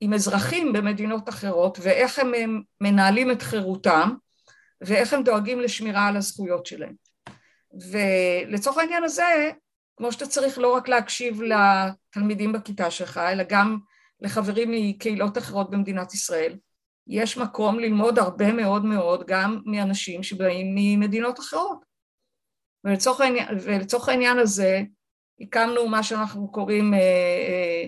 עם 0.00 0.12
אזרחים 0.12 0.72
במדינות 0.72 1.28
אחרות 1.28 1.78
ואיך 1.82 2.18
הם 2.18 2.32
מנהלים 2.80 3.30
את 3.30 3.42
חירותם 3.42 4.10
ואיך 4.80 5.12
הם 5.12 5.22
דואגים 5.22 5.60
לשמירה 5.60 6.06
על 6.06 6.16
הזכויות 6.16 6.66
שלהם 6.66 6.94
ולצורך 7.90 8.78
העניין 8.78 9.04
הזה 9.04 9.50
כמו 9.96 10.12
שאתה 10.12 10.26
צריך 10.26 10.58
לא 10.58 10.74
רק 10.74 10.88
להקשיב 10.88 11.40
לתלמידים 11.42 12.52
בכיתה 12.52 12.90
שלך, 12.90 13.18
אלא 13.18 13.44
גם 13.48 13.78
לחברים 14.20 14.70
מקהילות 14.72 15.38
אחרות 15.38 15.70
במדינת 15.70 16.14
ישראל. 16.14 16.56
יש 17.06 17.38
מקום 17.38 17.78
ללמוד 17.78 18.18
הרבה 18.18 18.52
מאוד 18.52 18.84
מאוד 18.84 19.26
גם 19.26 19.62
מאנשים 19.66 20.22
שבאים 20.22 20.74
ממדינות 20.74 21.40
אחרות. 21.40 21.84
ולצורך 22.84 23.20
העניין, 23.20 23.48
ולצורך 23.62 24.08
העניין 24.08 24.38
הזה 24.38 24.82
הקמנו 25.40 25.88
מה 25.88 26.02
שאנחנו 26.02 26.52
קוראים 26.52 26.94
אה, 26.94 26.98
אה, 26.98 27.84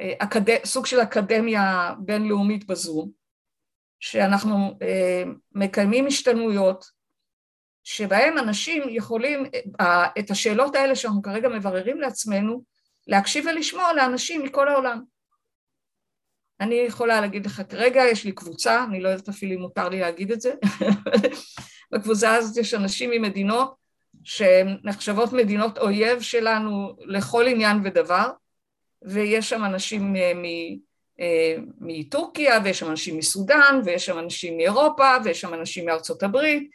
אה, 0.00 0.12
אקד... 0.18 0.64
סוג 0.64 0.86
של 0.86 1.00
אקדמיה 1.00 1.94
בינלאומית 1.98 2.66
בזום, 2.66 3.10
שאנחנו 4.00 4.78
אה, 4.82 5.22
מקיימים 5.52 6.06
השתלמויות 6.06 6.84
שבהם 7.84 8.38
אנשים 8.38 8.82
יכולים, 8.88 9.44
את 10.18 10.30
השאלות 10.30 10.74
האלה 10.74 10.96
שאנחנו 10.96 11.22
כרגע 11.22 11.48
מבררים 11.48 12.00
לעצמנו, 12.00 12.62
להקשיב 13.06 13.44
ולשמוע 13.46 13.92
לאנשים 13.92 14.42
מכל 14.42 14.68
העולם. 14.68 15.02
אני 16.60 16.74
יכולה 16.74 17.20
להגיד 17.20 17.46
לך, 17.46 17.62
כרגע 17.68 18.02
יש 18.02 18.24
לי 18.24 18.32
קבוצה, 18.32 18.84
אני 18.84 19.00
לא 19.00 19.08
יודעת 19.08 19.28
אפילו 19.28 19.54
אם 19.54 19.60
מותר 19.60 19.88
לי 19.88 20.00
להגיד 20.00 20.32
את 20.32 20.40
זה, 20.40 20.54
בקבוצה 21.92 22.34
הזאת 22.34 22.56
יש 22.56 22.74
אנשים 22.74 23.10
ממדינות 23.10 23.74
שהן 24.24 24.78
נחשבות 24.84 25.32
מדינות 25.32 25.78
אויב 25.78 26.20
שלנו 26.20 26.96
לכל 27.00 27.46
עניין 27.46 27.80
ודבר, 27.84 28.30
ויש 29.02 29.50
שם 29.50 29.64
אנשים 29.64 30.16
אה, 30.16 30.32
מטורקיה, 31.80 32.58
ויש 32.64 32.78
שם 32.78 32.90
אנשים 32.90 33.18
מסודאן, 33.18 33.80
ויש 33.84 34.06
שם 34.06 34.18
אנשים 34.18 34.56
מאירופה, 34.56 35.16
ויש 35.24 35.40
שם 35.40 35.54
אנשים 35.54 35.86
מארצות 35.86 36.22
הברית, 36.22 36.70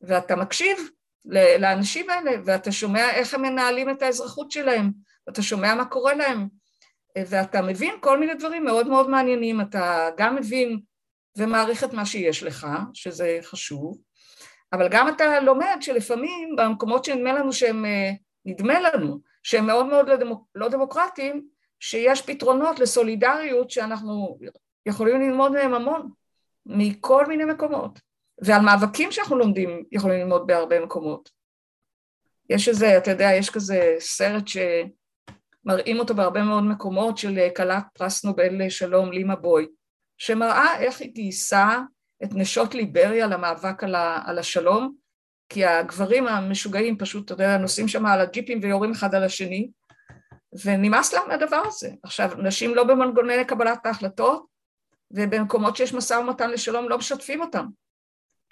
ואתה 0.00 0.36
מקשיב 0.36 0.78
לאנשים 1.58 2.10
האלה, 2.10 2.30
ואתה 2.44 2.72
שומע 2.72 3.10
איך 3.10 3.34
הם 3.34 3.42
מנהלים 3.42 3.90
את 3.90 4.02
האזרחות 4.02 4.50
שלהם, 4.50 4.90
ואתה 5.26 5.42
שומע 5.42 5.74
מה 5.74 5.84
קורה 5.84 6.14
להם, 6.14 6.48
ואתה 7.18 7.62
מבין 7.62 7.94
כל 8.00 8.18
מיני 8.18 8.34
דברים 8.34 8.64
מאוד 8.64 8.88
מאוד 8.88 9.10
מעניינים, 9.10 9.60
אתה 9.60 10.10
גם 10.16 10.36
מבין 10.36 10.80
ומעריך 11.38 11.84
את 11.84 11.92
מה 11.92 12.06
שיש 12.06 12.42
לך, 12.42 12.66
שזה 12.94 13.38
חשוב, 13.42 13.98
אבל 14.72 14.88
גם 14.88 15.08
אתה 15.08 15.40
לומד 15.40 15.76
שלפעמים 15.80 16.56
במקומות 16.56 17.04
שנדמה 17.04 17.32
לנו 17.32 17.52
שהם, 17.52 17.84
נדמה 18.44 18.80
לנו 18.80 19.20
שהם 19.42 19.66
מאוד 19.66 19.86
מאוד 19.86 20.08
לא, 20.08 20.36
לא 20.54 20.68
דמוקרטיים, 20.68 21.53
שיש 21.86 22.22
פתרונות 22.22 22.78
לסולידריות 22.78 23.70
שאנחנו 23.70 24.38
יכולים 24.86 25.20
ללמוד 25.20 25.52
מהם 25.52 25.74
המון, 25.74 26.10
מכל 26.66 27.26
מיני 27.26 27.44
מקומות. 27.44 28.00
ועל 28.42 28.60
מאבקים 28.60 29.12
שאנחנו 29.12 29.38
לומדים 29.38 29.84
יכולים 29.92 30.20
ללמוד 30.20 30.46
בהרבה 30.46 30.80
מקומות. 30.80 31.30
יש 32.50 32.68
איזה, 32.68 32.98
אתה 32.98 33.10
יודע, 33.10 33.28
יש 33.32 33.50
כזה 33.50 33.96
סרט 33.98 34.44
שמראים 34.48 35.98
אותו 35.98 36.14
בהרבה 36.14 36.42
מאוד 36.42 36.64
מקומות 36.64 37.18
של 37.18 37.48
כלת 37.56 37.84
פרס 37.92 38.24
נובל 38.24 38.64
לשלום 38.66 39.12
לימה 39.12 39.36
בוי, 39.36 39.66
שמראה 40.18 40.80
איך 40.80 41.00
היא 41.00 41.12
גייסה 41.12 41.78
את 42.24 42.28
נשות 42.32 42.74
ליבריה 42.74 43.26
למאבק 43.26 43.84
על, 43.84 43.94
ה, 43.94 44.22
על 44.26 44.38
השלום, 44.38 44.94
כי 45.48 45.64
הגברים 45.64 46.26
המשוגעים 46.26 46.98
פשוט, 46.98 47.24
אתה 47.24 47.34
יודע, 47.34 47.58
נוסעים 47.58 47.88
שם 47.88 48.06
על 48.06 48.20
הג'יפים 48.20 48.58
ויורים 48.62 48.90
אחד 48.90 49.14
על 49.14 49.24
השני, 49.24 49.70
ונמאס 50.64 51.12
להם 51.12 51.28
מהדבר 51.28 51.62
הזה. 51.66 51.90
עכשיו, 52.02 52.30
נשים 52.38 52.74
לא 52.74 52.84
במנגוני 52.84 53.44
קבלת 53.44 53.86
ההחלטות, 53.86 54.46
ובמקומות 55.10 55.76
שיש 55.76 55.94
משא 55.94 56.14
ומתן 56.14 56.50
לשלום 56.50 56.88
לא 56.88 56.98
משתפים 56.98 57.40
אותם. 57.40 57.66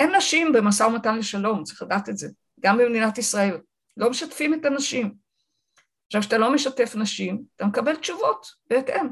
אין 0.01 0.17
נשים 0.17 0.53
במשא 0.53 0.83
ומתן 0.83 1.19
לשלום, 1.19 1.65
צריך 1.65 1.83
לדעת 1.83 2.09
את 2.09 2.17
זה, 2.17 2.29
גם 2.61 2.79
במדינת 2.79 3.19
ישראל, 3.19 3.61
לא 3.97 4.11
משתפים 4.11 4.55
את 4.55 4.65
הנשים. 4.65 5.15
עכשיו, 6.07 6.21
כשאתה 6.21 6.39
לא 6.39 6.53
משתף 6.55 6.95
נשים, 6.97 7.43
אתה 7.57 7.67
מקבל 7.67 7.97
תשובות 7.97 8.47
בהתאם. 8.71 9.09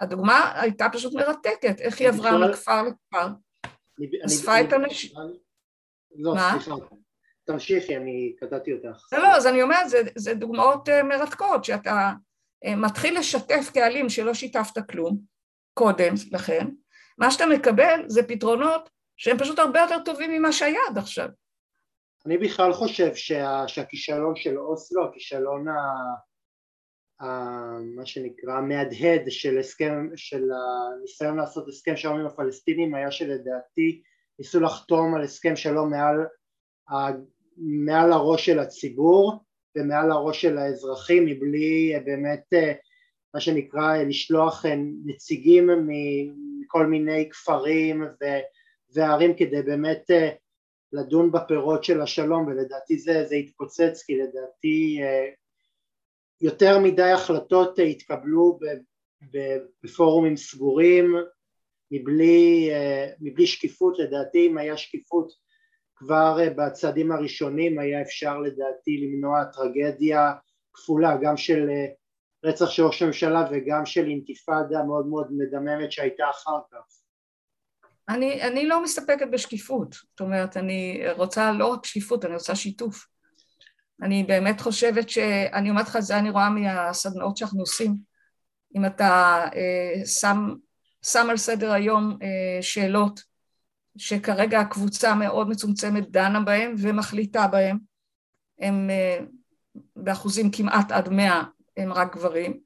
והדוגמה 0.00 0.32
וה, 0.32 0.60
הייתה 0.60 0.88
פשוט 0.92 1.14
מרתקת, 1.14 1.80
איך 1.80 2.00
היא 2.00 2.08
עברה 2.08 2.48
מכפר 2.48 2.82
לכפר, 2.82 3.28
אספה 4.26 4.60
את 4.60 4.72
הנשים. 4.72 5.10
לא, 6.16 6.34
סליחה, 6.50 6.74
תמשיכי, 7.44 7.96
אני 7.96 8.36
קטעתי 8.40 8.72
אותך. 8.72 9.06
לא, 9.12 9.18
לא, 9.18 9.28
אז 9.36 9.46
אני 9.46 9.62
אומרת, 9.62 9.88
זה, 9.88 9.98
זה 10.16 10.34
דוגמאות 10.34 10.88
אה, 10.88 11.02
מרתקות, 11.02 11.64
שאתה 11.64 12.10
אה, 12.64 12.76
מתחיל 12.76 13.18
לשתף 13.18 13.70
קהלים 13.74 14.08
שלא 14.08 14.34
שיתפת 14.34 14.90
כלום 14.90 15.18
קודם 15.74 16.14
לכן, 16.32 16.66
מה 17.18 17.30
שאתה 17.30 17.46
מקבל 17.46 18.04
זה 18.06 18.22
פתרונות 18.28 18.90
שהם 19.16 19.38
פשוט 19.38 19.58
הרבה 19.58 19.80
יותר 19.80 19.98
טובים 20.04 20.30
ממה 20.30 20.52
שהיה 20.52 20.80
עד 20.90 20.98
עכשיו. 20.98 21.28
אני 22.26 22.38
בכלל 22.38 22.72
חושב 22.72 23.14
שה, 23.14 23.64
שהכישלון 23.66 24.36
של 24.36 24.58
אוסלו, 24.58 25.04
הכישלון 25.04 25.68
ה, 25.68 25.74
מה 27.96 28.06
שנקרא 28.06 28.52
המהדהד 28.52 29.22
של 29.28 29.58
הסכם, 29.58 30.08
של 30.16 30.42
הניסיון 30.52 31.36
לעשות 31.36 31.68
הסכם 31.68 31.96
שלום 31.96 32.20
עם 32.20 32.26
הפלסטינים 32.26 32.94
היה 32.94 33.10
שלדעתי 33.10 34.02
ניסו 34.38 34.60
לחתום 34.60 35.14
על 35.14 35.22
הסכם 35.22 35.56
שלום 35.56 35.90
מעל, 35.90 36.26
מעל 37.56 38.12
הראש 38.12 38.46
של 38.46 38.58
הציבור 38.58 39.32
ומעל 39.76 40.10
הראש 40.10 40.42
של 40.42 40.58
האזרחים 40.58 41.26
מבלי 41.26 41.94
באמת 42.04 42.52
מה 43.34 43.40
שנקרא 43.40 43.96
לשלוח 43.96 44.64
נציגים 45.04 45.70
מכל 45.86 46.86
מיני 46.86 47.28
כפרים 47.30 48.02
ו, 48.02 48.24
והערים 48.94 49.34
כדי 49.36 49.62
באמת 49.62 50.10
לדון 50.92 51.32
בפירות 51.32 51.84
של 51.84 52.00
השלום 52.00 52.46
ולדעתי 52.46 52.98
זה, 52.98 53.24
זה 53.24 53.34
התפוצץ 53.34 54.02
כי 54.06 54.18
לדעתי 54.18 55.00
יותר 56.40 56.78
מדי 56.78 57.10
החלטות 57.10 57.78
התקבלו 57.90 58.58
בפורומים 59.82 60.36
סגורים 60.36 61.14
מבלי, 61.90 62.70
מבלי 63.20 63.46
שקיפות. 63.46 63.98
לדעתי 63.98 64.46
אם 64.46 64.58
היה 64.58 64.76
שקיפות 64.76 65.32
כבר 66.04 66.38
בצעדים 66.56 67.12
הראשונים 67.12 67.78
היה 67.78 68.02
אפשר 68.02 68.38
לדעתי 68.38 68.96
למנוע 68.96 69.44
טרגדיה 69.44 70.32
כפולה 70.72 71.16
גם 71.22 71.36
של 71.36 71.68
רצח 72.44 72.70
של 72.70 72.82
ראש 72.82 73.02
הממשלה 73.02 73.44
וגם 73.50 73.86
של 73.86 74.06
אינתיפאדה 74.06 74.82
מאוד 74.82 75.06
מאוד 75.06 75.26
מדממת 75.30 75.92
שהייתה 75.92 76.24
אחר 76.30 76.58
כך 76.72 77.02
אני, 78.08 78.42
אני 78.42 78.66
לא 78.66 78.82
מסתפקת 78.82 79.26
בשקיפות, 79.32 79.92
זאת 79.94 80.20
אומרת, 80.20 80.56
אני 80.56 81.02
רוצה 81.16 81.52
לא 81.52 81.66
רק 81.66 81.86
שקיפות, 81.86 82.24
אני 82.24 82.34
רוצה 82.34 82.54
שיתוף. 82.54 83.06
אני 84.02 84.24
באמת 84.24 84.60
חושבת 84.60 85.10
ש... 85.10 85.18
אני 85.52 85.70
אומרת 85.70 85.86
לך, 85.86 85.98
זה 85.98 86.18
אני 86.18 86.30
רואה 86.30 86.50
מהסדנאות 86.50 87.36
שאנחנו 87.36 87.60
עושים. 87.60 87.96
אם 88.76 88.86
אתה 88.86 89.44
אה, 89.54 90.06
שם, 90.06 90.54
שם 91.02 91.26
על 91.30 91.36
סדר 91.36 91.72
היום 91.72 92.18
אה, 92.22 92.62
שאלות 92.62 93.20
שכרגע 93.96 94.60
הקבוצה 94.60 95.14
מאוד 95.14 95.48
מצומצמת 95.48 96.10
דנה 96.10 96.40
בהן 96.40 96.74
ומחליטה 96.78 97.46
בהן, 97.46 97.78
הם 98.58 98.90
אה, 98.90 99.18
באחוזים 99.96 100.50
כמעט 100.50 100.92
עד 100.92 101.08
מאה 101.08 101.42
הם 101.76 101.92
רק 101.92 102.16
גברים, 102.16 102.60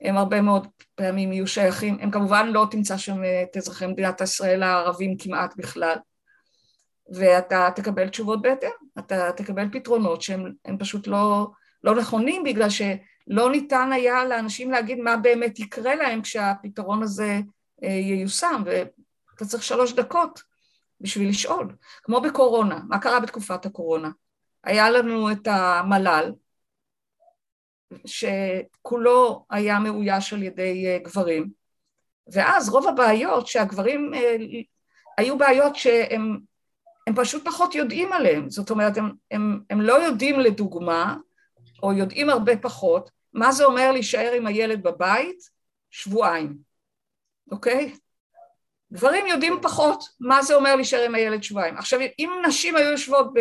הם 0.00 0.16
הרבה 0.16 0.40
מאוד 0.40 0.66
פעמים 0.94 1.32
יהיו 1.32 1.46
שייכים, 1.46 1.98
הם 2.00 2.10
כמובן 2.10 2.48
לא 2.48 2.66
תמצא 2.70 2.96
שם 2.96 3.20
את 3.42 3.56
אזרחי 3.56 3.86
מדינת 3.86 4.20
ישראל 4.20 4.62
הערבים 4.62 5.16
כמעט 5.18 5.56
בכלל, 5.56 5.96
ואתה 7.14 7.68
תקבל 7.76 8.08
תשובות 8.08 8.42
בהתאם, 8.42 8.70
אתה 8.98 9.32
תקבל 9.36 9.68
פתרונות 9.72 10.22
שהם 10.22 10.78
פשוט 10.78 11.06
לא, 11.06 11.50
לא 11.84 11.94
נכונים 11.94 12.44
בגלל 12.44 12.68
שלא 12.70 13.50
ניתן 13.50 13.92
היה 13.92 14.24
לאנשים 14.24 14.70
להגיד 14.70 14.98
מה 14.98 15.16
באמת 15.16 15.58
יקרה 15.58 15.94
להם 15.94 16.22
כשהפתרון 16.22 17.02
הזה 17.02 17.40
אה, 17.84 17.88
ייושם, 17.88 18.62
ואתה 18.66 19.44
צריך 19.44 19.62
שלוש 19.62 19.92
דקות 19.92 20.42
בשביל 21.00 21.28
לשאול, 21.28 21.76
כמו 22.02 22.20
בקורונה, 22.20 22.80
מה 22.88 22.98
קרה 22.98 23.20
בתקופת 23.20 23.66
הקורונה? 23.66 24.10
היה 24.64 24.90
לנו 24.90 25.32
את 25.32 25.46
המל"ל, 25.46 26.32
שכולו 28.06 29.46
היה 29.50 29.78
מאויש 29.78 30.32
על 30.32 30.42
ידי 30.42 30.86
אה, 30.86 30.98
גברים, 30.98 31.50
ואז 32.32 32.68
רוב 32.68 32.88
הבעיות 32.88 33.46
שהגברים, 33.46 34.14
אה, 34.14 34.36
היו 35.18 35.38
בעיות 35.38 35.76
שהם 35.76 36.38
הם 37.08 37.14
פשוט 37.16 37.44
פחות 37.44 37.74
יודעים 37.74 38.12
עליהן, 38.12 38.50
זאת 38.50 38.70
אומרת 38.70 38.96
הם, 38.96 39.12
הם, 39.30 39.60
הם 39.70 39.80
לא 39.80 39.92
יודעים 39.92 40.40
לדוגמה, 40.40 41.16
או 41.82 41.92
יודעים 41.92 42.30
הרבה 42.30 42.56
פחות, 42.56 43.10
מה 43.32 43.52
זה 43.52 43.64
אומר 43.64 43.92
להישאר 43.92 44.32
עם 44.36 44.46
הילד 44.46 44.82
בבית 44.82 45.50
שבועיים, 45.90 46.58
אוקיי? 47.50 47.94
גברים 48.92 49.26
יודעים 49.26 49.58
פחות 49.62 50.04
מה 50.20 50.42
זה 50.42 50.54
אומר 50.54 50.76
להישאר 50.76 51.04
עם 51.04 51.14
הילד 51.14 51.42
שבועיים. 51.42 51.76
עכשיו 51.76 52.00
אם 52.18 52.30
נשים 52.46 52.76
היו 52.76 52.90
יושבות 52.90 53.32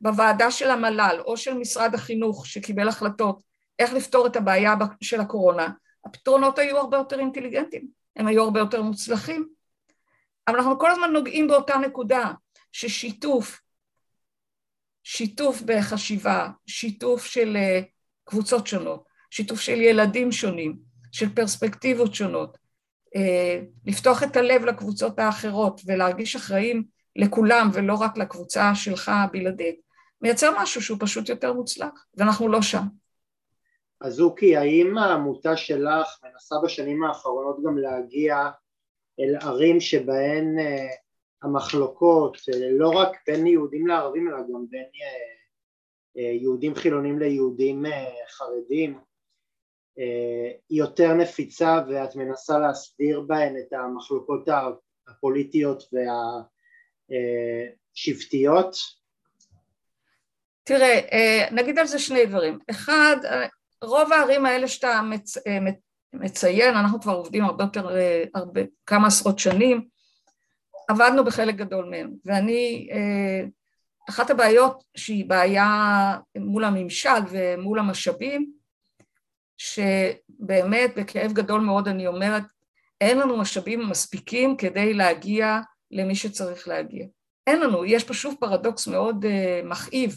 בוועדה 0.00 0.50
של 0.50 0.70
המל"ל 0.70 1.20
או 1.26 1.36
של 1.36 1.54
משרד 1.54 1.94
החינוך 1.94 2.46
שקיבל 2.46 2.88
החלטות 2.88 3.42
איך 3.78 3.92
לפתור 3.92 4.26
את 4.26 4.36
הבעיה 4.36 4.74
של 5.00 5.20
הקורונה, 5.20 5.68
הפתרונות 6.06 6.58
היו 6.58 6.78
הרבה 6.78 6.96
יותר 6.96 7.20
אינטליגנטיים, 7.20 7.88
הם 8.16 8.26
היו 8.26 8.42
הרבה 8.42 8.60
יותר 8.60 8.82
מוצלחים. 8.82 9.48
אבל 10.48 10.56
אנחנו 10.56 10.78
כל 10.78 10.90
הזמן 10.90 11.12
נוגעים 11.12 11.48
באותה 11.48 11.76
נקודה, 11.76 12.32
ששיתוף, 12.72 13.60
שיתוף 15.02 15.62
בחשיבה, 15.62 16.48
שיתוף 16.66 17.24
של 17.24 17.56
אה, 17.56 17.80
קבוצות 18.24 18.66
שונות, 18.66 19.04
שיתוף 19.30 19.60
של 19.60 19.80
ילדים 19.80 20.32
שונים, 20.32 20.76
של 21.12 21.34
פרספקטיבות 21.34 22.14
שונות, 22.14 22.58
לפתוח 23.86 24.22
את 24.22 24.36
הלב 24.36 24.64
לקבוצות 24.64 25.18
האחרות 25.18 25.80
ולהרגיש 25.86 26.36
אחראים 26.36 26.84
לכולם 27.16 27.70
ולא 27.72 27.94
רק 27.94 28.16
לקבוצה 28.16 28.74
שלך 28.74 29.08
הבלעדית, 29.08 29.80
מייצר 30.22 30.62
משהו 30.62 30.82
שהוא 30.82 30.98
פשוט 31.00 31.28
יותר 31.28 31.52
מוצלח, 31.52 32.06
ואנחנו 32.16 32.48
לא 32.48 32.62
שם. 32.62 32.82
אז 34.00 34.20
אוקי, 34.20 34.56
האם 34.56 34.98
העמותה 34.98 35.56
שלך 35.56 36.18
מנסה 36.24 36.56
בשנים 36.64 37.04
האחרונות 37.04 37.56
גם 37.64 37.78
להגיע 37.78 38.50
אל 39.20 39.36
ערים 39.40 39.80
שבהן 39.80 40.58
אה, 40.58 40.86
המחלוקות, 41.42 42.36
אה, 42.54 42.70
לא 42.70 42.88
רק 42.88 43.16
בין 43.26 43.46
יהודים 43.46 43.86
לערבים 43.86 44.28
אלא 44.28 44.36
גם 44.36 44.66
בין 44.70 44.84
אה, 46.16 46.22
יהודים 46.22 46.74
חילונים 46.74 47.18
ליהודים 47.18 47.84
חרדים, 48.30 48.98
היא 50.68 50.78
יותר 50.78 51.14
נפיצה 51.14 51.80
ואת 51.88 52.16
מנסה 52.16 52.58
להסביר 52.58 53.20
בהן 53.20 53.54
את 53.56 53.72
המחלוקות 53.72 54.48
הפוליטיות 55.08 55.82
והשבטיות? 57.10 58.76
תראה, 60.64 61.00
נגיד 61.50 61.78
על 61.78 61.86
זה 61.86 61.98
שני 61.98 62.26
דברים. 62.26 62.58
אחד, 62.70 63.16
רוב 63.84 64.12
הערים 64.12 64.46
האלה 64.46 64.68
שאתה 64.68 65.02
מצ, 65.02 65.36
אה, 65.46 65.58
מציין, 66.12 66.76
אנחנו 66.76 67.00
כבר 67.00 67.12
עובדים 67.12 67.44
הרבה 67.44 67.64
יותר, 67.64 67.96
אה, 67.96 68.24
הרבה, 68.34 68.60
כמה 68.86 69.06
עשרות 69.06 69.38
שנים, 69.38 69.84
עבדנו 70.88 71.24
בחלק 71.24 71.54
גדול 71.54 71.84
מהם, 71.90 72.10
ואני, 72.24 72.88
אה, 72.92 73.46
אחת 74.08 74.30
הבעיות 74.30 74.84
שהיא 74.96 75.28
בעיה 75.28 75.66
מול 76.38 76.64
הממשל 76.64 77.20
ומול 77.30 77.78
המשאבים, 77.78 78.52
שבאמת 79.60 80.94
בכאב 80.96 81.32
גדול 81.32 81.60
מאוד 81.60 81.88
אני 81.88 82.06
אומרת, 82.06 82.42
אין 83.00 83.18
לנו 83.18 83.36
משאבים 83.36 83.88
מספיקים 83.88 84.56
כדי 84.56 84.94
להגיע 84.94 85.60
למי 85.90 86.14
שצריך 86.14 86.68
להגיע. 86.68 87.06
אין 87.46 87.60
לנו, 87.60 87.84
יש 87.84 88.04
פה 88.04 88.14
שוב 88.14 88.34
פרדוקס 88.40 88.86
מאוד 88.86 89.24
מכאיב. 89.64 90.16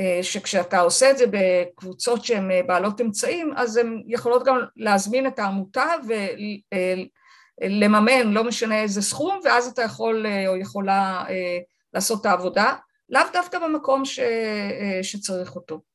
אה, 0.00 0.18
שכשאתה 0.22 0.80
עושה 0.80 1.10
את 1.10 1.18
זה 1.18 1.24
בקבוצות 1.30 2.24
שהן 2.24 2.50
אה, 2.50 2.60
בעלות 2.66 3.00
אמצעים, 3.00 3.52
אז 3.56 3.76
הן 3.76 4.02
יכולות 4.06 4.44
גם 4.44 4.60
להזמין 4.76 5.26
את 5.26 5.38
העמותה 5.38 5.86
ולממן, 7.62 8.08
אה, 8.08 8.22
לא 8.22 8.44
משנה 8.44 8.82
איזה 8.82 9.02
סכום, 9.02 9.40
ואז 9.44 9.66
אתה 9.66 9.82
יכול 9.82 10.26
או 10.46 10.56
יכולה 10.56 11.24
לעשות 11.94 12.20
את 12.20 12.26
העבודה, 12.26 12.74
לאו 13.08 13.22
דווקא 13.32 13.58
במקום 13.58 14.04
ש, 14.04 14.20
שצריך 15.02 15.56
אותו. 15.56 15.91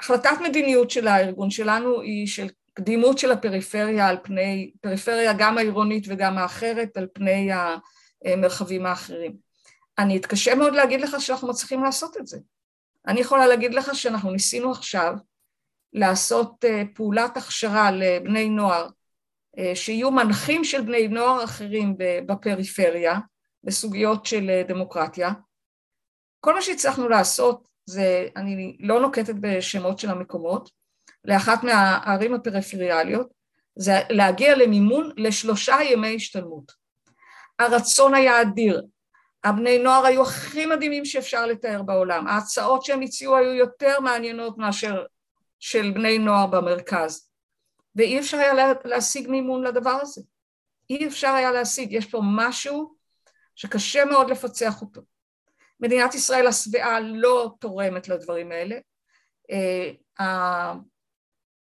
החלטת 0.00 0.36
מדיניות 0.42 0.90
של 0.90 1.08
הארגון 1.08 1.50
שלנו 1.50 2.00
היא 2.00 2.26
של 2.26 2.48
קדימות 2.74 3.18
של 3.18 3.32
הפריפריה 3.32 4.08
על 4.08 4.16
פני, 4.22 4.70
פריפריה 4.80 5.32
גם 5.32 5.58
העירונית 5.58 6.04
וגם 6.08 6.38
האחרת, 6.38 6.96
על 6.96 7.06
פני 7.12 7.50
המרחבים 8.24 8.86
האחרים. 8.86 9.36
אני 9.98 10.16
אתקשה 10.16 10.54
מאוד 10.54 10.74
להגיד 10.74 11.00
לך 11.00 11.16
שאנחנו 11.18 11.48
מצליחים 11.48 11.84
לעשות 11.84 12.16
את 12.16 12.26
זה. 12.26 12.38
אני 13.06 13.20
יכולה 13.20 13.46
להגיד 13.46 13.74
לך 13.74 13.94
שאנחנו 13.94 14.30
ניסינו 14.30 14.70
עכשיו 14.70 15.14
לעשות 15.92 16.64
אה, 16.64 16.82
פעולת 16.94 17.36
הכשרה 17.36 17.90
לבני 17.90 18.48
נוער 18.48 18.88
אה, 19.58 19.72
שיהיו 19.74 20.10
מנחים 20.10 20.64
של 20.64 20.80
בני 20.80 21.08
נוער 21.08 21.44
אחרים 21.44 21.94
בפריפריה 22.26 23.18
בסוגיות 23.64 24.26
של 24.26 24.50
אה, 24.50 24.62
דמוקרטיה. 24.68 25.30
כל 26.40 26.54
מה 26.54 26.62
שהצלחנו 26.62 27.08
לעשות 27.08 27.69
זה, 27.90 28.28
אני 28.36 28.76
לא 28.80 29.00
נוקטת 29.00 29.34
בשמות 29.40 29.98
של 29.98 30.10
המקומות, 30.10 30.70
לאחת 31.24 31.64
מהערים 31.64 32.34
הפריפריאליות, 32.34 33.28
זה 33.76 33.92
להגיע 34.10 34.56
למימון 34.56 35.10
לשלושה 35.16 35.76
ימי 35.90 36.16
השתלמות. 36.16 36.72
הרצון 37.58 38.14
היה 38.14 38.42
אדיר, 38.42 38.82
הבני 39.44 39.78
נוער 39.78 40.06
היו 40.06 40.22
הכי 40.22 40.66
מדהימים 40.66 41.04
שאפשר 41.04 41.46
לתאר 41.46 41.82
בעולם, 41.82 42.26
ההצעות 42.26 42.84
שהם 42.84 43.02
הציעו 43.02 43.36
היו 43.36 43.54
יותר 43.54 44.00
מעניינות 44.00 44.58
מאשר 44.58 45.04
של 45.58 45.90
בני 45.90 46.18
נוער 46.18 46.46
במרכז, 46.46 47.30
ואי 47.96 48.20
אפשר 48.20 48.36
היה 48.36 48.72
להשיג 48.84 49.28
מימון 49.28 49.64
לדבר 49.64 49.98
הזה, 50.02 50.22
אי 50.90 51.06
אפשר 51.06 51.28
היה 51.28 51.52
להשיג, 51.52 51.92
יש 51.92 52.06
פה 52.06 52.20
משהו 52.24 52.94
שקשה 53.54 54.04
מאוד 54.04 54.30
לפצח 54.30 54.82
אותו. 54.82 55.00
מדינת 55.80 56.14
ישראל 56.14 56.46
השבעה 56.46 57.00
לא 57.00 57.54
תורמת 57.60 58.08
לדברים 58.08 58.52
האלה, 58.52 58.78
אה, 59.50 59.90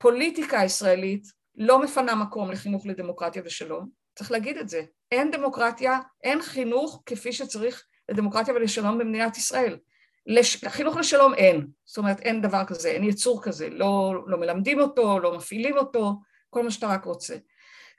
הפוליטיקה 0.00 0.60
הישראלית 0.60 1.26
לא 1.54 1.82
מפנה 1.82 2.14
מקום 2.14 2.50
לחינוך 2.50 2.86
לדמוקרטיה 2.86 3.42
ושלום, 3.44 3.88
צריך 4.18 4.30
להגיד 4.30 4.56
את 4.56 4.68
זה, 4.68 4.82
אין 5.12 5.30
דמוקרטיה, 5.30 5.98
אין 6.24 6.42
חינוך 6.42 7.02
כפי 7.06 7.32
שצריך 7.32 7.84
לדמוקרטיה 8.08 8.54
ולשלום 8.54 8.98
במדינת 8.98 9.36
ישראל. 9.36 9.78
לש... 10.26 10.64
חינוך 10.64 10.96
לשלום 10.96 11.34
אין, 11.34 11.66
זאת 11.84 11.98
אומרת 11.98 12.20
אין 12.20 12.42
דבר 12.42 12.64
כזה, 12.64 12.88
אין 12.88 13.04
יצור 13.04 13.42
כזה, 13.42 13.68
לא, 13.70 14.14
לא 14.26 14.38
מלמדים 14.38 14.80
אותו, 14.80 15.18
לא 15.18 15.36
מפעילים 15.36 15.78
אותו, 15.78 16.12
כל 16.50 16.62
מה 16.62 16.70
שאתה 16.70 16.86
רק 16.86 17.04
רוצה. 17.04 17.36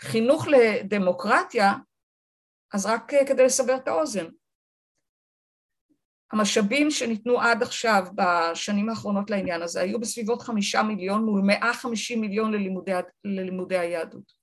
חינוך 0.01 0.47
לדמוקרטיה, 0.47 1.73
אז 2.73 2.85
רק 2.85 3.11
כדי 3.27 3.45
לסבר 3.45 3.75
את 3.75 3.87
האוזן, 3.87 4.25
המשאבים 6.33 6.91
שניתנו 6.91 7.41
עד 7.41 7.63
עכשיו 7.63 8.03
בשנים 8.15 8.89
האחרונות 8.89 9.29
לעניין 9.29 9.61
הזה 9.61 9.81
היו 9.81 9.99
בסביבות 9.99 10.41
חמישה 10.41 10.83
מיליון 10.83 11.25
מול 11.25 11.41
מאה 11.45 11.73
חמישים 11.73 12.21
מיליון 12.21 12.51
ללימודי, 12.53 12.91
ללימודי 13.23 13.77
היהדות. 13.77 14.33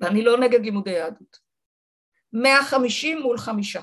ואני 0.00 0.24
לא 0.24 0.38
נגד 0.38 0.60
לימודי 0.60 0.90
יהדות. 0.90 1.38
מאה 2.32 2.64
חמישים 2.64 3.20
מול 3.22 3.38
חמישה. 3.38 3.80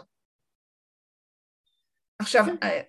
עכשיו, 2.19 2.45
אה, 2.63 2.81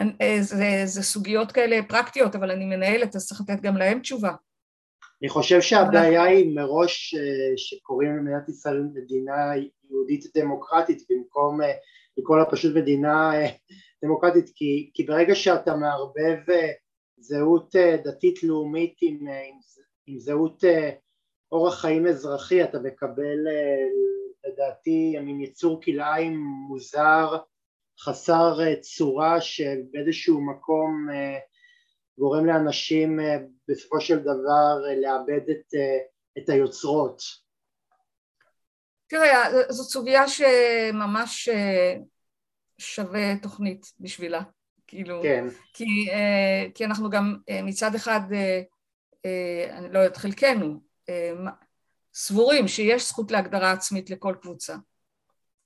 אה, 0.00 0.36
זה, 0.40 0.82
זה 0.84 1.02
סוגיות 1.02 1.52
כאלה 1.52 1.76
פרקטיות, 1.88 2.34
אבל 2.34 2.50
אני 2.50 2.64
מנהלת, 2.64 3.16
אז 3.16 3.26
צריך 3.26 3.40
לתת 3.40 3.62
גם 3.62 3.76
להם 3.76 4.00
תשובה. 4.00 4.32
אני 5.22 5.28
חושב 5.28 5.60
שהבעיה 5.60 6.22
היא 6.22 6.56
מראש 6.56 7.14
אה, 7.14 7.56
שקוראים 7.56 8.16
למדינת 8.16 8.48
ישראל 8.48 8.82
מדינה 8.94 9.52
יהודית 9.90 10.36
דמוקרטית 10.36 11.02
במקום 11.10 11.60
לקרוא 12.18 12.36
לה 12.36 12.50
פשוט 12.50 12.76
מדינה 12.76 13.30
דמוקרטית 14.04 14.50
כי, 14.54 14.90
כי 14.94 15.04
ברגע 15.04 15.34
שאתה 15.34 15.76
מערבב 15.76 16.38
זהות 17.18 17.74
דתית 18.04 18.42
לאומית 18.42 18.94
עם, 19.02 19.16
עם, 19.16 19.58
עם 20.06 20.18
זהות 20.18 20.64
אורח 21.52 21.80
חיים 21.80 22.06
אזרחי 22.06 22.64
אתה 22.64 22.78
מקבל 22.78 23.38
לדעתי 24.46 25.18
מין 25.18 25.40
יצור 25.40 25.82
כלאיים 25.82 26.40
מוזר 26.68 27.36
חסר 28.00 28.60
אה, 28.60 28.76
צורה 28.80 29.40
שבאיזשהו 29.40 30.40
מקום 30.40 31.06
אה, 31.12 31.38
גורם 32.18 32.46
לאנשים 32.46 33.20
אה, 33.20 33.36
בסופו 33.68 34.00
של 34.00 34.18
דבר 34.18 34.74
לאבד 35.02 35.50
את, 35.50 35.74
את 36.38 36.48
היוצרות. 36.48 37.45
תראה, 39.06 39.72
זאת 39.72 39.90
סוגיה 39.90 40.28
שממש 40.28 41.48
שווה 42.78 43.36
תוכנית 43.42 43.92
בשבילה, 44.00 44.42
כאילו, 44.86 45.20
כן. 45.22 45.46
כי, 45.74 46.08
כי 46.74 46.84
אנחנו 46.84 47.10
גם 47.10 47.36
מצד 47.62 47.94
אחד, 47.94 48.20
אני 49.70 49.92
לא 49.92 49.98
יודעת, 49.98 50.16
חלקנו, 50.16 50.80
סבורים 52.14 52.68
שיש 52.68 53.08
זכות 53.08 53.30
להגדרה 53.30 53.72
עצמית 53.72 54.10
לכל 54.10 54.34
קבוצה. 54.42 54.76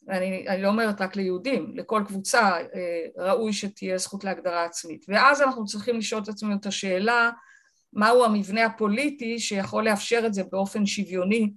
אני, 0.09 0.49
אני 0.49 0.63
לא 0.63 0.69
אומרת 0.69 1.01
רק 1.01 1.17
ליהודים, 1.17 1.73
לכל 1.77 2.03
קבוצה 2.07 2.41
אה, 2.41 3.07
ראוי 3.17 3.53
שתהיה 3.53 3.99
זכות 3.99 4.25
להגדרה 4.25 4.65
עצמית. 4.65 5.05
ואז 5.09 5.43
אנחנו 5.43 5.65
צריכים 5.65 5.99
לשאול 5.99 6.23
את 6.23 6.29
עצמנו 6.29 6.57
את 6.57 6.67
השאלה 6.67 7.31
מהו 7.93 8.25
המבנה 8.25 8.65
הפוליטי 8.65 9.39
שיכול 9.39 9.85
לאפשר 9.85 10.23
את 10.27 10.35
זה 10.35 10.43
באופן 10.45 10.87
שוויוני 10.87 11.53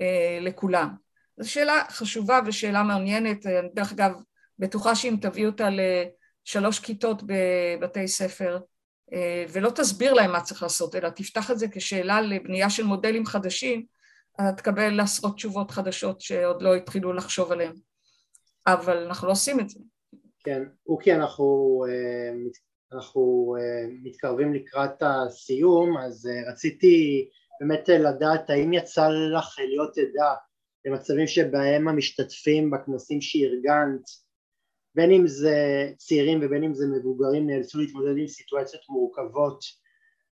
אה, 0.00 0.38
לכולם. 0.40 1.05
זו 1.38 1.50
שאלה 1.50 1.82
חשובה 1.88 2.40
ושאלה 2.46 2.82
מעניינת, 2.82 3.46
אני 3.46 3.68
דרך 3.74 3.92
אגב 3.92 4.12
בטוחה 4.58 4.94
שאם 4.94 5.16
תביא 5.20 5.46
אותה 5.46 5.68
לשלוש 5.70 6.78
כיתות 6.78 7.22
בבתי 7.26 8.08
ספר 8.08 8.58
אה, 9.12 9.44
ולא 9.52 9.70
תסביר 9.70 10.12
להם 10.12 10.32
מה 10.32 10.40
צריך 10.40 10.62
לעשות, 10.62 10.94
אלא 10.94 11.08
תפתח 11.08 11.50
את 11.50 11.58
זה 11.58 11.66
כשאלה 11.72 12.20
לבנייה 12.20 12.70
של 12.70 12.84
מודלים 12.84 13.26
חדשים, 13.26 13.86
תקבל 14.56 15.00
עשרות 15.00 15.36
תשובות 15.36 15.70
חדשות 15.70 16.20
שעוד 16.20 16.62
לא 16.62 16.74
התחילו 16.74 17.12
לחשוב 17.12 17.52
עליהן. 17.52 17.72
אבל 18.66 18.96
אנחנו 18.96 19.26
לא 19.26 19.32
עושים 19.32 19.60
את 19.60 19.68
זה. 19.68 19.80
כן, 20.44 20.62
אוקי, 20.86 21.14
אנחנו, 21.14 21.84
אה, 21.88 22.32
אנחנו 22.92 23.54
אה, 23.58 23.88
מתקרבים 24.02 24.54
לקראת 24.54 25.02
הסיום, 25.02 25.98
אז 25.98 26.28
רציתי 26.48 27.28
באמת 27.60 27.88
לדעת 27.88 28.50
האם 28.50 28.72
יצא 28.72 29.08
לך 29.08 29.58
להיות 29.58 29.98
עדה 29.98 30.34
למצבים 30.86 31.26
שבהם 31.26 31.88
המשתתפים 31.88 32.70
בכנסים 32.70 33.20
שארגנת, 33.20 34.26
בין 34.94 35.12
אם 35.12 35.26
זה 35.26 35.88
צעירים 35.96 36.40
ובין 36.42 36.64
אם 36.64 36.74
זה 36.74 36.86
מבוגרים, 36.86 37.46
נאלצו 37.46 37.78
להתמודד 37.78 38.18
עם 38.18 38.26
סיטואציות 38.26 38.82
מורכבות 38.88 39.64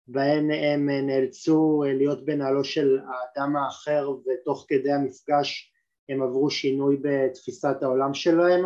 בהן 0.07 0.51
הם 0.51 0.89
נאלצו 0.89 1.83
להיות 1.85 2.25
בנעלו 2.25 2.63
של 2.63 2.99
האדם 2.99 3.55
האחר 3.55 4.09
ותוך 4.09 4.65
כדי 4.69 4.91
המפגש 4.91 5.73
הם 6.09 6.23
עברו 6.23 6.49
שינוי 6.49 6.97
בתפיסת 7.01 7.75
העולם 7.81 8.13
שלהם? 8.13 8.65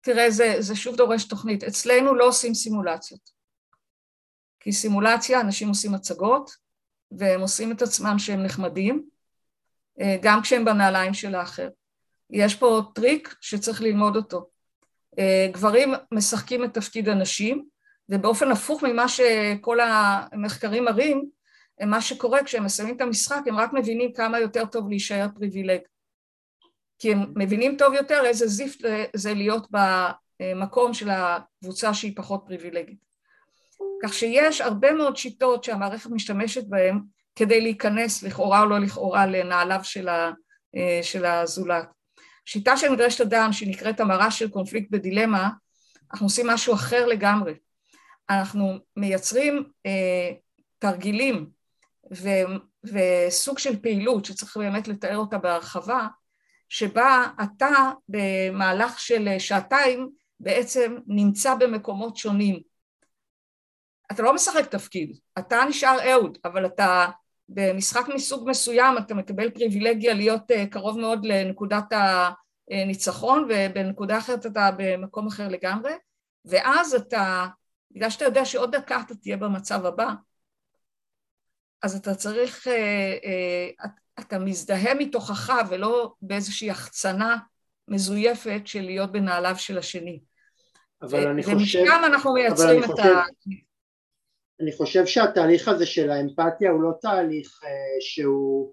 תראה, 0.00 0.30
זה, 0.30 0.54
זה 0.58 0.76
שוב 0.76 0.96
דורש 0.96 1.24
תוכנית. 1.24 1.64
אצלנו 1.64 2.14
לא 2.14 2.28
עושים 2.28 2.54
סימולציות. 2.54 3.30
כי 4.60 4.72
סימולציה, 4.72 5.40
אנשים 5.40 5.68
עושים 5.68 5.94
הצגות, 5.94 6.50
והם 7.10 7.40
עושים 7.40 7.72
את 7.72 7.82
עצמם 7.82 8.14
שהם 8.18 8.42
נחמדים, 8.42 9.08
גם 10.22 10.42
כשהם 10.42 10.64
בנעליים 10.64 11.14
של 11.14 11.34
האחר. 11.34 11.68
יש 12.30 12.54
פה 12.54 12.82
טריק 12.94 13.34
שצריך 13.40 13.82
ללמוד 13.82 14.16
אותו. 14.16 14.48
אה, 15.18 15.48
גברים 15.52 15.94
משחקים 16.12 16.64
את 16.64 16.74
תפקיד 16.74 17.08
הנשים, 17.08 17.64
ובאופן 18.08 18.50
הפוך 18.52 18.82
ממה 18.82 19.08
שכל 19.08 19.78
המחקרים 19.80 20.84
מראים, 20.84 21.24
מה 21.86 22.00
שקורה 22.00 22.44
כשהם 22.44 22.64
מסיימים 22.64 22.96
את 22.96 23.00
המשחק, 23.00 23.42
הם 23.46 23.56
רק 23.56 23.72
מבינים 23.72 24.12
כמה 24.12 24.40
יותר 24.40 24.66
טוב 24.66 24.88
להישאר 24.88 25.26
פריבילג. 25.34 25.80
כי 26.98 27.12
הם 27.12 27.32
מבינים 27.36 27.76
טוב 27.76 27.94
יותר 27.94 28.22
איזה 28.24 28.46
זיפט 28.46 28.88
זה 29.14 29.34
להיות 29.34 29.68
במקום 29.70 30.94
של 30.94 31.10
הקבוצה 31.10 31.94
שהיא 31.94 32.16
פחות 32.16 32.44
פריבילגית. 32.46 32.98
כך 34.02 34.14
שיש 34.14 34.60
הרבה 34.60 34.92
מאוד 34.92 35.16
שיטות 35.16 35.64
שהמערכת 35.64 36.10
משתמשת 36.10 36.64
בהן 36.64 37.00
כדי 37.36 37.60
להיכנס 37.60 38.22
לכאורה 38.22 38.60
או 38.60 38.66
לא 38.66 38.78
לכאורה 38.78 39.26
לנעליו 39.26 39.80
של, 39.82 40.08
ה, 40.08 40.30
של 41.02 41.24
הזולת. 41.24 41.88
שיטה 42.46 42.76
של 42.76 42.88
מדרשת 42.88 43.20
אדם 43.20 43.52
שנקראת 43.52 44.00
המרה 44.00 44.30
של 44.30 44.50
קונפליקט 44.50 44.90
בדילמה, 44.90 45.50
אנחנו 46.12 46.26
עושים 46.26 46.46
משהו 46.46 46.74
אחר 46.74 47.06
לגמרי. 47.06 47.54
אנחנו 48.30 48.78
מייצרים 48.96 49.64
אה, 49.86 50.32
תרגילים 50.78 51.50
ו, 52.14 52.28
וסוג 52.84 53.58
של 53.58 53.82
פעילות 53.82 54.24
שצריך 54.24 54.56
באמת 54.56 54.88
לתאר 54.88 55.16
אותה 55.16 55.38
בהרחבה, 55.38 56.06
שבה 56.68 57.26
אתה 57.42 57.90
במהלך 58.08 59.00
של 59.00 59.38
שעתיים 59.38 60.10
בעצם 60.40 60.96
נמצא 61.06 61.54
במקומות 61.54 62.16
שונים. 62.16 62.60
אתה 64.12 64.22
לא 64.22 64.34
משחק 64.34 64.66
תפקיד, 64.66 65.18
אתה 65.38 65.64
נשאר 65.68 66.12
אהוד, 66.12 66.38
אבל 66.44 66.66
אתה 66.66 67.06
במשחק 67.48 68.06
מסוג 68.14 68.50
מסוים 68.50 68.98
אתה 68.98 69.14
מקבל 69.14 69.50
פריבילגיה 69.50 70.14
להיות 70.14 70.50
אה, 70.50 70.66
קרוב 70.66 70.98
מאוד 70.98 71.26
לנקודת 71.26 71.84
הניצחון 72.70 73.48
ובנקודה 73.48 74.18
אחרת 74.18 74.46
אתה 74.46 74.70
במקום 74.76 75.26
אחר 75.26 75.48
לגמרי, 75.48 75.92
ואז 76.44 76.94
אתה, 76.94 77.46
בגלל 77.90 78.10
שאתה 78.10 78.24
יודע 78.24 78.44
שעוד 78.44 78.76
דקה 78.76 79.00
אתה 79.06 79.14
תהיה 79.14 79.36
במצב 79.36 79.86
הבא, 79.86 80.12
אז 81.82 81.96
אתה 81.96 82.14
צריך, 82.14 82.68
אה, 82.68 83.16
אה, 83.24 83.88
אתה 84.20 84.38
מזדהה 84.38 84.94
מתוכך 84.94 85.52
ולא 85.68 86.14
באיזושהי 86.22 86.70
החצנה 86.70 87.36
מזויפת 87.88 88.60
של 88.64 88.80
להיות 88.80 89.12
בנעליו 89.12 89.54
של 89.58 89.78
השני. 89.78 90.20
אבל 91.02 91.26
אני 91.26 91.42
חושב... 91.42 91.56
ומשם 91.56 92.04
אנחנו 92.04 92.32
מייצרים 92.32 92.84
את 92.84 92.98
ה... 92.98 93.22
אני 94.60 94.72
חושב 94.72 95.06
שהתהליך 95.06 95.68
הזה 95.68 95.86
של 95.86 96.10
האמפתיה 96.10 96.70
הוא 96.70 96.82
לא 96.82 96.90
תהליך 97.00 97.60
אה, 97.64 97.70
שהוא, 98.00 98.72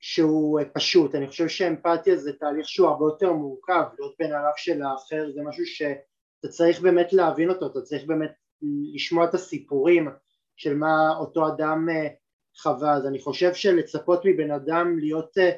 שהוא 0.00 0.60
פשוט, 0.74 1.14
אני 1.14 1.26
חושב 1.26 1.48
שאמפתיה 1.48 2.16
זה 2.16 2.32
תהליך 2.32 2.68
שהוא 2.68 2.88
הרבה 2.88 3.04
יותר 3.04 3.32
מורכב, 3.32 3.82
להיות 3.98 4.14
בנעליו 4.18 4.52
של 4.56 4.82
האחר 4.82 5.30
זה 5.34 5.40
משהו 5.42 5.66
שאתה 5.66 6.48
צריך 6.48 6.80
באמת 6.80 7.12
להבין 7.12 7.50
אותו, 7.50 7.66
אתה 7.66 7.80
צריך 7.80 8.04
באמת 8.04 8.32
לשמוע 8.94 9.24
את 9.24 9.34
הסיפורים, 9.34 10.08
של 10.56 10.74
מה 10.74 11.16
אותו 11.18 11.48
אדם 11.48 11.88
אה, 11.90 12.08
חווה, 12.62 12.94
אז 12.94 13.06
אני 13.06 13.18
חושב 13.18 13.54
שלצפות 13.54 14.20
מבן 14.24 14.50
אדם 14.50 14.98
להיות, 14.98 15.38
אה, 15.38 15.50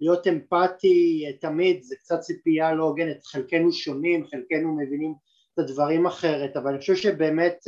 להיות 0.00 0.26
אמפתי 0.26 1.24
אה, 1.26 1.32
תמיד 1.32 1.82
זה 1.82 1.96
קצת 1.96 2.20
ציפייה 2.20 2.74
לא 2.74 2.84
הוגנת, 2.84 3.24
חלקנו 3.24 3.72
שונים, 3.72 4.26
חלקנו 4.26 4.76
מבינים 4.76 5.14
את 5.54 5.58
הדברים 5.58 6.06
אחרת, 6.06 6.56
אבל 6.56 6.70
אני 6.70 6.78
חושב 6.78 6.96
שבאמת 6.96 7.58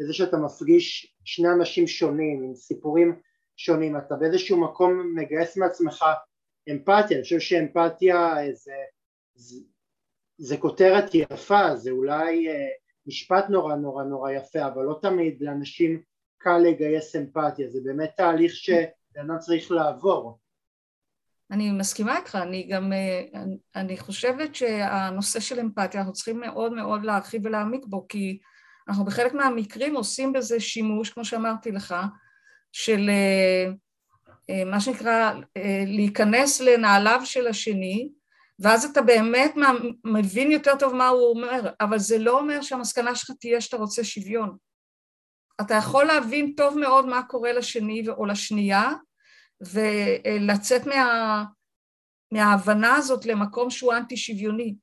בזה 0.00 0.12
שאתה 0.12 0.36
מפגיש 0.36 1.14
שני 1.24 1.48
אנשים 1.48 1.86
שונים 1.86 2.42
עם 2.42 2.54
סיפורים 2.54 3.20
שונים, 3.56 3.96
אתה 3.96 4.14
באיזשהו 4.14 4.60
מקום 4.60 5.14
מגייס 5.14 5.56
מעצמך 5.56 6.04
אמפתיה, 6.70 7.16
אני 7.16 7.22
חושב 7.22 7.40
שאמפתיה 7.40 8.34
זה, 8.52 8.72
זה, 9.34 9.56
זה 10.38 10.56
כותרת 10.56 11.14
יפה, 11.14 11.76
זה 11.76 11.90
אולי 11.90 12.48
משפט 13.06 13.44
נורא 13.48 13.74
נורא 13.74 14.04
נורא 14.04 14.30
יפה, 14.30 14.66
אבל 14.66 14.82
לא 14.82 14.98
תמיד 15.02 15.40
לאנשים 15.40 16.02
קל 16.38 16.58
לגייס 16.58 17.16
אמפתיה, 17.16 17.68
זה 17.68 17.80
באמת 17.84 18.10
תהליך 18.16 18.52
שאדם 18.54 19.38
צריך 19.38 19.70
לעבור. 19.70 20.38
אני 21.50 21.70
מסכימה 21.70 22.18
איתך, 22.18 22.38
אני 22.42 22.68
גם, 22.70 22.92
אני, 23.34 23.56
אני 23.76 23.98
חושבת 23.98 24.54
שהנושא 24.54 25.40
של 25.40 25.60
אמפתיה, 25.60 26.00
אנחנו 26.00 26.12
צריכים 26.12 26.40
מאוד 26.40 26.72
מאוד 26.72 27.04
להרחיב 27.04 27.46
ולהעמיק 27.46 27.84
בו, 27.86 28.06
כי 28.08 28.38
אנחנו 28.90 29.04
בחלק 29.04 29.34
מהמקרים 29.34 29.96
עושים 29.96 30.32
בזה 30.32 30.60
שימוש, 30.60 31.10
כמו 31.10 31.24
שאמרתי 31.24 31.72
לך, 31.72 31.94
של 32.72 33.10
מה 34.66 34.80
שנקרא 34.80 35.32
להיכנס 35.86 36.60
לנעליו 36.60 37.20
של 37.24 37.46
השני 37.46 38.08
ואז 38.58 38.84
אתה 38.84 39.02
באמת 39.02 39.54
מבין 40.04 40.50
יותר 40.50 40.72
טוב 40.78 40.94
מה 40.94 41.08
הוא 41.08 41.30
אומר, 41.30 41.70
אבל 41.80 41.98
זה 41.98 42.18
לא 42.18 42.38
אומר 42.38 42.62
שהמסקנה 42.62 43.14
שלך 43.14 43.30
תהיה 43.40 43.60
שאתה 43.60 43.76
רוצה 43.76 44.04
שוויון. 44.04 44.56
אתה 45.60 45.74
יכול 45.74 46.04
להבין 46.04 46.52
טוב 46.56 46.78
מאוד 46.78 47.06
מה 47.06 47.22
קורה 47.22 47.52
לשני 47.52 48.08
או 48.08 48.26
לשנייה 48.26 48.92
ולצאת 49.60 50.86
מה, 50.86 51.44
מההבנה 52.32 52.96
הזאת 52.96 53.26
למקום 53.26 53.70
שהוא 53.70 53.92
אנטי 53.92 54.16
שוויוני. 54.16 54.74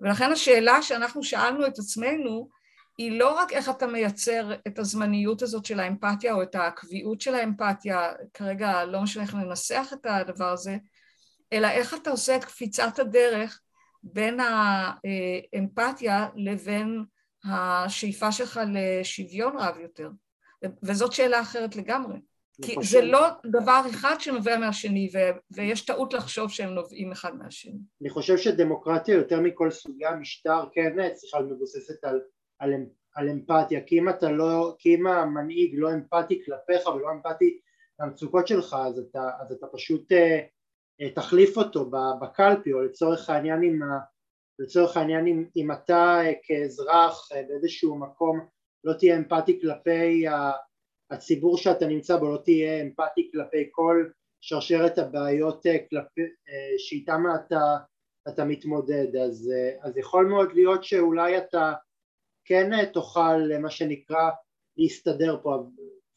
ולכן 0.00 0.32
השאלה 0.32 0.82
שאנחנו 0.82 1.22
שאלנו 1.22 1.66
את 1.66 1.78
עצמנו 1.78 2.59
היא 3.00 3.18
לא 3.18 3.34
רק 3.34 3.52
איך 3.52 3.68
אתה 3.68 3.86
מייצר 3.86 4.52
את 4.66 4.78
הזמניות 4.78 5.42
הזאת 5.42 5.64
של 5.64 5.80
האמפתיה 5.80 6.34
או 6.34 6.42
את 6.42 6.54
הקביעות 6.54 7.20
של 7.20 7.34
האמפתיה, 7.34 8.12
כרגע 8.34 8.84
לא 8.84 9.02
משנה 9.02 9.22
איך 9.22 9.34
ננסח 9.34 9.90
את 9.92 10.06
הדבר 10.06 10.48
הזה, 10.52 10.76
אלא 11.52 11.66
איך 11.66 11.94
אתה 11.94 12.10
עושה 12.10 12.36
את 12.36 12.44
קפיצת 12.44 12.98
הדרך 12.98 13.60
בין 14.02 14.40
האמפתיה 14.40 16.28
לבין 16.36 17.04
השאיפה 17.44 18.32
שלך 18.32 18.60
לשוויון 18.72 19.56
רב 19.58 19.78
יותר. 19.78 20.10
וזאת 20.82 21.12
שאלה 21.12 21.40
אחרת 21.40 21.76
לגמרי. 21.76 22.18
כי 22.62 22.74
חושב... 22.74 22.90
זה 22.90 23.02
לא 23.02 23.28
דבר 23.46 23.82
אחד 23.90 24.16
שנובע 24.18 24.58
מהשני, 24.58 25.10
ו- 25.14 25.38
ויש 25.50 25.84
טעות 25.84 26.14
לחשוב 26.14 26.50
שהם 26.50 26.70
נובעים 26.70 27.12
אחד 27.12 27.36
מהשני. 27.36 27.78
אני 28.02 28.10
חושב 28.10 28.36
שדמוקרטיה 28.36 29.14
יותר 29.14 29.40
מכל 29.40 29.70
סוגי 29.70 30.06
המשטר 30.06 30.64
כן 30.72 31.12
צריכה 31.14 31.38
להיות 31.40 31.52
מבוססת 31.52 32.04
על, 32.04 32.20
על, 32.60 32.72
על 33.14 33.28
אמפתיה, 33.28 33.80
כי 33.80 33.98
אם 33.98 34.08
אתה 34.08 34.30
לא, 34.30 34.76
כי 34.78 34.94
אם 34.94 35.06
המנהיג 35.06 35.74
לא 35.74 35.92
אמפתי 35.92 36.42
כלפיך 36.44 36.86
ולא 36.86 37.10
אמפתי 37.10 37.60
למצוקות 38.00 38.48
שלך, 38.48 38.76
אז 38.86 38.98
אתה, 38.98 39.30
אז 39.40 39.52
אתה 39.52 39.66
פשוט 39.72 40.12
אה, 40.12 40.40
אה, 41.00 41.10
תחליף 41.10 41.56
אותו 41.56 41.90
בקלפי, 42.20 42.72
או 42.72 42.82
לצורך 42.82 43.30
העניין 43.30 43.62
אם, 43.62 43.80
לצורך 44.58 44.96
העניין 44.96 45.26
אם, 45.26 45.44
אם 45.56 45.72
אתה 45.72 46.20
אה, 46.24 46.32
כאזרח 46.42 47.28
באיזשהו 47.48 47.98
מקום 47.98 48.40
לא 48.84 48.92
תהיה 48.92 49.16
אמפתי 49.16 49.60
כלפי 49.60 50.24
הציבור 51.10 51.58
שאתה 51.58 51.86
נמצא 51.86 52.16
בו, 52.16 52.32
לא 52.32 52.38
תהיה 52.44 52.82
אמפתי 52.82 53.30
כלפי 53.32 53.68
כל 53.70 54.08
שרשרת 54.40 54.98
הבעיות 54.98 55.62
כלפי, 55.90 56.22
שאיתם 56.78 57.22
אתה, 57.34 57.76
אתה 58.28 58.44
מתמודד, 58.44 59.16
אז, 59.16 59.52
אז 59.82 59.96
יכול 59.96 60.26
מאוד 60.26 60.52
להיות 60.52 60.84
שאולי 60.84 61.38
אתה 61.38 61.72
כן 62.50 62.84
תוכל 62.92 63.58
מה 63.60 63.70
שנקרא 63.70 64.30
להסתדר 64.76 65.40
פה 65.42 65.64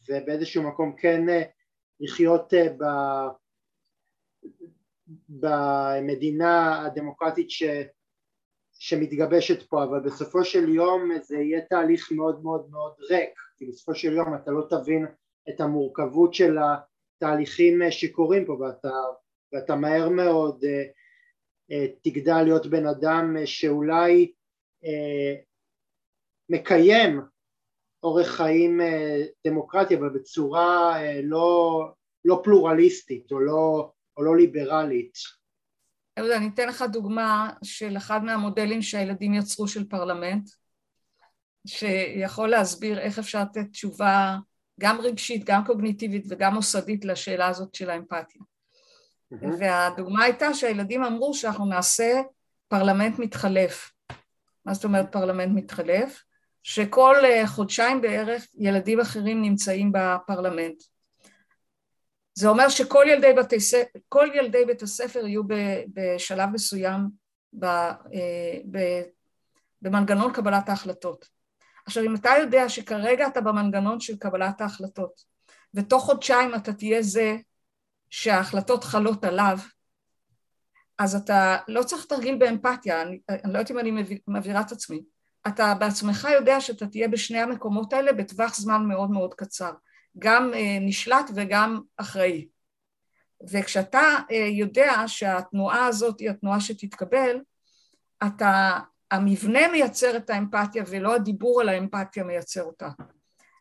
ובאיזשהו 0.10 0.64
מקום 0.64 0.96
כן 0.96 1.22
לחיות 2.00 2.54
ב... 2.54 2.84
במדינה 5.30 6.86
הדמוקרטית 6.86 7.52
ש, 7.52 7.64
שמתגבשת 8.74 9.70
פה, 9.70 9.84
אבל 9.84 10.00
בסופו 10.00 10.46
של 10.46 10.70
יום 10.70 11.12
זה 11.22 11.38
יהיה 11.38 11.62
תהליך 11.62 12.12
מאוד 12.12 12.44
מאוד 12.44 12.70
מאוד 12.72 12.94
ריק, 13.10 13.40
כי 13.58 13.66
בסופו 13.66 13.96
של 13.96 14.14
יום 14.14 14.36
אתה 14.36 14.52
לא 14.52 14.68
תבין 14.70 15.06
את 15.50 15.62
המורכבות 15.62 16.34
של 16.34 16.58
התהליכים 16.58 17.82
שקורים 17.90 18.46
פה 18.46 18.54
ואתה, 18.54 18.94
ואתה 19.54 19.76
מהר 19.76 20.10
מאוד 20.10 20.66
תגדל 22.04 22.44
להיות 22.44 22.68
בן 22.68 22.86
אדם 22.86 23.36
שאולי 23.46 24.32
מקיים 26.50 27.22
אורח 28.04 28.28
חיים 28.28 28.82
דמוקרטי 29.48 29.96
אבל 29.96 30.10
בצורה 30.10 30.98
לא, 31.24 31.80
לא 32.26 32.42
פלורליסטית 32.44 33.32
או 33.32 33.40
לא, 33.40 33.92
או 34.18 34.24
לא 34.24 34.38
ליברלית. 34.38 35.14
אני 36.18 36.50
אתן 36.54 36.68
לך 36.68 36.86
דוגמה 36.92 37.50
של 37.64 37.98
אחד 37.98 38.24
מהמודלים 38.24 38.82
שהילדים 38.82 39.34
יצרו 39.34 39.68
של 39.68 39.84
פרלמנט, 39.90 40.50
שיכול 41.68 42.50
להסביר 42.50 43.00
איך 43.00 43.20
אפשר 43.20 43.42
לתת 43.42 43.72
תשובה 43.72 44.38
גם 44.80 45.02
רגשית, 45.02 45.44
גם 45.46 45.66
קוגניטיבית 45.66 46.26
וגם 46.30 46.54
מוסדית 46.54 47.06
לשאלה 47.06 47.48
הזאת 47.48 47.76
של 47.76 47.90
האמפתיה. 47.90 48.42
Mm-hmm. 48.42 49.48
והדוגמה 49.60 50.24
הייתה 50.24 50.54
שהילדים 50.54 51.04
אמרו 51.04 51.34
שאנחנו 51.34 51.66
נעשה 51.66 52.22
פרלמנט 52.68 53.20
מתחלף. 53.20 53.92
מה 54.66 54.74
זאת 54.74 54.84
אומרת 54.84 55.12
פרלמנט 55.12 55.52
מתחלף? 55.56 56.24
שכל 56.64 57.16
אה, 57.24 57.48
חודשיים 57.48 58.02
בערך 58.02 58.48
ילדים 58.56 59.00
אחרים 59.00 59.42
נמצאים 59.42 59.92
בפרלמנט. 59.92 60.84
זה 62.34 62.48
אומר 62.48 62.70
שכל 62.70 63.06
ילדי, 63.08 63.34
בתי, 63.34 63.56
כל 64.10 64.28
ילדי 64.34 64.66
בית 64.66 64.82
הספר 64.82 65.28
יהיו 65.28 65.42
בשלב 65.94 66.50
מסוים 66.50 67.10
אה, 67.64 67.94
במנגנון 69.82 70.34
קבלת 70.34 70.70
ההחלטות. 70.70 71.30
עכשיו 71.86 72.04
אם 72.04 72.16
אתה 72.16 72.30
יודע 72.40 72.70
שכרגע 72.70 73.28
אתה 73.28 73.42
במנגנון 73.42 74.00
של 74.00 74.18
קבלת 74.18 74.62
ההחלטות 74.62 75.24
ותוך 75.74 76.04
חודשיים 76.04 76.56
אתה 76.56 76.74
תהיה 76.74 77.02
זה 77.02 77.38
שההחלטות 78.10 78.84
חלות 78.84 79.24
עליו 79.24 79.58
אז 81.00 81.16
אתה 81.16 81.58
לא 81.68 81.84
צריך 81.84 82.06
תרגיל 82.06 82.36
באמפתיה, 82.36 83.02
אני, 83.02 83.20
אני 83.30 83.54
לא 83.54 83.58
יודעת 83.58 83.72
אם 83.72 83.80
אני 83.80 83.92
מבהירה 84.28 84.62
את 84.62 84.72
עצמי, 84.72 85.04
אתה 85.48 85.74
בעצמך 85.80 86.28
יודע 86.34 86.62
שאתה 86.62 86.88
תהיה 86.88 87.08
בשני 87.08 87.40
המקומות 87.40 87.94
האלה 87.94 88.14
בטווח 88.14 88.56
זמן 88.56 88.86
מאוד 88.86 89.12
מאוד 89.12 89.34
קצר 89.34 89.72
גם 90.20 90.54
אה, 90.54 90.78
נשלט 90.82 91.32
וגם 91.36 91.82
אחראי. 91.98 92.48
וכשאתה 93.52 94.02
אה, 94.32 94.48
יודע 94.52 95.04
שהתנועה 95.08 95.86
הזאת 95.86 96.20
היא 96.20 96.30
התנועה 96.30 96.60
שתתקבל, 96.60 97.40
אתה, 98.28 98.80
המבנה 99.12 99.68
מייצר 99.72 100.18
את 100.18 100.30
האמפתיה 100.30 100.84
ולא 100.88 101.16
הדיבור 101.16 101.62
על 101.62 101.70
האמפתיה 101.70 102.24
מייצר 102.24 102.64
אותה. 102.64 102.90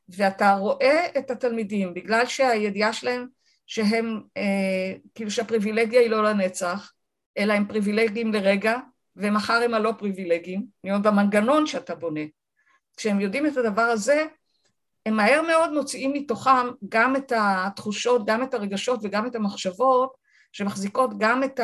ואתה 0.08 0.54
רואה 0.54 1.06
את 1.18 1.30
התלמידים, 1.30 1.94
בגלל 1.94 2.26
שהידיעה 2.26 2.92
שלהם 2.92 3.26
שהם, 3.66 4.22
אה, 4.36 4.94
כאילו 5.14 5.30
שהפריבילגיה 5.30 6.00
היא 6.00 6.10
לא 6.10 6.24
לנצח, 6.24 6.92
אלא 7.38 7.52
הם 7.52 7.66
פריבילגיים 7.68 8.32
לרגע, 8.32 8.76
ומחר 9.16 9.62
הם 9.64 9.74
הלא 9.74 9.92
פריבילגיים, 9.98 10.66
מאוד 10.84 11.06
המנגנון 11.06 11.66
שאתה 11.66 11.94
בונה. 11.94 12.20
כשהם 12.96 13.20
יודעים 13.20 13.46
את 13.46 13.56
הדבר 13.56 13.82
הזה, 13.82 14.24
הם 15.06 15.16
מהר 15.16 15.42
מאוד 15.42 15.72
מוציאים 15.72 16.12
מתוכם 16.12 16.66
גם 16.88 17.16
את 17.16 17.32
התחושות, 17.36 18.26
גם 18.26 18.42
את 18.42 18.54
הרגשות 18.54 19.00
וגם 19.02 19.26
את 19.26 19.34
המחשבות 19.34 20.14
שמחזיקות 20.52 21.10
גם 21.18 21.44
את 21.44 21.60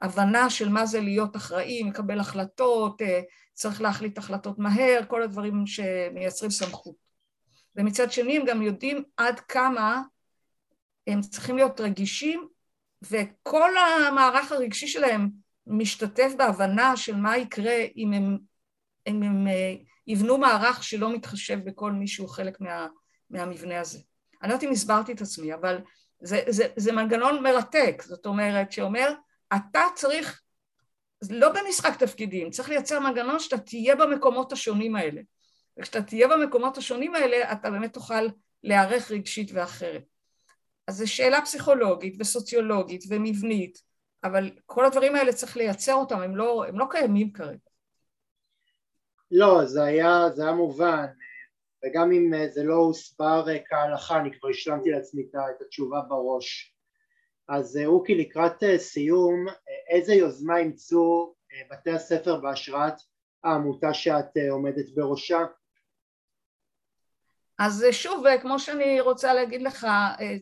ההבנה 0.00 0.50
של 0.50 0.68
מה 0.68 0.86
זה 0.86 1.00
להיות 1.00 1.36
אחראי, 1.36 1.82
מקבל 1.82 2.20
החלטות, 2.20 3.02
אה, 3.02 3.20
צריך 3.54 3.80
להחליט 3.80 4.18
החלטות 4.18 4.58
מהר, 4.58 5.00
כל 5.08 5.22
הדברים 5.22 5.66
שמייצרים 5.66 6.50
סמכות. 6.50 6.94
ומצד 7.76 8.12
שני 8.12 8.36
הם 8.36 8.44
גם 8.44 8.62
יודעים 8.62 9.02
עד 9.16 9.40
כמה 9.40 10.02
הם 11.06 11.20
צריכים 11.20 11.56
להיות 11.56 11.80
רגישים 11.80 12.48
וכל 13.02 13.70
המערך 13.76 14.52
הרגשי 14.52 14.86
שלהם 14.86 15.30
משתתף 15.66 16.32
בהבנה 16.38 16.96
של 16.96 17.16
מה 17.16 17.38
יקרה 17.38 17.76
אם 17.96 18.12
הם, 18.12 18.38
אם 19.06 19.22
הם 19.22 19.46
אה, 19.48 19.74
יבנו 20.06 20.38
מערך 20.38 20.84
שלא 20.84 21.12
מתחשב 21.12 21.58
בכל 21.64 21.92
מי 21.92 22.06
שהוא 22.06 22.28
חלק 22.28 22.60
מה, 22.60 22.86
מהמבנה 23.30 23.80
הזה. 23.80 23.98
אני 24.42 24.48
לא 24.48 24.54
יודעת 24.54 24.68
אם 24.68 24.72
הסברתי 24.72 25.12
את 25.12 25.20
עצמי, 25.20 25.54
אבל 25.54 25.78
זה, 26.20 26.40
זה, 26.48 26.68
זה 26.76 26.92
מנגנון 26.92 27.42
מרתק, 27.42 28.02
זאת 28.06 28.26
אומרת, 28.26 28.72
שאומר, 28.72 29.12
אתה 29.56 29.82
צריך, 29.94 30.42
לא 31.30 31.52
במשחק 31.52 31.98
תפקידים, 31.98 32.50
צריך 32.50 32.68
לייצר 32.68 33.00
מנגנון 33.00 33.40
שאתה 33.40 33.58
תהיה 33.58 33.96
במקומות 33.96 34.52
השונים 34.52 34.96
האלה. 34.96 35.20
וכשאתה 35.78 36.02
תהיה 36.02 36.28
במקומות 36.28 36.78
השונים 36.78 37.14
האלה, 37.14 37.52
אתה 37.52 37.70
באמת 37.70 37.92
תוכל 37.92 38.28
להיערך 38.64 39.10
רגשית 39.10 39.50
ואחרת. 39.54 40.02
אז 40.86 40.96
זו 40.96 41.12
שאלה 41.12 41.42
פסיכולוגית 41.42 42.16
וסוציולוגית 42.18 43.04
ומבנית, 43.08 43.78
אבל 44.26 44.50
כל 44.66 44.84
הדברים 44.84 45.14
האלה 45.14 45.32
צריך 45.32 45.56
לייצר 45.56 45.94
אותם, 45.94 46.20
הם 46.20 46.36
לא, 46.36 46.64
הם 46.68 46.78
לא 46.78 46.86
קיימים 46.90 47.32
כרגע. 47.32 47.58
לא, 49.30 49.64
זה 49.64 49.82
היה, 49.82 50.30
זה 50.34 50.42
היה 50.42 50.52
מובן, 50.52 51.06
וגם 51.84 52.12
אם 52.12 52.34
אה, 52.34 52.48
זה 52.48 52.64
לא 52.64 52.74
הוסבר 52.74 53.48
אה, 53.48 53.58
כהלכה, 53.68 54.20
אני 54.20 54.38
כבר 54.38 54.48
השלמתי 54.48 54.90
לעצמי 54.90 55.22
את 55.56 55.62
התשובה 55.66 56.00
בראש. 56.08 56.76
אז 57.48 57.76
אה, 57.76 57.86
אוקי, 57.86 58.14
לקראת 58.14 58.62
סיום, 58.76 59.46
איזה 59.90 60.14
יוזמה 60.14 60.58
אימצו 60.58 61.34
בתי 61.70 61.90
הספר 61.90 62.40
בהשראת 62.40 62.94
העמותה 63.44 63.94
שאת 63.94 64.36
עומדת 64.50 64.86
בראשה? 64.94 65.44
אז 67.58 67.86
שוב, 67.90 68.24
כמו 68.42 68.58
שאני 68.58 69.00
רוצה 69.00 69.34
להגיד 69.34 69.62
לך, 69.62 69.86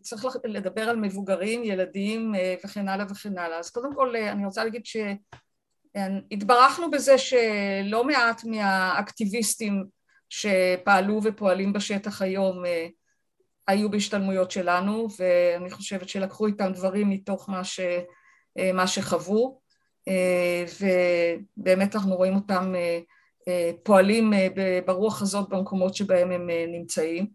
צריך 0.02 0.26
לדבר 0.44 0.88
על 0.88 0.96
מבוגרים, 0.96 1.64
ילדים 1.64 2.34
וכן 2.64 2.88
הלאה 2.88 3.06
וכן 3.10 3.38
הלאה. 3.38 3.58
אז 3.58 3.70
קודם 3.70 3.94
כל 3.94 4.16
אני 4.16 4.46
רוצה 4.46 4.64
להגיד 4.64 4.86
ש... 4.86 4.96
התברכנו 6.30 6.90
בזה 6.90 7.18
שלא 7.18 8.04
מעט 8.04 8.44
מהאקטיביסטים 8.44 9.84
שפעלו 10.28 11.20
ופועלים 11.22 11.72
בשטח 11.72 12.22
היום 12.22 12.62
היו 13.68 13.90
בהשתלמויות 13.90 14.50
שלנו, 14.50 15.08
ואני 15.18 15.70
חושבת 15.70 16.08
שלקחו 16.08 16.46
איתם 16.46 16.72
דברים 16.72 17.10
מתוך 17.10 17.48
מה, 17.48 17.64
ש, 17.64 17.80
מה 18.74 18.86
שחוו, 18.86 19.60
ובאמת 21.56 21.94
אנחנו 21.94 22.16
רואים 22.16 22.34
אותם 22.34 22.74
פועלים 23.82 24.32
ברוח 24.86 25.22
הזאת 25.22 25.48
במקומות 25.48 25.94
שבהם 25.94 26.30
הם 26.30 26.48
נמצאים. 26.72 27.26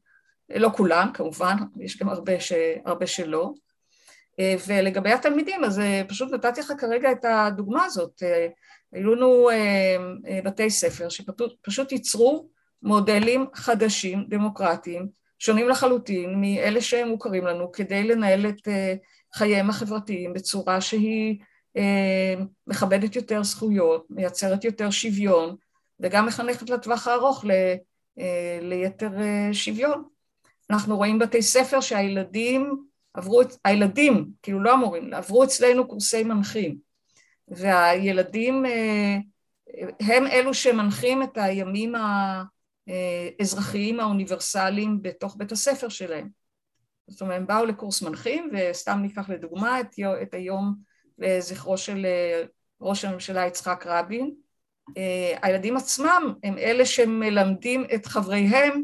לא 0.49 0.69
כולם 0.77 1.11
כמובן, 1.13 1.55
יש 1.79 1.97
גם 1.97 2.09
הרבה, 2.09 2.39
ש, 2.39 2.53
הרבה 2.85 3.07
שלא. 3.07 3.51
ולגבי 4.67 5.11
התלמידים, 5.11 5.63
אז 5.63 5.81
פשוט 6.07 6.33
נתתי 6.33 6.61
לך 6.61 6.73
כרגע 6.77 7.11
את 7.11 7.25
הדוגמה 7.25 7.85
הזאת. 7.85 8.23
היו 8.93 9.15
לנו 9.15 9.49
בתי 10.45 10.69
ספר 10.69 11.09
שפשוט 11.09 11.91
ייצרו 11.91 12.49
מודלים 12.83 13.45
חדשים, 13.53 14.25
דמוקרטיים, 14.29 15.07
שונים 15.39 15.69
לחלוטין 15.69 16.41
מאלה 16.41 16.81
שהם 16.81 17.07
מוכרים 17.07 17.45
לנו, 17.45 17.71
כדי 17.71 18.03
לנהל 18.03 18.49
את 18.49 18.67
חייהם 19.33 19.69
החברתיים 19.69 20.33
בצורה 20.33 20.81
שהיא 20.81 21.39
מכבדת 22.67 23.15
יותר 23.15 23.43
זכויות, 23.43 24.05
מייצרת 24.09 24.63
יותר 24.63 24.89
שוויון, 24.89 25.55
וגם 25.99 26.25
מחנכת 26.25 26.69
לטווח 26.69 27.07
הארוך 27.07 27.45
ל, 27.45 27.51
ליתר 28.61 29.11
שוויון. 29.51 30.03
אנחנו 30.69 30.97
רואים 30.97 31.19
בתי 31.19 31.41
ספר 31.41 31.81
שהילדים 31.81 32.83
עברו, 33.13 33.41
הילדים, 33.65 34.29
כאילו 34.41 34.63
לא 34.63 34.73
המורים, 34.73 35.13
עברו 35.13 35.43
אצלנו 35.43 35.87
קורסי 35.87 36.23
מנחים, 36.23 36.77
והילדים 37.47 38.65
הם 39.99 40.27
אלו 40.27 40.53
שמנחים 40.53 41.23
את 41.23 41.37
הימים 41.37 41.93
האזרחיים 43.39 43.99
האוניברסליים 43.99 45.01
בתוך 45.01 45.35
בית 45.37 45.51
הספר 45.51 45.89
שלהם. 45.89 46.29
זאת 47.07 47.21
אומרת, 47.21 47.37
הם 47.37 47.47
באו 47.47 47.65
לקורס 47.65 48.01
מנחים, 48.01 48.51
וסתם 48.53 48.99
ניקח 49.01 49.29
לדוגמה 49.29 49.79
את, 49.79 49.95
את 50.21 50.33
היום 50.33 50.75
לזכרו 51.19 51.77
של 51.77 52.05
ראש 52.81 53.05
הממשלה 53.05 53.45
יצחק 53.45 53.83
רבין, 53.87 54.35
הילדים 55.41 55.77
עצמם 55.77 56.33
הם 56.43 56.57
אלה 56.57 56.85
שמלמדים 56.85 57.85
את 57.95 58.05
חבריהם 58.05 58.83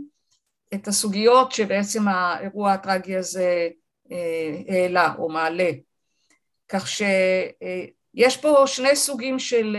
את 0.74 0.88
הסוגיות 0.88 1.52
שבעצם 1.52 2.08
האירוע 2.08 2.74
הטרגי 2.74 3.16
הזה 3.16 3.70
העלה 4.70 5.14
או 5.18 5.30
מעלה. 5.30 5.72
כך 6.70 6.88
שיש 6.88 8.38
פה 8.38 8.64
שני 8.68 8.96
סוגים 8.96 9.40
של 9.40 9.78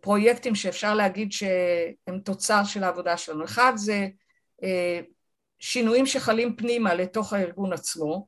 פרויקטים 0.00 0.54
שאפשר 0.54 0.94
להגיד 0.94 1.32
שהם 1.32 2.18
תוצר 2.24 2.64
של 2.64 2.84
העבודה 2.84 3.16
שלנו. 3.16 3.44
אחד 3.44 3.72
זה 3.76 4.08
שינויים 5.58 6.06
שחלים 6.06 6.56
פנימה 6.56 6.94
לתוך 6.94 7.32
הארגון 7.32 7.72
עצמו, 7.72 8.26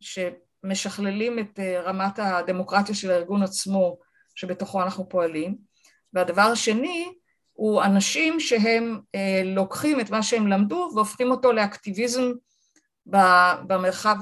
שמשכללים 0.00 1.38
את 1.38 1.60
רמת 1.84 2.18
הדמוקרטיה 2.18 2.94
של 2.94 3.10
הארגון 3.10 3.42
עצמו 3.42 3.98
שבתוכו 4.34 4.82
אנחנו 4.82 5.08
פועלים, 5.08 5.69
והדבר 6.12 6.42
השני 6.42 7.12
הוא 7.52 7.82
אנשים 7.82 8.40
שהם 8.40 9.00
לוקחים 9.44 10.00
את 10.00 10.10
מה 10.10 10.22
שהם 10.22 10.46
למדו 10.46 10.90
והופכים 10.94 11.30
אותו 11.30 11.52
לאקטיביזם 11.52 12.32
במרחב, 13.66 14.16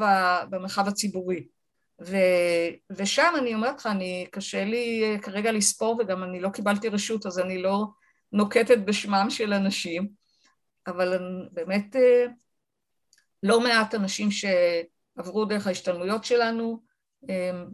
במרחב 0.51 0.89
הציבורי. 0.89 1.47
ו, 2.01 2.17
ושם 2.91 3.33
אני 3.39 3.55
אומרת 3.55 3.79
לך, 3.79 3.87
אני, 3.87 4.27
קשה 4.31 4.65
לי 4.65 5.19
כרגע 5.23 5.53
לספור 5.53 5.97
וגם 6.01 6.23
אני 6.25 6.41
לא 6.41 6.49
קיבלתי 6.49 6.89
רשות 6.89 7.27
אז 7.27 7.39
אני 7.39 7.63
לא 7.63 7.85
נוקטת 8.33 8.79
בשמם 8.79 9.27
של 9.31 9.53
אנשים, 9.53 10.09
אבל 10.87 11.19
באמת 11.53 11.97
לא 13.43 13.61
מעט 13.61 13.95
אנשים 13.95 14.29
שעברו 14.31 15.45
דרך 15.45 15.67
ההשתלמויות 15.67 16.25
שלנו 16.25 16.83
הם, 17.29 17.71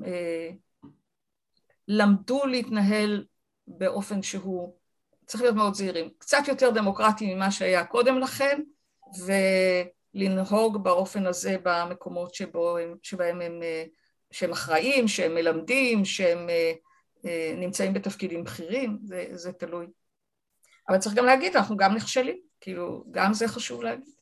למדו 1.88 2.46
להתנהל 2.46 3.24
באופן 3.66 4.22
שהוא, 4.22 4.76
צריך 5.26 5.42
להיות 5.42 5.56
מאוד 5.56 5.74
זהירים, 5.74 6.10
קצת 6.18 6.48
יותר 6.48 6.70
דמוקרטי 6.70 7.34
ממה 7.34 7.50
שהיה 7.50 7.84
קודם 7.84 8.18
לכן, 8.18 8.62
ולנהוג 10.14 10.84
באופן 10.84 11.26
הזה 11.26 11.56
במקומות 11.62 12.34
שבו 12.34 12.78
הם, 12.78 12.96
שבהם 13.02 13.40
הם, 13.40 13.60
שהם 14.30 14.52
אחראים, 14.52 15.08
שהם 15.08 15.34
מלמדים, 15.34 16.04
שהם 16.04 16.46
נמצאים 17.56 17.94
בתפקידים 17.94 18.44
בכירים, 18.44 18.98
זה, 19.02 19.26
זה 19.32 19.52
תלוי. 19.52 19.86
אבל 20.88 20.98
צריך 20.98 21.14
גם 21.14 21.24
להגיד, 21.24 21.56
אנחנו 21.56 21.76
גם 21.76 21.94
נכשלים, 21.94 22.40
כאילו, 22.60 23.04
גם 23.10 23.34
זה 23.34 23.48
חשוב 23.48 23.82
להגיד. 23.82 24.14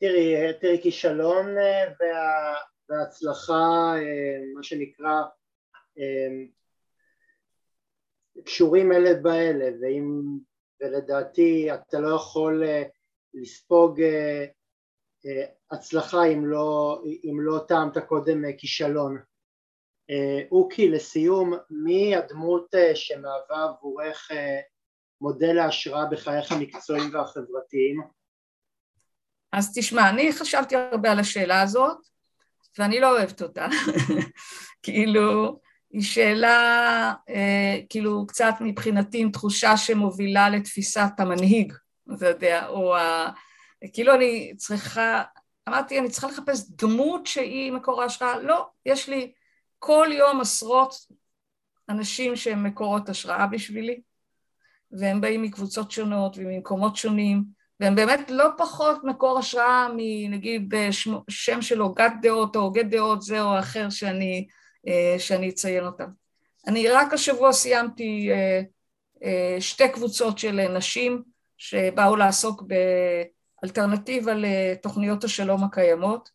תראי, 0.00 0.34
תראי, 0.60 0.82
כישלון 0.82 1.46
וה, 2.00 2.54
והצלחה, 2.88 3.94
מה 4.56 4.62
שנקרא, 4.62 5.22
קשורים 8.44 8.92
אלה 8.92 9.14
באלה, 9.14 9.70
ואם, 9.80 10.22
ולדעתי 10.80 11.68
אתה 11.74 12.00
לא 12.00 12.14
יכול 12.14 12.62
לספוג 13.34 14.00
הצלחה 15.70 16.24
אם 16.24 16.46
לא, 16.46 17.02
אם 17.24 17.40
לא 17.40 17.58
טעמת 17.68 17.98
קודם 17.98 18.42
כישלון. 18.58 19.18
אוקי, 20.52 20.88
לסיום, 20.88 21.52
מי 21.70 22.16
הדמות 22.16 22.74
שמהווה 22.94 23.64
עבורך 23.64 24.30
מודל 25.20 25.52
להשראה 25.52 26.06
בחייך 26.06 26.52
המקצועיים 26.52 27.14
והחברתיים? 27.14 28.00
אז 29.52 29.72
תשמע, 29.74 30.10
אני 30.10 30.32
חשבתי 30.32 30.76
הרבה 30.76 31.12
על 31.12 31.18
השאלה 31.18 31.62
הזאת, 31.62 31.98
ואני 32.78 33.00
לא 33.00 33.18
אוהבת 33.18 33.42
אותה. 33.42 33.66
כאילו, 34.82 35.60
היא 35.92 36.02
שאלה, 36.02 37.12
אה, 37.28 37.78
כאילו, 37.88 38.26
קצת 38.26 38.54
מבחינתי 38.60 39.18
עם 39.18 39.30
תחושה 39.30 39.76
שמובילה 39.76 40.50
לתפיסת 40.50 41.12
המנהיג, 41.18 41.72
אתה 42.16 42.28
יודע, 42.28 42.66
או 42.68 42.96
ה... 42.96 43.30
כאילו 43.92 44.14
אני 44.14 44.54
צריכה, 44.56 45.22
אמרתי, 45.68 45.98
אני 45.98 46.08
צריכה 46.08 46.28
לחפש 46.28 46.70
דמות 46.70 47.26
שהיא 47.26 47.72
מקור 47.72 48.02
ההשראה, 48.02 48.38
לא, 48.38 48.66
יש 48.86 49.08
לי 49.08 49.32
כל 49.78 50.08
יום 50.12 50.40
עשרות 50.40 50.94
אנשים 51.88 52.36
שהם 52.36 52.64
מקורות 52.64 53.08
השראה 53.08 53.46
בשבילי, 53.46 54.00
והם 54.92 55.20
באים 55.20 55.42
מקבוצות 55.42 55.90
שונות 55.90 56.36
וממקומות 56.38 56.96
שונים, 56.96 57.44
והם 57.80 57.94
באמת 57.94 58.30
לא 58.30 58.48
פחות 58.58 59.04
מקור 59.04 59.38
השראה 59.38 59.88
מנגיד 59.96 60.74
שם 61.28 61.62
של 61.62 61.80
הוגת 61.80 62.12
דעות 62.22 62.56
או 62.56 62.60
הוגת 62.60 62.86
דעות 62.86 63.22
זה 63.22 63.42
או 63.42 63.58
אחר 63.58 63.90
שאני, 63.90 64.46
שאני 65.18 65.50
אציין 65.50 65.86
אותם. 65.86 66.08
אני 66.66 66.88
רק 66.88 67.12
השבוע 67.12 67.52
סיימתי 67.52 68.30
שתי 69.60 69.88
קבוצות 69.88 70.38
של 70.38 70.68
נשים 70.68 71.22
שבאו 71.56 72.16
לעסוק 72.16 72.62
באלטרנטיבה 73.62 74.32
לתוכניות 74.36 75.24
השלום 75.24 75.64
הקיימות, 75.64 76.30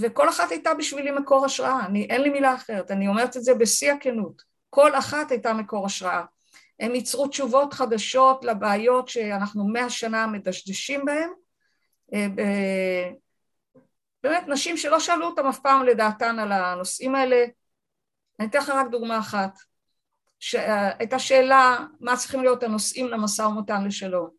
וכל 0.00 0.28
אחת 0.28 0.50
הייתה 0.50 0.74
בשבילי 0.74 1.10
מקור 1.10 1.44
השראה, 1.44 1.86
אני, 1.86 2.04
אין 2.04 2.22
לי 2.22 2.28
מילה 2.28 2.54
אחרת, 2.54 2.90
אני 2.90 3.08
אומרת 3.08 3.36
את 3.36 3.42
זה 3.42 3.54
בשיא 3.54 3.92
הכנות, 3.92 4.42
כל 4.70 4.94
אחת 4.94 5.30
הייתה 5.30 5.52
מקור 5.52 5.86
השראה. 5.86 6.24
הם 6.80 6.94
ייצרו 6.94 7.28
תשובות 7.28 7.74
חדשות 7.74 8.44
לבעיות 8.44 9.08
שאנחנו 9.08 9.68
מאה 9.68 9.90
שנה 9.90 10.26
מדשדשים 10.26 11.04
בהן. 11.04 11.30
באמת, 14.28 14.48
נשים 14.48 14.76
שלא 14.76 15.00
שאלו 15.00 15.26
אותם 15.26 15.46
אף 15.46 15.58
פעם 15.58 15.84
לדעתן 15.84 16.38
על 16.38 16.52
הנושאים 16.52 17.14
האלה. 17.14 17.44
אני 18.40 18.48
אתן 18.48 18.58
לך 18.58 18.68
רק 18.68 18.86
דוגמה 18.90 19.18
אחת. 19.18 19.58
הייתה 20.98 21.18
שאלה 21.18 21.86
מה 22.00 22.16
צריכים 22.16 22.40
להיות 22.40 22.62
הנושאים 22.62 23.08
למשא 23.08 23.42
ומתן 23.42 23.84
לשלום. 23.84 24.30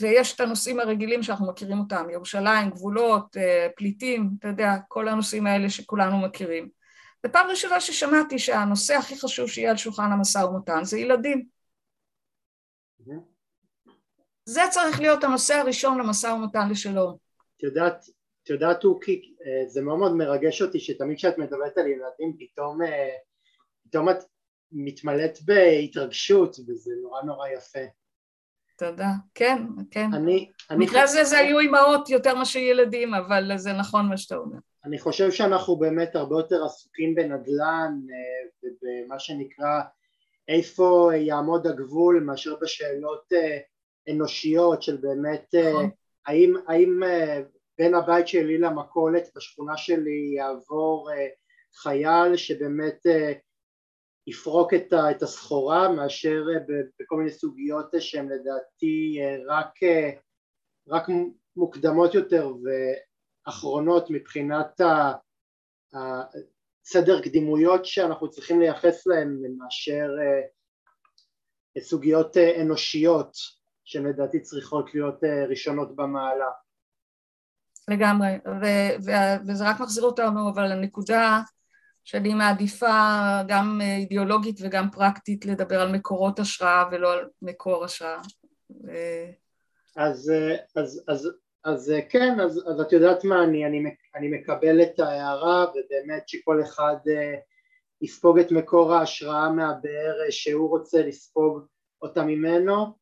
ויש 0.00 0.34
את 0.34 0.40
הנושאים 0.40 0.80
הרגילים 0.80 1.22
שאנחנו 1.22 1.46
מכירים 1.46 1.78
אותם, 1.78 2.10
ירושלים, 2.10 2.70
גבולות, 2.70 3.36
פליטים, 3.76 4.30
אתה 4.38 4.48
יודע, 4.48 4.74
כל 4.88 5.08
הנושאים 5.08 5.46
האלה 5.46 5.70
שכולנו 5.70 6.18
מכירים. 6.18 6.68
ופעם 7.26 7.46
ראשונה 7.50 7.80
ששמעתי 7.80 8.38
שהנושא 8.38 8.94
הכי 8.94 9.20
חשוב 9.20 9.48
שיהיה 9.48 9.70
על 9.70 9.76
שולחן 9.76 10.12
המשא 10.12 10.38
ומתן 10.38 10.84
זה 10.84 10.98
ילדים. 10.98 11.46
זה 14.44 14.62
צריך 14.70 15.00
להיות 15.00 15.24
הנושא 15.24 15.54
הראשון 15.54 15.98
למשא 15.98 16.26
ומתן 16.26 16.68
לשלום. 16.68 17.21
את 17.62 17.66
יודעת, 17.66 18.04
את 18.42 18.50
יודעת 18.50 18.84
אוקי, 18.84 19.34
זה 19.66 19.82
מאוד 19.82 19.98
מאוד 19.98 20.12
מרגש 20.12 20.62
אותי 20.62 20.80
שתמיד 20.80 21.16
כשאת 21.16 21.38
מדברת 21.38 21.78
על 21.78 21.86
ילדים 21.86 22.36
פתאום, 22.38 22.78
פתאום 23.84 24.10
את 24.10 24.16
מתמלאת 24.72 25.38
בהתרגשות 25.44 26.56
וזה 26.68 26.92
נורא 27.02 27.22
נורא 27.22 27.48
יפה. 27.48 27.80
תודה, 28.78 29.08
כן, 29.34 29.62
כן. 29.90 30.14
אני... 30.14 30.50
במקרה 30.70 31.02
הזה 31.02 31.24
זה 31.24 31.38
היו 31.38 31.58
אימהות 31.58 32.10
יותר 32.10 32.34
מאשר 32.34 32.58
ילדים, 32.58 33.14
אבל 33.14 33.52
זה 33.56 33.72
נכון 33.72 34.08
מה 34.08 34.16
שאתה 34.16 34.36
אומר. 34.36 34.58
אני 34.84 34.98
חושב 34.98 35.30
שאנחנו 35.30 35.76
באמת 35.76 36.16
הרבה 36.16 36.36
יותר 36.36 36.64
עסוקים 36.64 37.14
בנדל"ן 37.14 37.92
ובמה 38.62 39.18
שנקרא 39.18 39.80
איפה 40.48 41.10
יעמוד 41.14 41.66
הגבול 41.66 42.20
מאשר 42.20 42.56
בשאלות 42.62 43.32
אנושיות 44.10 44.82
של 44.82 44.96
באמת 44.96 45.54
נכון. 45.70 45.90
האם, 46.26 46.54
האם 46.68 47.00
בין 47.78 47.94
הבית 47.94 48.28
שלי 48.28 48.58
למכולת 48.58 49.28
בשכונה 49.36 49.76
שלי 49.76 50.34
יעבור 50.36 51.10
חייל 51.74 52.36
שבאמת 52.36 52.98
יפרוק 54.26 54.74
את 55.10 55.22
הסחורה 55.22 55.88
מאשר 55.88 56.44
בכל 57.00 57.16
מיני 57.16 57.30
סוגיות 57.30 57.86
שהן 57.98 58.28
לדעתי 58.28 59.18
רק, 59.48 59.74
רק 60.88 61.06
מוקדמות 61.56 62.14
יותר 62.14 62.52
ואחרונות 63.46 64.10
מבחינת 64.10 64.80
סדר 66.84 67.22
קדימויות 67.22 67.86
שאנחנו 67.86 68.30
צריכים 68.30 68.60
לייחס 68.60 69.06
להם 69.06 69.42
מאשר 69.58 70.08
סוגיות 71.78 72.36
אנושיות 72.36 73.32
שהן 73.92 74.06
לדעתי 74.06 74.40
צריכות 74.40 74.94
להיות 74.94 75.24
ראשונות 75.48 75.96
במעלה. 75.96 76.50
לגמרי, 77.88 78.30
ו- 78.46 79.04
ו- 79.04 79.48
וזה 79.48 79.68
רק 79.68 79.80
מחזיר 79.80 80.04
אותנו 80.04 80.50
אבל 80.50 80.66
לנקודה 80.72 81.40
שאני 82.04 82.34
מעדיפה 82.34 82.96
גם 83.48 83.80
אידיאולוגית 83.80 84.60
וגם 84.62 84.90
פרקטית 84.90 85.46
לדבר 85.46 85.80
על 85.80 85.92
מקורות 85.92 86.38
השראה 86.38 86.84
ולא 86.92 87.12
על 87.12 87.28
מקור 87.42 87.84
השראה. 87.84 88.20
אז, 89.96 90.32
אז, 90.76 91.04
אז, 91.08 91.30
אז 91.64 91.92
כן, 92.08 92.40
אז, 92.40 92.64
אז 92.68 92.80
את 92.80 92.92
יודעת 92.92 93.24
מה, 93.24 93.44
אני, 93.44 93.66
אני, 93.66 93.94
אני 94.16 94.28
מקבל 94.28 94.82
את 94.82 95.00
ההערה 95.00 95.64
ובאמת 95.64 96.28
שכל 96.28 96.62
אחד 96.62 96.96
יספוג 98.02 98.38
את 98.38 98.52
מקור 98.52 98.94
ההשראה 98.94 99.50
מהבאר 99.50 100.30
שהוא 100.30 100.70
רוצה 100.70 101.02
לספוג 101.02 101.66
אותה 102.02 102.22
ממנו 102.22 103.01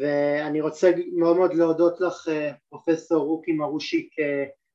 ואני 0.00 0.60
רוצה 0.60 0.90
מאוד 1.12 1.36
מאוד 1.36 1.54
להודות 1.54 2.00
לך 2.00 2.28
פרופסור 2.68 3.24
רוקי 3.26 3.52
מרושיק 3.52 4.14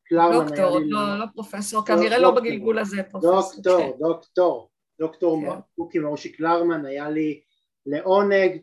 קלרמן 0.04 0.48
דוקטור, 0.48 0.80
לא, 0.80 1.20
לא 1.20 1.26
פרופסור, 1.34 1.86
כנראה 1.86 2.18
לא 2.18 2.32
בגלגול 2.32 2.80
הזה 2.80 3.04
פרופסור. 3.04 3.62
דוקטור, 3.62 3.98
דוקטור, 4.00 4.70
דוקטור 5.00 5.44
רוקי 5.78 6.00
מרושיק 6.00 6.36
קלרמן, 6.36 6.86
היה 6.86 7.10
לי 7.10 7.42
לעונג 7.86 8.62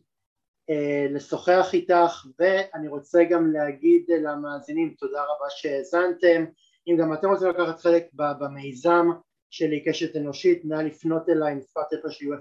אה, 0.70 1.06
לשוחח 1.10 1.70
איתך 1.72 2.26
ואני 2.38 2.88
רוצה 2.88 3.24
גם 3.24 3.52
להגיד 3.52 4.04
למאזינים 4.22 4.94
תודה 4.98 5.22
רבה 5.22 5.46
שהאזנתם. 5.50 6.44
אם 6.88 6.96
גם 7.00 7.12
אתם 7.12 7.28
רוצים 7.28 7.48
לקחת 7.48 7.80
חלק 7.80 8.06
במיזם 8.14 9.06
שלי 9.50 9.84
קשת 9.84 10.16
אנושית 10.16 10.64
נא 10.64 10.74
לפנות 10.74 11.28
אליי 11.28 11.54
מספר 11.54 11.80
טלפון 11.90 12.10
שלי 12.10 12.28
הוא 12.28 12.36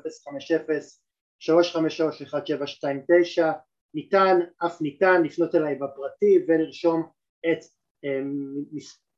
050-353-1729 3.44 3.44
ניתן, 3.94 4.40
אף 4.66 4.82
ניתן 4.82 5.24
לפנות 5.24 5.56
אליי 5.56 5.76
בפרטי 5.76 6.46
ולרשום 6.48 7.10
את, 7.52 7.60
אה, 8.06 8.22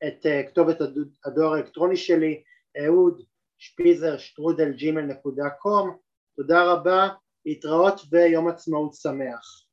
את 0.07 0.25
אה, 0.25 0.43
כתובת 0.47 0.77
הדואר 1.25 1.53
האלקטרוני 1.53 1.97
שלי 1.97 2.43
אהוד 2.85 3.21
שפיזר 3.57 4.17
שטרודל 4.17 4.71
ג'ימל 4.71 5.01
נקודה 5.01 5.49
קום 5.49 5.97
תודה 6.35 6.63
רבה 6.63 7.07
להתראות 7.45 8.01
ויום 8.11 8.47
עצמאות 8.47 8.93
שמח. 8.93 9.65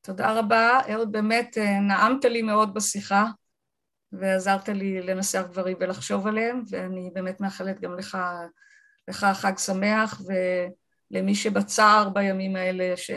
תודה 0.00 0.38
רבה, 0.38 0.80
אהוד 0.92 1.12
באמת 1.12 1.58
אה, 1.58 1.80
נעמת 1.80 2.24
לי 2.24 2.42
מאוד 2.42 2.74
בשיחה 2.74 3.24
ועזרת 4.12 4.68
לי 4.68 5.02
לנסח 5.02 5.42
דברים 5.50 5.76
ולחשוב 5.80 6.26
עליהם 6.26 6.62
ואני 6.70 7.10
באמת 7.14 7.40
מאחלת 7.40 7.80
גם 7.80 7.94
לך, 7.94 8.18
לך 9.08 9.26
חג 9.34 9.58
שמח 9.58 10.22
ולמי 11.10 11.34
שבצער 11.34 12.08
בימים 12.08 12.56
האלה 12.56 12.96
ש, 12.96 13.10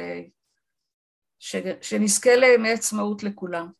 שנזכה 1.82 2.36
לעצמאות 2.36 3.24
לכולם. 3.24 3.72